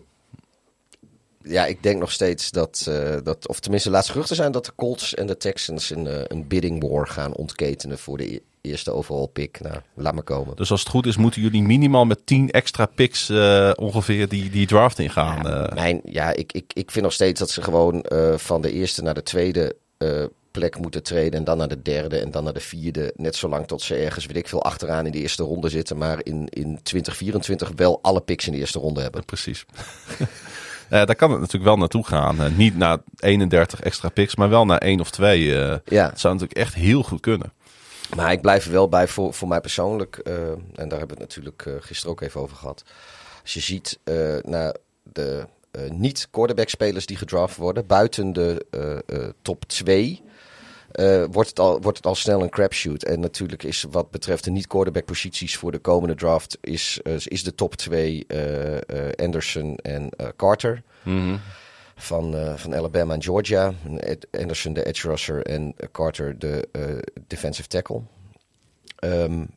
Ja, 1.45 1.67
ik 1.67 1.83
denk 1.83 2.01
nog 2.01 2.13
steeds 2.13 2.51
dat, 2.51 2.87
uh, 2.89 3.17
dat, 3.23 3.49
of 3.49 3.61
tenminste 3.61 3.89
de 3.89 3.95
laatste 3.95 4.13
geruchten 4.13 4.37
zijn 4.37 4.53
dat 4.53 4.65
de 4.65 4.73
Colts 4.75 5.15
en 5.15 5.27
de 5.27 5.37
Texans 5.37 5.91
een, 5.91 6.07
uh, 6.07 6.21
een 6.27 6.49
bidding 6.49 6.89
war 6.89 7.07
gaan 7.07 7.35
ontketenen 7.35 7.99
voor 7.99 8.17
de 8.17 8.35
e-, 8.35 8.41
eerste 8.61 8.91
overall 8.91 9.27
pick. 9.27 9.61
Nou, 9.61 9.77
laat 9.95 10.15
maar 10.15 10.23
komen. 10.23 10.57
Dus 10.57 10.71
als 10.71 10.81
het 10.81 10.89
goed 10.89 11.07
is, 11.07 11.17
moeten 11.17 11.43
jullie 11.43 11.63
minimaal 11.63 12.05
met 12.05 12.27
10 12.27 12.51
extra 12.51 12.87
picks 12.87 13.31
uh, 13.31 13.71
ongeveer 13.75 14.29
die, 14.29 14.51
die 14.51 14.67
draft 14.67 14.99
ingaan. 14.99 15.43
Ja, 15.47 15.71
mijn, 15.75 16.01
ja 16.05 16.31
ik, 16.35 16.53
ik, 16.53 16.73
ik 16.75 16.91
vind 16.91 17.05
nog 17.05 17.15
steeds 17.15 17.41
dat 17.41 17.51
ze 17.51 17.63
gewoon 17.63 18.05
van 18.37 18.63
de 18.63 18.73
eerste 18.73 19.03
naar 19.03 19.15
de 19.15 19.23
tweede 19.23 19.77
plek 20.59 20.79
moeten 20.79 21.03
treden. 21.03 21.39
En 21.39 21.45
dan 21.45 21.59
naar 21.59 21.69
de 21.69 21.83
derde 21.83 22.19
en 22.19 22.31
dan 22.31 22.45
naar 22.45 22.53
de 22.53 22.61
vierde. 22.61 23.13
Net 23.17 23.37
zolang 23.37 23.67
tot 23.67 23.83
ze 23.83 23.95
ergens, 23.95 24.27
weet 24.27 24.37
ik 24.37 24.49
veel, 24.49 24.63
achteraan 24.63 25.07
in 25.07 25.13
de 25.13 25.19
eerste 25.19 25.43
ronde 25.43 25.69
zitten. 25.69 25.97
Maar 25.97 26.21
in, 26.23 26.49
in 26.49 26.81
2024 26.83 27.73
wel 27.77 27.99
alle 28.03 28.21
picks 28.21 28.47
in 28.47 28.53
de 28.53 28.59
eerste 28.59 28.79
ronde 28.79 29.01
hebben. 29.01 29.25
Precies. 29.25 29.65
Uh, 30.85 31.05
daar 31.05 31.15
kan 31.15 31.31
het 31.31 31.39
natuurlijk 31.41 31.65
wel 31.65 31.77
naartoe 31.77 32.07
gaan. 32.07 32.41
Uh, 32.41 32.57
niet 32.57 32.77
naar 32.77 32.99
31 33.17 33.81
extra 33.81 34.09
picks, 34.09 34.37
maar 34.37 34.49
wel 34.49 34.65
naar 34.67 34.79
één 34.79 35.01
of 35.01 35.11
twee. 35.11 35.45
Uh, 35.45 35.75
ja. 35.85 36.09
Het 36.09 36.21
zou 36.21 36.35
natuurlijk 36.35 36.61
echt 36.61 36.75
heel 36.75 37.03
goed 37.03 37.21
kunnen. 37.21 37.53
Maar 38.17 38.33
ik 38.33 38.41
blijf 38.41 38.67
er 38.67 38.73
wel 38.73 38.89
bij 38.89 39.09
voor, 39.09 39.35
voor 39.35 39.49
mij 39.49 39.61
persoonlijk. 39.61 40.17
en 40.17 40.89
daar 40.89 40.99
hebben 40.99 41.17
we 41.17 41.23
het 41.23 41.37
natuurlijk 41.37 41.67
gisteren 41.81 42.11
ook 42.11 42.21
even 42.21 42.41
over 42.41 42.57
gehad. 42.57 42.85
Als 43.43 43.55
je 43.55 43.61
ziet 43.61 43.99
naar 44.43 44.75
de 45.03 45.47
niet-quarterback-spelers 45.91 47.07
die 47.07 47.17
gedraft 47.17 47.57
worden, 47.57 47.87
buiten 47.87 48.33
de 48.33 48.67
top 49.43 49.65
2. 49.65 50.23
Uh, 51.01 51.25
wordt, 51.31 51.49
het 51.49 51.59
al, 51.59 51.81
wordt 51.81 51.97
het 51.97 52.07
al 52.07 52.15
snel 52.15 52.43
een 52.43 52.51
crapshoot. 52.51 53.03
En 53.03 53.21
natuurlijk 53.21 53.63
is 53.63 53.85
wat 53.91 54.11
betreft 54.11 54.45
de 54.45 54.51
niet-quarterback 54.51 55.05
posities 55.05 55.57
voor 55.57 55.73
de 55.73 55.79
komende 55.79 56.15
draft... 56.15 56.59
is, 56.61 57.01
uh, 57.05 57.15
is 57.25 57.43
de 57.43 57.55
top 57.55 57.75
2 57.75 58.25
uh, 58.29 58.79
Anderson 59.17 59.77
en 59.77 60.09
Carter. 60.37 60.83
Mm 61.03 61.19
-hmm. 61.19 61.41
van, 61.97 62.57
van 62.57 62.75
Alabama 62.75 63.15
en 63.15 63.23
Georgia. 63.23 63.75
Anderson 64.31 64.73
de 64.73 64.85
edge 64.85 65.09
rusher 65.09 65.43
en 65.43 65.75
Carter 65.93 66.39
de 66.39 66.69
defensive 67.27 67.69
tackle. 67.69 68.03
Um, 69.05 69.49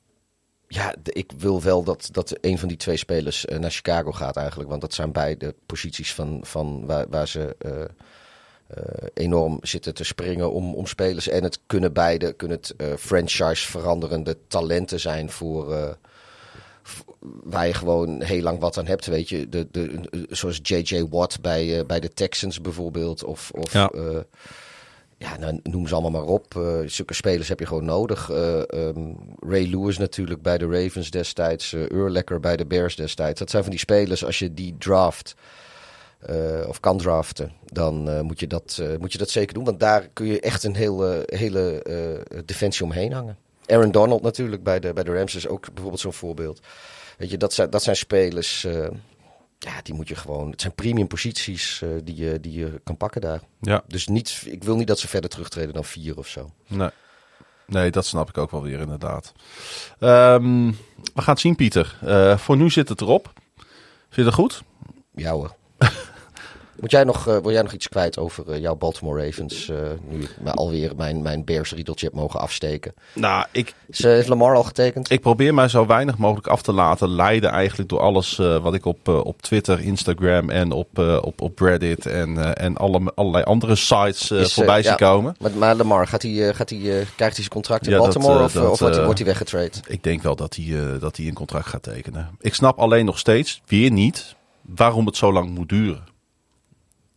ja, 0.68 0.96
ik 1.04 1.32
wil 1.38 1.62
wel 1.62 1.84
dat, 1.84 2.10
dat 2.12 2.38
een 2.42 2.58
van 2.58 2.68
die 2.68 2.78
twee 2.78 2.98
spelers 2.98 3.46
naar 3.46 3.72
Chicago 3.72 4.12
gaat 4.12 4.38
eigenlijk. 4.38 4.70
Want 4.70 4.82
dat 4.82 4.94
zijn 4.94 5.12
beide 5.12 5.56
posities 5.66 6.14
van, 6.14 6.40
van 6.44 6.86
waar, 6.86 7.06
waar 7.10 7.28
ze 7.28 7.56
enorm 9.14 9.58
zitten 9.62 9.94
te 9.94 10.04
springen 10.04 10.52
om, 10.52 10.74
om 10.76 10.86
spelers. 10.86 11.28
En 11.28 11.44
het 11.44 11.60
kunnen 11.66 11.94
beide, 11.94 12.34
kunnen 12.34 12.58
het 12.58 12.74
uh, 12.78 12.88
franchise 12.98 13.68
veranderende 13.68 14.38
talenten 14.48 15.00
zijn 15.00 15.30
voor, 15.30 15.72
uh, 15.72 15.90
waar 17.22 17.68
je 17.68 17.74
gewoon 17.74 18.22
heel 18.22 18.42
lang 18.42 18.60
wat 18.60 18.78
aan 18.78 18.88
hebt. 18.88 19.06
Weet 19.06 19.30
je, 19.30 19.50
de, 19.50 19.68
de, 19.72 20.02
zoals 20.30 20.60
J.J. 20.64 21.08
Watt 21.10 21.42
bij, 21.42 21.86
bij 21.86 22.00
de 22.00 22.14
Texans 22.14 22.62
bijvoorbeeld. 22.62 23.24
Of, 23.24 23.52
of 23.52 23.74
ja. 23.74 23.92
ja, 25.18 25.38
nou, 25.38 25.60
noem 25.64 25.88
ze 25.88 25.94
allemaal 25.94 26.22
maar 26.22 26.34
op. 26.34 26.54
zulke 26.86 27.14
spelers 27.14 27.48
heb 27.48 27.60
je 27.60 27.66
gewoon 27.66 27.86
nodig. 27.86 28.30
Um, 28.30 29.18
Ray 29.40 29.66
Lewis 29.66 29.98
natuurlijk 29.98 30.42
bij 30.42 30.58
de 30.58 30.68
Ravens 30.68 31.12
destijds. 31.12 31.74
Uh, 31.74 31.90
Urlecker 31.90 32.40
bij 32.40 32.58
de 32.58 32.66
Bears 32.66 32.96
destijds. 32.96 33.40
Dat 33.40 33.50
zijn 33.50 33.64
van 33.64 33.72
die 33.72 33.80
spelers, 33.80 34.26
als 34.26 34.40
je 34.40 34.54
die 34.54 34.76
draft 34.78 35.36
uh, 36.30 36.68
of 36.68 36.80
kan 36.80 36.98
draften, 36.98 37.52
dan 37.66 38.10
uh, 38.10 38.22
moet, 38.22 38.40
je 38.40 38.48
dat, 38.48 38.78
uh, 38.82 38.98
moet 38.98 39.12
je 39.12 39.18
dat 39.18 39.30
zeker 39.30 39.54
doen. 39.54 39.64
Want 39.64 39.80
daar 39.80 40.08
kun 40.14 40.26
je 40.26 40.40
echt 40.40 40.64
een 40.64 40.76
hele, 40.76 41.24
hele 41.26 41.84
defensie 42.46 42.86
omheen 42.86 43.14
hangen. 43.14 43.38
Aaron 43.66 43.92
Donald 43.92 44.22
natuurlijk 44.22 44.64
bij 44.64 44.80
de, 44.80 44.94
bij 44.94 45.04
de 45.04 45.14
Rams 45.14 45.36
is 45.36 45.48
ook 45.48 45.66
bijvoorbeeld 45.66 46.02
zo'n 46.02 46.14
voorbeeld. 46.14 46.60
Weet 47.18 47.30
je, 47.30 47.38
dat 47.38 47.54
zijn, 47.54 47.70
dat 47.70 47.84
zijn 47.84 47.96
spelers, 47.96 48.62
ja, 49.60 49.82
die 49.84 49.94
moet 49.94 50.08
je 50.08 50.16
gewoon... 50.16 50.52
Het 50.52 50.62
zijn 50.62 50.74
premium 50.74 51.08
posities 51.08 51.84
die, 52.04 52.16
je, 52.16 52.40
die 52.40 52.60
je 52.60 52.82
kan 52.84 52.98
pakken 52.98 53.22
daar. 53.22 53.42
Ja. 53.62 53.84
Dus 53.88 54.08
niet, 54.08 54.44
ik 54.46 54.64
wil 54.64 54.76
niet 54.76 54.88
dat 54.88 55.00
ze 55.00 55.08
verder 55.08 55.30
terugtreden 55.30 55.74
dan 55.74 55.86
vier 55.86 56.18
of 56.18 56.28
zo. 56.28 56.52
Nee. 56.68 56.90
Nee, 57.66 57.92
dat 57.92 58.06
snap 58.06 58.30
ik 58.30 58.38
ook 58.38 58.52
wel 58.52 58.62
weer 58.62 58.80
inderdaad. 58.80 59.32
Um, 60.00 60.70
we 61.14 61.22
gaan 61.22 61.34
het 61.34 61.40
zien, 61.40 61.56
Pieter. 61.56 61.98
voor 62.40 62.58
nu 62.58 62.70
zit 62.70 62.90
het 62.90 63.02
erop. 63.02 63.32
Vind 63.56 64.16
je 64.16 64.24
dat 64.24 64.34
goed? 64.34 64.64
Ja 65.16 65.32
hoor. 65.32 65.56
Moet 66.80 66.92
jij 66.92 67.04
nog, 67.04 67.28
uh, 67.28 67.38
wil 67.38 67.52
jij 67.52 67.62
nog 67.62 67.74
iets 67.74 67.90
kwijt 67.90 68.18
over 68.18 68.44
uh, 68.48 68.60
jouw 68.62 68.76
Baltimore 68.76 69.26
Ravens? 69.26 69.68
Uh, 69.68 69.78
nu 70.10 70.22
ik 70.22 70.36
alweer 70.54 70.92
mijn, 70.96 71.22
mijn 71.22 71.46
Bears 71.46 71.72
riedeltje 71.72 72.06
heb 72.06 72.16
mogen 72.16 72.40
afsteken. 72.40 72.94
Nou, 73.14 73.46
ik... 73.52 73.74
Is, 73.88 74.04
heeft 74.04 74.28
Lamar 74.28 74.56
al 74.56 74.64
getekend? 74.64 75.12
Ik 75.12 75.22
probeer 75.22 75.54
mij 75.54 75.68
zo 75.68 75.86
weinig 75.86 76.18
mogelijk 76.18 76.48
af 76.48 76.62
te 76.62 76.72
laten 76.72 77.10
leiden 77.10 77.50
eigenlijk 77.50 77.90
door 77.90 78.00
alles 78.00 78.36
wat 78.36 78.74
ik 78.74 78.86
op, 78.86 79.08
op 79.08 79.42
Twitter, 79.42 79.80
Instagram 79.80 80.50
en 80.50 80.72
op, 80.72 80.98
op, 81.22 81.42
op 81.42 81.60
Reddit 81.60 82.06
en, 82.06 82.56
en 82.56 82.78
alle, 82.78 83.12
allerlei 83.16 83.44
andere 83.44 83.76
sites 83.76 84.32
Is, 84.32 84.54
voorbij 84.54 84.82
zien 84.82 84.92
ja, 84.92 84.98
komen. 84.98 85.36
Maar, 85.40 85.52
maar 85.52 85.76
Lamar, 85.76 86.08
gaat 86.08 86.22
hij, 86.22 86.54
gaat 86.54 86.70
hij, 86.70 86.80
krijgt 86.80 87.18
hij 87.18 87.32
zijn 87.34 87.50
contract 87.50 87.86
in 87.86 87.92
ja, 87.92 87.98
Baltimore 87.98 88.34
dat, 88.34 88.46
of, 88.46 88.54
dat, 88.54 88.72
of 88.72 88.80
wordt, 88.80 88.96
hij, 88.96 89.26
wordt 89.26 89.52
hij? 89.52 89.70
Ik 89.88 90.04
denk 90.04 90.22
wel 90.22 90.36
dat 90.36 90.56
hij, 90.56 91.00
dat 91.00 91.18
hij 91.18 91.28
een 91.28 91.34
contract 91.34 91.68
gaat 91.68 91.84
tekenen. 91.84 92.30
Ik 92.40 92.54
snap 92.54 92.80
alleen 92.80 93.06
nog 93.06 93.20
steeds 93.20 93.62
weer 93.66 93.92
niet 93.92 94.36
waarom 94.62 95.06
het 95.06 95.18
zo 95.18 95.34
lang 95.34 95.50
moet 95.50 95.70
duren. 95.70 96.16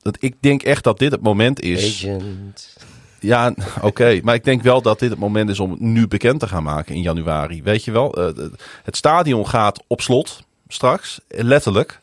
Dat, 0.02 0.16
ik 0.20 0.34
denk 0.40 0.62
echt 0.62 0.84
dat 0.84 0.98
dit 0.98 1.12
het 1.12 1.22
moment 1.22 1.60
is. 1.60 2.04
Agent. 2.06 2.76
Ja, 3.20 3.54
oké. 3.82 4.20
maar 4.22 4.34
ik 4.34 4.44
denk 4.44 4.62
wel 4.62 4.82
dat 4.82 4.98
dit 4.98 5.10
het 5.10 5.18
moment 5.18 5.50
is 5.50 5.60
om 5.60 5.70
het 5.70 5.80
nu 5.80 6.08
bekend 6.08 6.40
te 6.40 6.48
gaan 6.48 6.62
maken 6.62 6.94
in 6.94 7.02
januari. 7.02 7.62
Weet 7.62 7.84
je 7.84 7.90
wel, 7.90 8.18
uh, 8.18 8.48
het 8.82 8.96
stadion 8.96 9.48
gaat 9.48 9.82
op 9.86 10.00
slot 10.00 10.42
straks, 10.68 11.20
letterlijk. 11.28 12.00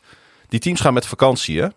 Die 0.48 0.60
teams 0.60 0.80
gaan 0.80 0.94
met 0.94 1.06
vakantie, 1.06 1.60
hè? 1.60 1.68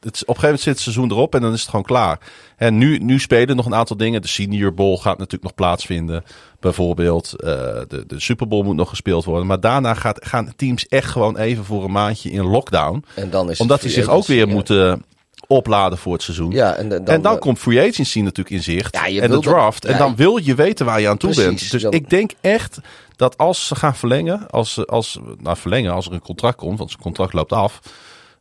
Het, 0.00 0.22
op 0.22 0.28
een 0.34 0.34
gegeven 0.34 0.42
moment 0.42 0.60
zit 0.60 0.72
het 0.72 0.82
seizoen 0.82 1.10
erop 1.10 1.34
en 1.34 1.40
dan 1.40 1.52
is 1.52 1.60
het 1.60 1.70
gewoon 1.70 1.84
klaar. 1.84 2.18
En 2.56 2.78
nu, 2.78 2.98
nu 2.98 3.20
spelen 3.20 3.56
nog 3.56 3.66
een 3.66 3.74
aantal 3.74 3.96
dingen. 3.96 4.22
De 4.22 4.28
Senior 4.28 4.74
Bowl 4.74 4.96
gaat 4.96 5.18
natuurlijk 5.18 5.42
nog 5.42 5.54
plaatsvinden. 5.54 6.24
Bijvoorbeeld, 6.60 7.34
uh, 7.36 7.48
de, 7.88 8.04
de 8.06 8.20
Super 8.20 8.48
Bowl 8.48 8.64
moet 8.64 8.76
nog 8.76 8.88
gespeeld 8.88 9.24
worden. 9.24 9.46
Maar 9.46 9.60
daarna 9.60 9.94
gaat, 9.94 10.26
gaan 10.26 10.52
teams 10.56 10.86
echt 10.86 11.10
gewoon 11.10 11.36
even 11.36 11.64
voor 11.64 11.84
een 11.84 11.92
maandje 11.92 12.30
in 12.30 12.44
lockdown. 12.44 13.04
En 13.14 13.30
dan 13.30 13.50
is 13.50 13.60
Omdat 13.60 13.80
die 13.80 13.90
zich 13.90 14.08
ook 14.08 14.26
weer 14.26 14.48
moeten 14.48 15.04
opladen 15.46 15.98
voor 15.98 16.12
het 16.12 16.22
seizoen. 16.22 16.50
Ja, 16.50 16.74
en, 16.74 16.88
dan, 16.88 17.06
en 17.06 17.22
dan 17.22 17.38
komt 17.38 17.58
free 17.58 17.88
agency 17.88 18.20
natuurlijk 18.20 18.56
in 18.56 18.62
zicht. 18.62 18.94
Ja, 18.94 19.22
en 19.22 19.30
de 19.30 19.38
draft. 19.38 19.84
en 19.84 19.98
dan 19.98 20.16
wil 20.16 20.36
je 20.36 20.54
weten 20.54 20.86
waar 20.86 21.00
je 21.00 21.08
aan 21.08 21.16
toe 21.16 21.34
bent. 21.34 21.70
Dus 21.70 21.82
ik 21.82 22.10
denk 22.10 22.32
echt 22.40 22.78
dat 23.16 23.38
als 23.38 23.66
ze 23.66 23.74
gaan 23.74 23.96
verlengen, 23.96 24.50
als, 24.50 24.86
als, 24.86 25.18
nou 25.38 25.56
verlengen, 25.56 25.92
als 25.92 26.06
er 26.06 26.12
een 26.12 26.20
contract 26.20 26.56
komt, 26.56 26.78
want 26.78 26.90
zijn 26.90 27.02
contract 27.02 27.32
loopt 27.32 27.52
af. 27.52 27.80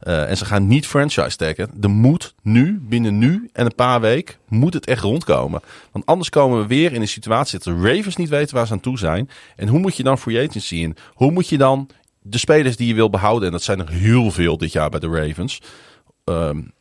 Uh, 0.07 0.29
en 0.29 0.37
ze 0.37 0.45
gaan 0.45 0.67
niet 0.67 0.87
franchise 0.87 1.37
taggen. 1.37 1.71
Er 1.81 1.89
moet 1.89 2.33
nu, 2.41 2.79
binnen 2.81 3.17
nu 3.17 3.49
en 3.53 3.65
een 3.65 3.75
paar 3.75 4.01
weken, 4.01 4.35
moet 4.47 4.73
het 4.73 4.85
echt 4.85 5.03
rondkomen. 5.03 5.61
Want 5.91 6.05
anders 6.05 6.29
komen 6.29 6.59
we 6.61 6.67
weer 6.67 6.93
in 6.93 7.01
een 7.01 7.07
situatie 7.07 7.59
dat 7.59 7.75
de 7.75 7.81
Ravens 7.81 8.15
niet 8.15 8.29
weten 8.29 8.55
waar 8.55 8.67
ze 8.67 8.73
aan 8.73 8.79
toe 8.79 8.97
zijn. 8.97 9.29
En 9.55 9.67
hoe 9.67 9.79
moet 9.79 9.97
je 9.97 10.03
dan 10.03 10.17
free 10.17 10.47
agency 10.47 10.75
in? 10.75 10.95
Hoe 11.13 11.31
moet 11.31 11.49
je 11.49 11.57
dan 11.57 11.89
de 12.21 12.37
spelers 12.37 12.75
die 12.75 12.87
je 12.87 12.93
wil 12.93 13.09
behouden, 13.09 13.45
en 13.45 13.51
dat 13.51 13.63
zijn 13.63 13.79
er 13.79 13.89
heel 13.89 14.31
veel 14.31 14.57
dit 14.57 14.71
jaar 14.71 14.89
bij 14.89 14.99
de 14.99 15.07
Ravens. 15.07 15.61
Um, 16.23 16.71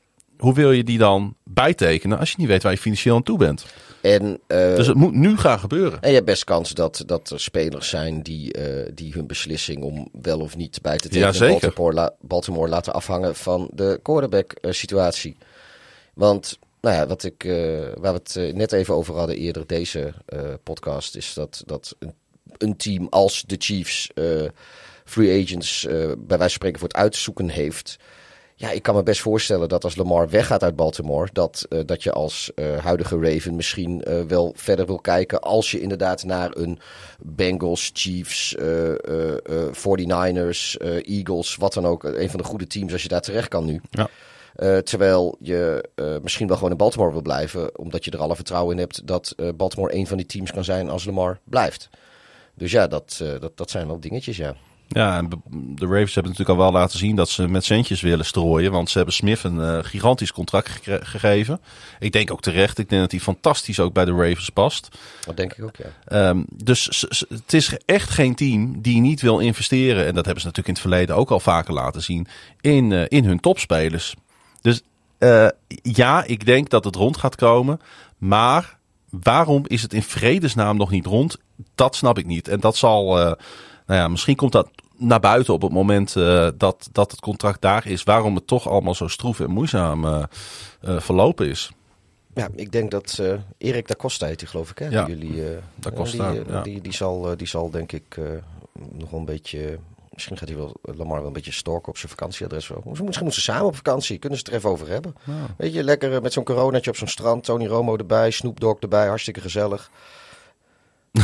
hoe 0.42 0.54
wil 0.54 0.72
je 0.72 0.84
die 0.84 0.98
dan 0.98 1.36
bijtekenen 1.44 2.18
als 2.18 2.30
je 2.30 2.36
niet 2.38 2.48
weet 2.48 2.62
waar 2.62 2.72
je 2.72 2.78
financieel 2.78 3.14
aan 3.14 3.22
toe 3.22 3.38
bent? 3.38 3.64
En, 4.00 4.40
uh, 4.48 4.76
dus 4.76 4.86
het 4.86 4.96
moet 4.96 5.14
nu 5.14 5.36
gaan 5.36 5.58
gebeuren. 5.58 6.00
En 6.00 6.08
je 6.08 6.14
hebt 6.14 6.26
best 6.26 6.44
kans 6.44 6.70
dat, 6.70 7.02
dat 7.06 7.30
er 7.30 7.40
spelers 7.40 7.88
zijn 7.88 8.22
die, 8.22 8.58
uh, 8.58 8.90
die 8.94 9.12
hun 9.12 9.26
beslissing 9.26 9.82
om 9.82 10.08
wel 10.22 10.40
of 10.40 10.56
niet 10.56 10.82
bij 10.82 10.96
te 10.96 11.08
tekenen 11.08 11.34
ja, 11.34 11.58
Baltimore, 11.58 11.94
la, 11.94 12.14
Baltimore, 12.20 12.68
laten 12.68 12.92
afhangen 12.92 13.34
van 13.34 13.70
de 13.72 14.00
quarterback 14.02 14.54
uh, 14.60 14.72
situatie. 14.72 15.36
Want 16.14 16.58
nou 16.80 16.96
ja, 16.96 17.06
wat 17.06 17.24
ik, 17.24 17.42
waar 18.00 18.12
we 18.12 18.20
het 18.22 18.54
net 18.54 18.72
even 18.72 18.94
over 18.94 19.14
hadden 19.14 19.36
eerder 19.36 19.66
deze 19.66 20.14
podcast, 20.62 21.16
is 21.16 21.34
dat, 21.34 21.62
dat 21.66 21.96
een, 21.98 22.14
een, 22.58 22.76
team 22.76 23.06
als 23.10 23.44
de 23.46 23.56
Chiefs 23.58 24.10
free 25.04 25.42
agents 25.42 25.86
bij 25.86 26.16
wijze 26.16 26.36
van 26.38 26.50
spreken 26.50 26.78
voor 26.78 26.88
het 26.88 26.96
uitzoeken 26.96 27.48
heeft. 27.48 27.98
Ja, 28.62 28.70
ik 28.70 28.82
kan 28.82 28.94
me 28.94 29.02
best 29.02 29.20
voorstellen 29.20 29.68
dat 29.68 29.84
als 29.84 29.96
Lamar 29.96 30.28
weggaat 30.28 30.62
uit 30.62 30.76
Baltimore, 30.76 31.28
dat, 31.32 31.66
uh, 31.68 31.80
dat 31.86 32.02
je 32.02 32.12
als 32.12 32.52
uh, 32.54 32.76
huidige 32.76 33.20
Raven 33.20 33.56
misschien 33.56 34.04
uh, 34.08 34.22
wel 34.22 34.52
verder 34.56 34.86
wil 34.86 34.98
kijken. 34.98 35.40
Als 35.40 35.70
je 35.70 35.80
inderdaad 35.80 36.24
naar 36.24 36.56
een 36.56 36.78
Bengals, 37.18 37.90
Chiefs, 37.94 38.56
49ers, 38.56 40.76
Eagles, 41.02 41.56
wat 41.56 41.72
dan 41.72 41.86
ook, 41.86 42.04
een 42.04 42.30
van 42.30 42.40
de 42.40 42.46
goede 42.46 42.66
teams 42.66 42.92
als 42.92 43.02
je 43.02 43.08
daar 43.08 43.20
terecht 43.20 43.48
kan 43.48 43.64
nu. 43.64 43.80
Ja. 43.90 44.08
terwijl 44.82 45.36
je 45.40 45.88
misschien 46.22 46.46
wel 46.46 46.56
gewoon 46.56 46.70
in 46.70 46.76
Baltimore 46.76 47.12
wil 47.12 47.22
blijven, 47.22 47.78
omdat 47.78 48.04
je 48.04 48.10
er 48.10 48.20
alle 48.20 48.36
vertrouwen 48.36 48.74
in 48.74 48.80
hebt 48.80 49.06
dat 49.06 49.34
Baltimore 49.56 49.94
een 49.94 50.06
van 50.06 50.16
die 50.16 50.26
teams 50.26 50.52
kan 50.52 50.64
zijn 50.64 50.90
als 50.90 51.04
Lamar 51.04 51.38
blijft. 51.44 51.88
Dus 52.54 52.70
ja, 52.70 52.86
dat, 52.86 53.20
dat, 53.40 53.56
dat 53.56 53.70
zijn 53.70 53.86
wel 53.86 54.00
dingetjes, 54.00 54.36
ja. 54.36 54.56
Ja, 54.92 55.16
en 55.16 55.28
de 55.50 55.86
Ravens 55.86 56.14
hebben 56.14 56.32
natuurlijk 56.32 56.58
al 56.58 56.64
wel 56.64 56.80
laten 56.80 56.98
zien 56.98 57.16
dat 57.16 57.28
ze 57.28 57.48
met 57.48 57.64
centjes 57.64 58.00
willen 58.00 58.24
strooien. 58.24 58.72
Want 58.72 58.90
ze 58.90 58.96
hebben 58.96 59.14
Smith 59.14 59.42
een 59.42 59.56
uh, 59.56 59.78
gigantisch 59.82 60.32
contract 60.32 60.80
gegeven. 61.02 61.60
Ik 61.98 62.12
denk 62.12 62.30
ook 62.30 62.40
terecht. 62.40 62.78
Ik 62.78 62.88
denk 62.88 63.00
dat 63.00 63.10
hij 63.10 63.20
fantastisch 63.20 63.80
ook 63.80 63.92
bij 63.92 64.04
de 64.04 64.10
Ravens 64.10 64.50
past. 64.50 64.88
Dat 65.26 65.36
denk 65.36 65.52
ik 65.52 65.64
ook, 65.64 65.76
ja. 65.76 66.28
Um, 66.28 66.44
dus 66.48 67.06
het 67.28 67.52
is 67.52 67.76
echt 67.84 68.10
geen 68.10 68.34
team 68.34 68.80
die 68.80 69.00
niet 69.00 69.20
wil 69.20 69.38
investeren. 69.38 70.06
En 70.06 70.14
dat 70.14 70.24
hebben 70.24 70.42
ze 70.42 70.46
natuurlijk 70.46 70.78
in 70.78 70.82
het 70.82 70.92
verleden 70.92 71.16
ook 71.16 71.30
al 71.30 71.40
vaker 71.40 71.74
laten 71.74 72.02
zien. 72.02 72.26
In, 72.60 72.90
uh, 72.90 73.04
in 73.08 73.24
hun 73.24 73.40
topspelers. 73.40 74.14
Dus 74.60 74.82
uh, 75.18 75.48
ja, 75.82 76.24
ik 76.24 76.46
denk 76.46 76.70
dat 76.70 76.84
het 76.84 76.96
rond 76.96 77.16
gaat 77.16 77.36
komen. 77.36 77.80
Maar 78.18 78.78
waarom 79.10 79.64
is 79.66 79.82
het 79.82 79.92
in 79.92 80.02
vredesnaam 80.02 80.76
nog 80.76 80.90
niet 80.90 81.06
rond? 81.06 81.38
Dat 81.74 81.96
snap 81.96 82.18
ik 82.18 82.26
niet. 82.26 82.48
En 82.48 82.60
dat 82.60 82.76
zal 82.76 83.36
nou 83.92 84.04
ja, 84.04 84.10
misschien 84.10 84.36
komt 84.36 84.52
dat 84.52 84.68
naar 84.96 85.20
buiten 85.20 85.54
op 85.54 85.62
het 85.62 85.72
moment 85.72 86.16
uh, 86.16 86.48
dat, 86.56 86.88
dat 86.92 87.10
het 87.10 87.20
contract 87.20 87.60
daar 87.60 87.86
is. 87.86 88.02
Waarom 88.02 88.34
het 88.34 88.46
toch 88.46 88.68
allemaal 88.68 88.94
zo 88.94 89.08
stroef 89.08 89.40
en 89.40 89.50
moeizaam 89.50 90.04
uh, 90.04 90.22
uh, 90.82 91.00
verlopen 91.00 91.48
is. 91.48 91.70
Ja, 92.34 92.48
ik 92.54 92.72
denk 92.72 92.90
dat 92.90 93.22
Erik 93.58 93.88
da 93.88 93.94
Costa 93.94 94.26
heet 94.26 94.38
die, 94.38 94.48
geloof 94.48 94.70
ik, 94.70 94.78
hè? 94.78 94.88
Ja, 94.88 95.06
Jullie, 95.06 95.42
da 95.74 95.90
Costa, 95.90 96.30
die, 96.30 96.42
ja. 96.48 96.62
die, 96.62 96.80
die, 96.80 96.92
zal, 96.92 97.36
die 97.36 97.46
zal 97.46 97.70
denk 97.70 97.92
ik 97.92 98.16
nog 98.92 99.10
wel 99.10 99.20
een 99.20 99.26
beetje... 99.26 99.78
Misschien 100.12 100.36
gaat 100.36 100.48
hij 100.48 100.56
wel, 100.56 100.76
Lamar 100.82 101.18
wel 101.18 101.26
een 101.26 101.32
beetje 101.32 101.52
stalken 101.52 101.88
op 101.88 101.96
zijn 101.96 102.10
vakantieadres. 102.10 102.68
Misschien 102.68 103.06
moeten 103.06 103.32
ze 103.32 103.40
samen 103.40 103.66
op 103.66 103.76
vakantie. 103.76 104.18
Kunnen 104.18 104.38
ze 104.38 104.44
het 104.44 104.52
er 104.52 104.58
even 104.58 104.70
over 104.70 104.88
hebben. 104.88 105.14
Ja. 105.24 105.46
Weet 105.56 105.74
je, 105.74 105.84
lekker 105.84 106.22
met 106.22 106.32
zo'n 106.32 106.44
coronatje 106.44 106.90
op 106.90 106.96
zo'n 106.96 107.08
strand. 107.08 107.44
Tony 107.44 107.66
Romo 107.66 107.96
erbij, 107.96 108.30
Snoop 108.30 108.60
Dogg 108.60 108.80
erbij. 108.80 109.06
Hartstikke 109.06 109.40
gezellig. 109.40 109.90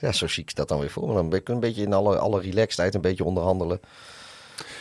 ja, 0.00 0.12
zo 0.12 0.26
zie 0.26 0.42
ik 0.42 0.54
dat 0.54 0.68
dan 0.68 0.78
weer 0.78 0.90
voor. 0.90 1.06
Maar 1.06 1.14
dan 1.14 1.28
ben 1.28 1.38
ik 1.40 1.48
een 1.48 1.60
beetje 1.60 1.82
in 1.82 1.92
alle, 1.92 2.18
alle 2.18 2.40
relaxedheid 2.40 2.94
een 2.94 3.00
beetje 3.00 3.24
onderhandelen. 3.24 3.80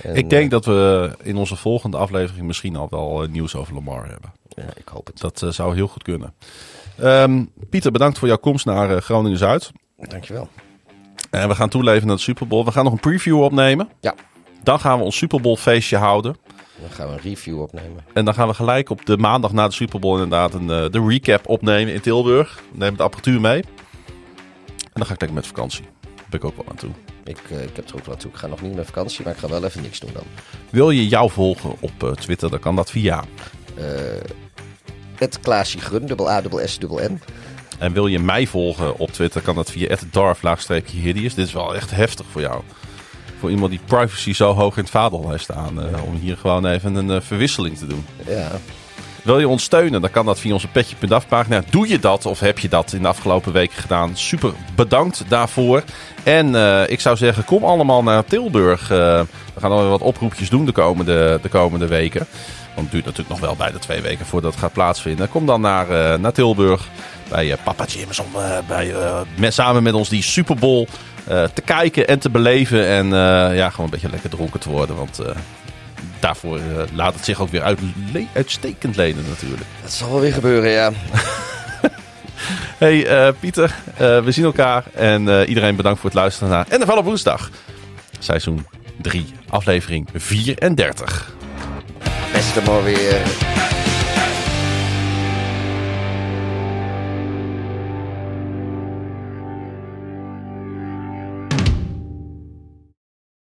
En, 0.03 0.15
ik 0.15 0.29
denk 0.29 0.43
uh, 0.43 0.49
dat 0.49 0.65
we 0.65 1.11
in 1.23 1.37
onze 1.37 1.55
volgende 1.55 1.97
aflevering 1.97 2.45
misschien 2.45 2.75
al 2.75 2.87
wel 2.89 3.23
uh, 3.23 3.29
nieuws 3.29 3.55
over 3.55 3.73
Lamar 3.73 4.09
hebben. 4.09 4.33
Ja, 4.49 4.63
ik 4.75 4.87
hoop 4.87 5.07
het. 5.07 5.19
Dat 5.19 5.41
uh, 5.41 5.49
zou 5.49 5.75
heel 5.75 5.87
goed 5.87 6.03
kunnen. 6.03 6.33
Um, 7.01 7.51
Pieter, 7.69 7.91
bedankt 7.91 8.17
voor 8.17 8.27
jouw 8.27 8.37
komst 8.37 8.65
naar 8.65 9.01
Groningen-Zuid. 9.01 9.71
Dankjewel. 9.97 10.49
En 11.29 11.47
we 11.47 11.55
gaan 11.55 11.69
toeleven 11.69 12.07
naar 12.07 12.15
de 12.15 12.21
Super 12.21 12.47
Bowl. 12.47 12.65
We 12.65 12.71
gaan 12.71 12.83
nog 12.83 12.93
een 12.93 12.99
preview 12.99 13.41
opnemen. 13.41 13.89
Ja. 13.99 14.15
Dan 14.63 14.79
gaan 14.79 14.97
we 14.97 15.03
ons 15.03 15.17
Super 15.17 15.41
Bowl 15.41 15.55
feestje 15.55 15.97
houden. 15.97 16.35
Dan 16.81 16.89
gaan 16.89 17.07
we 17.07 17.13
een 17.13 17.19
review 17.19 17.61
opnemen. 17.61 18.05
En 18.13 18.25
dan 18.25 18.33
gaan 18.33 18.47
we 18.47 18.53
gelijk 18.53 18.89
op 18.89 19.05
de 19.05 19.17
maandag 19.17 19.51
na 19.51 19.67
de 19.67 19.73
Super 19.73 19.99
Bowl 19.99 20.13
inderdaad 20.13 20.53
een, 20.53 20.61
uh, 20.61 20.89
de 20.89 21.05
recap 21.07 21.47
opnemen 21.47 21.93
in 21.93 22.01
Tilburg. 22.01 22.61
Neem 22.71 22.97
de 22.97 23.03
apparatuur 23.03 23.41
mee. 23.41 23.63
En 24.97 25.03
dan 25.03 25.11
ga 25.11 25.13
ik 25.13 25.19
lekker 25.19 25.37
met 25.37 25.47
vakantie. 25.47 25.83
Daar 26.01 26.25
ben 26.29 26.39
ik 26.39 26.45
ook 26.45 26.55
wel 26.55 26.65
aan 26.69 26.75
toe. 26.75 26.89
Ik, 27.23 27.39
uh, 27.51 27.63
ik 27.63 27.75
heb 27.75 27.89
er 27.89 27.95
ook 27.95 28.05
wel 28.05 28.13
aan 28.13 28.19
toe. 28.19 28.31
Ik 28.31 28.37
ga 28.37 28.47
nog 28.47 28.61
niet 28.61 28.75
met 28.75 28.85
vakantie, 28.85 29.23
maar 29.23 29.33
ik 29.33 29.39
ga 29.39 29.47
wel 29.47 29.63
even 29.63 29.81
niks 29.81 29.99
doen 29.99 30.09
dan. 30.13 30.23
Wil 30.69 30.89
je 30.89 31.07
jou 31.07 31.31
volgen 31.31 31.75
op 31.79 32.03
uh, 32.03 32.11
Twitter, 32.11 32.49
dan 32.49 32.59
kan 32.59 32.75
dat 32.75 32.91
via... 32.91 33.23
Het 35.15 35.39
Klaasje 35.39 35.79
Grun, 35.79 36.05
dubbel 36.05 36.29
A, 36.29 36.41
dubbel 36.41 36.67
S, 36.67 36.79
dubbel 36.79 36.99
N. 37.09 37.21
En 37.79 37.93
wil 37.93 38.07
je 38.07 38.19
mij 38.19 38.47
volgen 38.47 38.97
op 38.97 39.11
Twitter, 39.11 39.41
kan 39.41 39.55
dat 39.55 39.71
via 39.71 39.97
darf-hideous. 40.11 41.33
Dit 41.33 41.47
is 41.47 41.53
wel 41.53 41.75
echt 41.75 41.91
heftig 41.91 42.25
voor 42.31 42.41
jou. 42.41 42.61
Voor 43.39 43.51
iemand 43.51 43.71
die 43.71 43.79
privacy 43.85 44.33
zo 44.33 44.53
hoog 44.53 44.77
in 44.77 44.81
het 44.81 44.91
vaandel 44.91 45.29
heeft 45.29 45.43
staan. 45.43 45.85
Uh, 45.85 46.03
om 46.03 46.15
hier 46.15 46.37
gewoon 46.37 46.65
even 46.65 46.95
een 46.95 47.09
uh, 47.09 47.21
verwisseling 47.21 47.77
te 47.77 47.87
doen. 47.87 48.05
Ja. 48.27 48.51
Wil 49.27 49.39
je 49.39 49.47
ons 49.47 49.63
steunen, 49.63 50.01
dan 50.01 50.11
kan 50.11 50.25
dat 50.25 50.39
via 50.39 50.53
onze 50.53 50.67
petje.af 50.67 51.27
pagina. 51.27 51.63
Doe 51.69 51.87
je 51.87 51.99
dat 51.99 52.25
of 52.25 52.39
heb 52.39 52.59
je 52.59 52.67
dat 52.67 52.93
in 52.93 53.01
de 53.01 53.07
afgelopen 53.07 53.51
weken 53.51 53.81
gedaan? 53.81 54.11
Super 54.13 54.51
bedankt 54.75 55.23
daarvoor. 55.27 55.83
En 56.23 56.47
uh, 56.47 56.89
ik 56.89 56.99
zou 56.99 57.17
zeggen, 57.17 57.45
kom 57.45 57.63
allemaal 57.63 58.03
naar 58.03 58.25
Tilburg. 58.25 58.87
we 58.87 59.25
gaan 59.59 59.69
nog 59.69 59.89
wat 59.89 60.01
oproepjes 60.01 60.49
doen 60.49 60.65
de 60.65 60.71
komende, 60.71 61.39
de 61.41 61.49
komende 61.49 61.87
weken. 61.87 62.27
Want 62.67 62.81
het 62.81 62.91
duurt 62.91 63.05
natuurlijk 63.05 63.29
nog 63.29 63.39
wel 63.39 63.55
bijna 63.55 63.77
twee 63.77 64.01
weken 64.01 64.25
voordat 64.25 64.51
het 64.51 64.61
gaat 64.61 64.73
plaatsvinden. 64.73 65.29
Kom 65.29 65.45
dan 65.45 65.61
naar, 65.61 66.19
naar 66.19 66.33
Tilburg 66.33 66.87
bij 67.29 67.57
Papa 67.63 67.85
Jim's 67.85 68.19
om 68.19 68.31
bij, 68.67 68.93
met, 69.35 69.53
samen 69.53 69.83
met 69.83 69.93
ons 69.93 70.09
die 70.09 70.23
Super 70.23 70.55
Bowl 70.55 70.87
te 71.25 71.61
kijken 71.65 72.07
en 72.07 72.19
te 72.19 72.29
beleven. 72.29 72.87
En 72.87 73.07
ja, 73.55 73.69
gewoon 73.69 73.85
een 73.85 73.91
beetje 73.91 74.09
lekker 74.09 74.29
dronken 74.29 74.59
te 74.59 74.69
worden. 74.69 74.95
Want 74.95 75.19
daarvoor 76.19 76.59
laat 76.93 77.13
het 77.13 77.25
zich 77.25 77.41
ook 77.41 77.49
weer 77.49 77.63
uit, 77.63 77.79
uitstekend 78.33 78.95
lenen 78.95 79.23
natuurlijk. 79.29 79.61
Dat 79.81 79.91
zal 79.91 80.11
wel 80.11 80.19
weer 80.19 80.33
gebeuren, 80.33 80.69
ja. 80.69 80.91
hey 82.83 83.33
Pieter, 83.39 83.75
we 83.97 84.31
zien 84.31 84.45
elkaar. 84.45 84.83
En 84.93 85.45
iedereen 85.45 85.75
bedankt 85.75 85.99
voor 85.99 86.09
het 86.09 86.19
luisteren 86.19 86.49
naar 86.49 86.65
NFL 86.69 86.97
op 86.97 87.05
woensdag. 87.05 87.49
Seizoen 88.19 88.65
3, 89.01 89.25
aflevering 89.49 90.07
34. 90.13 91.35
Beste 92.31 92.61
maar 92.61 92.83
weer. 92.83 93.76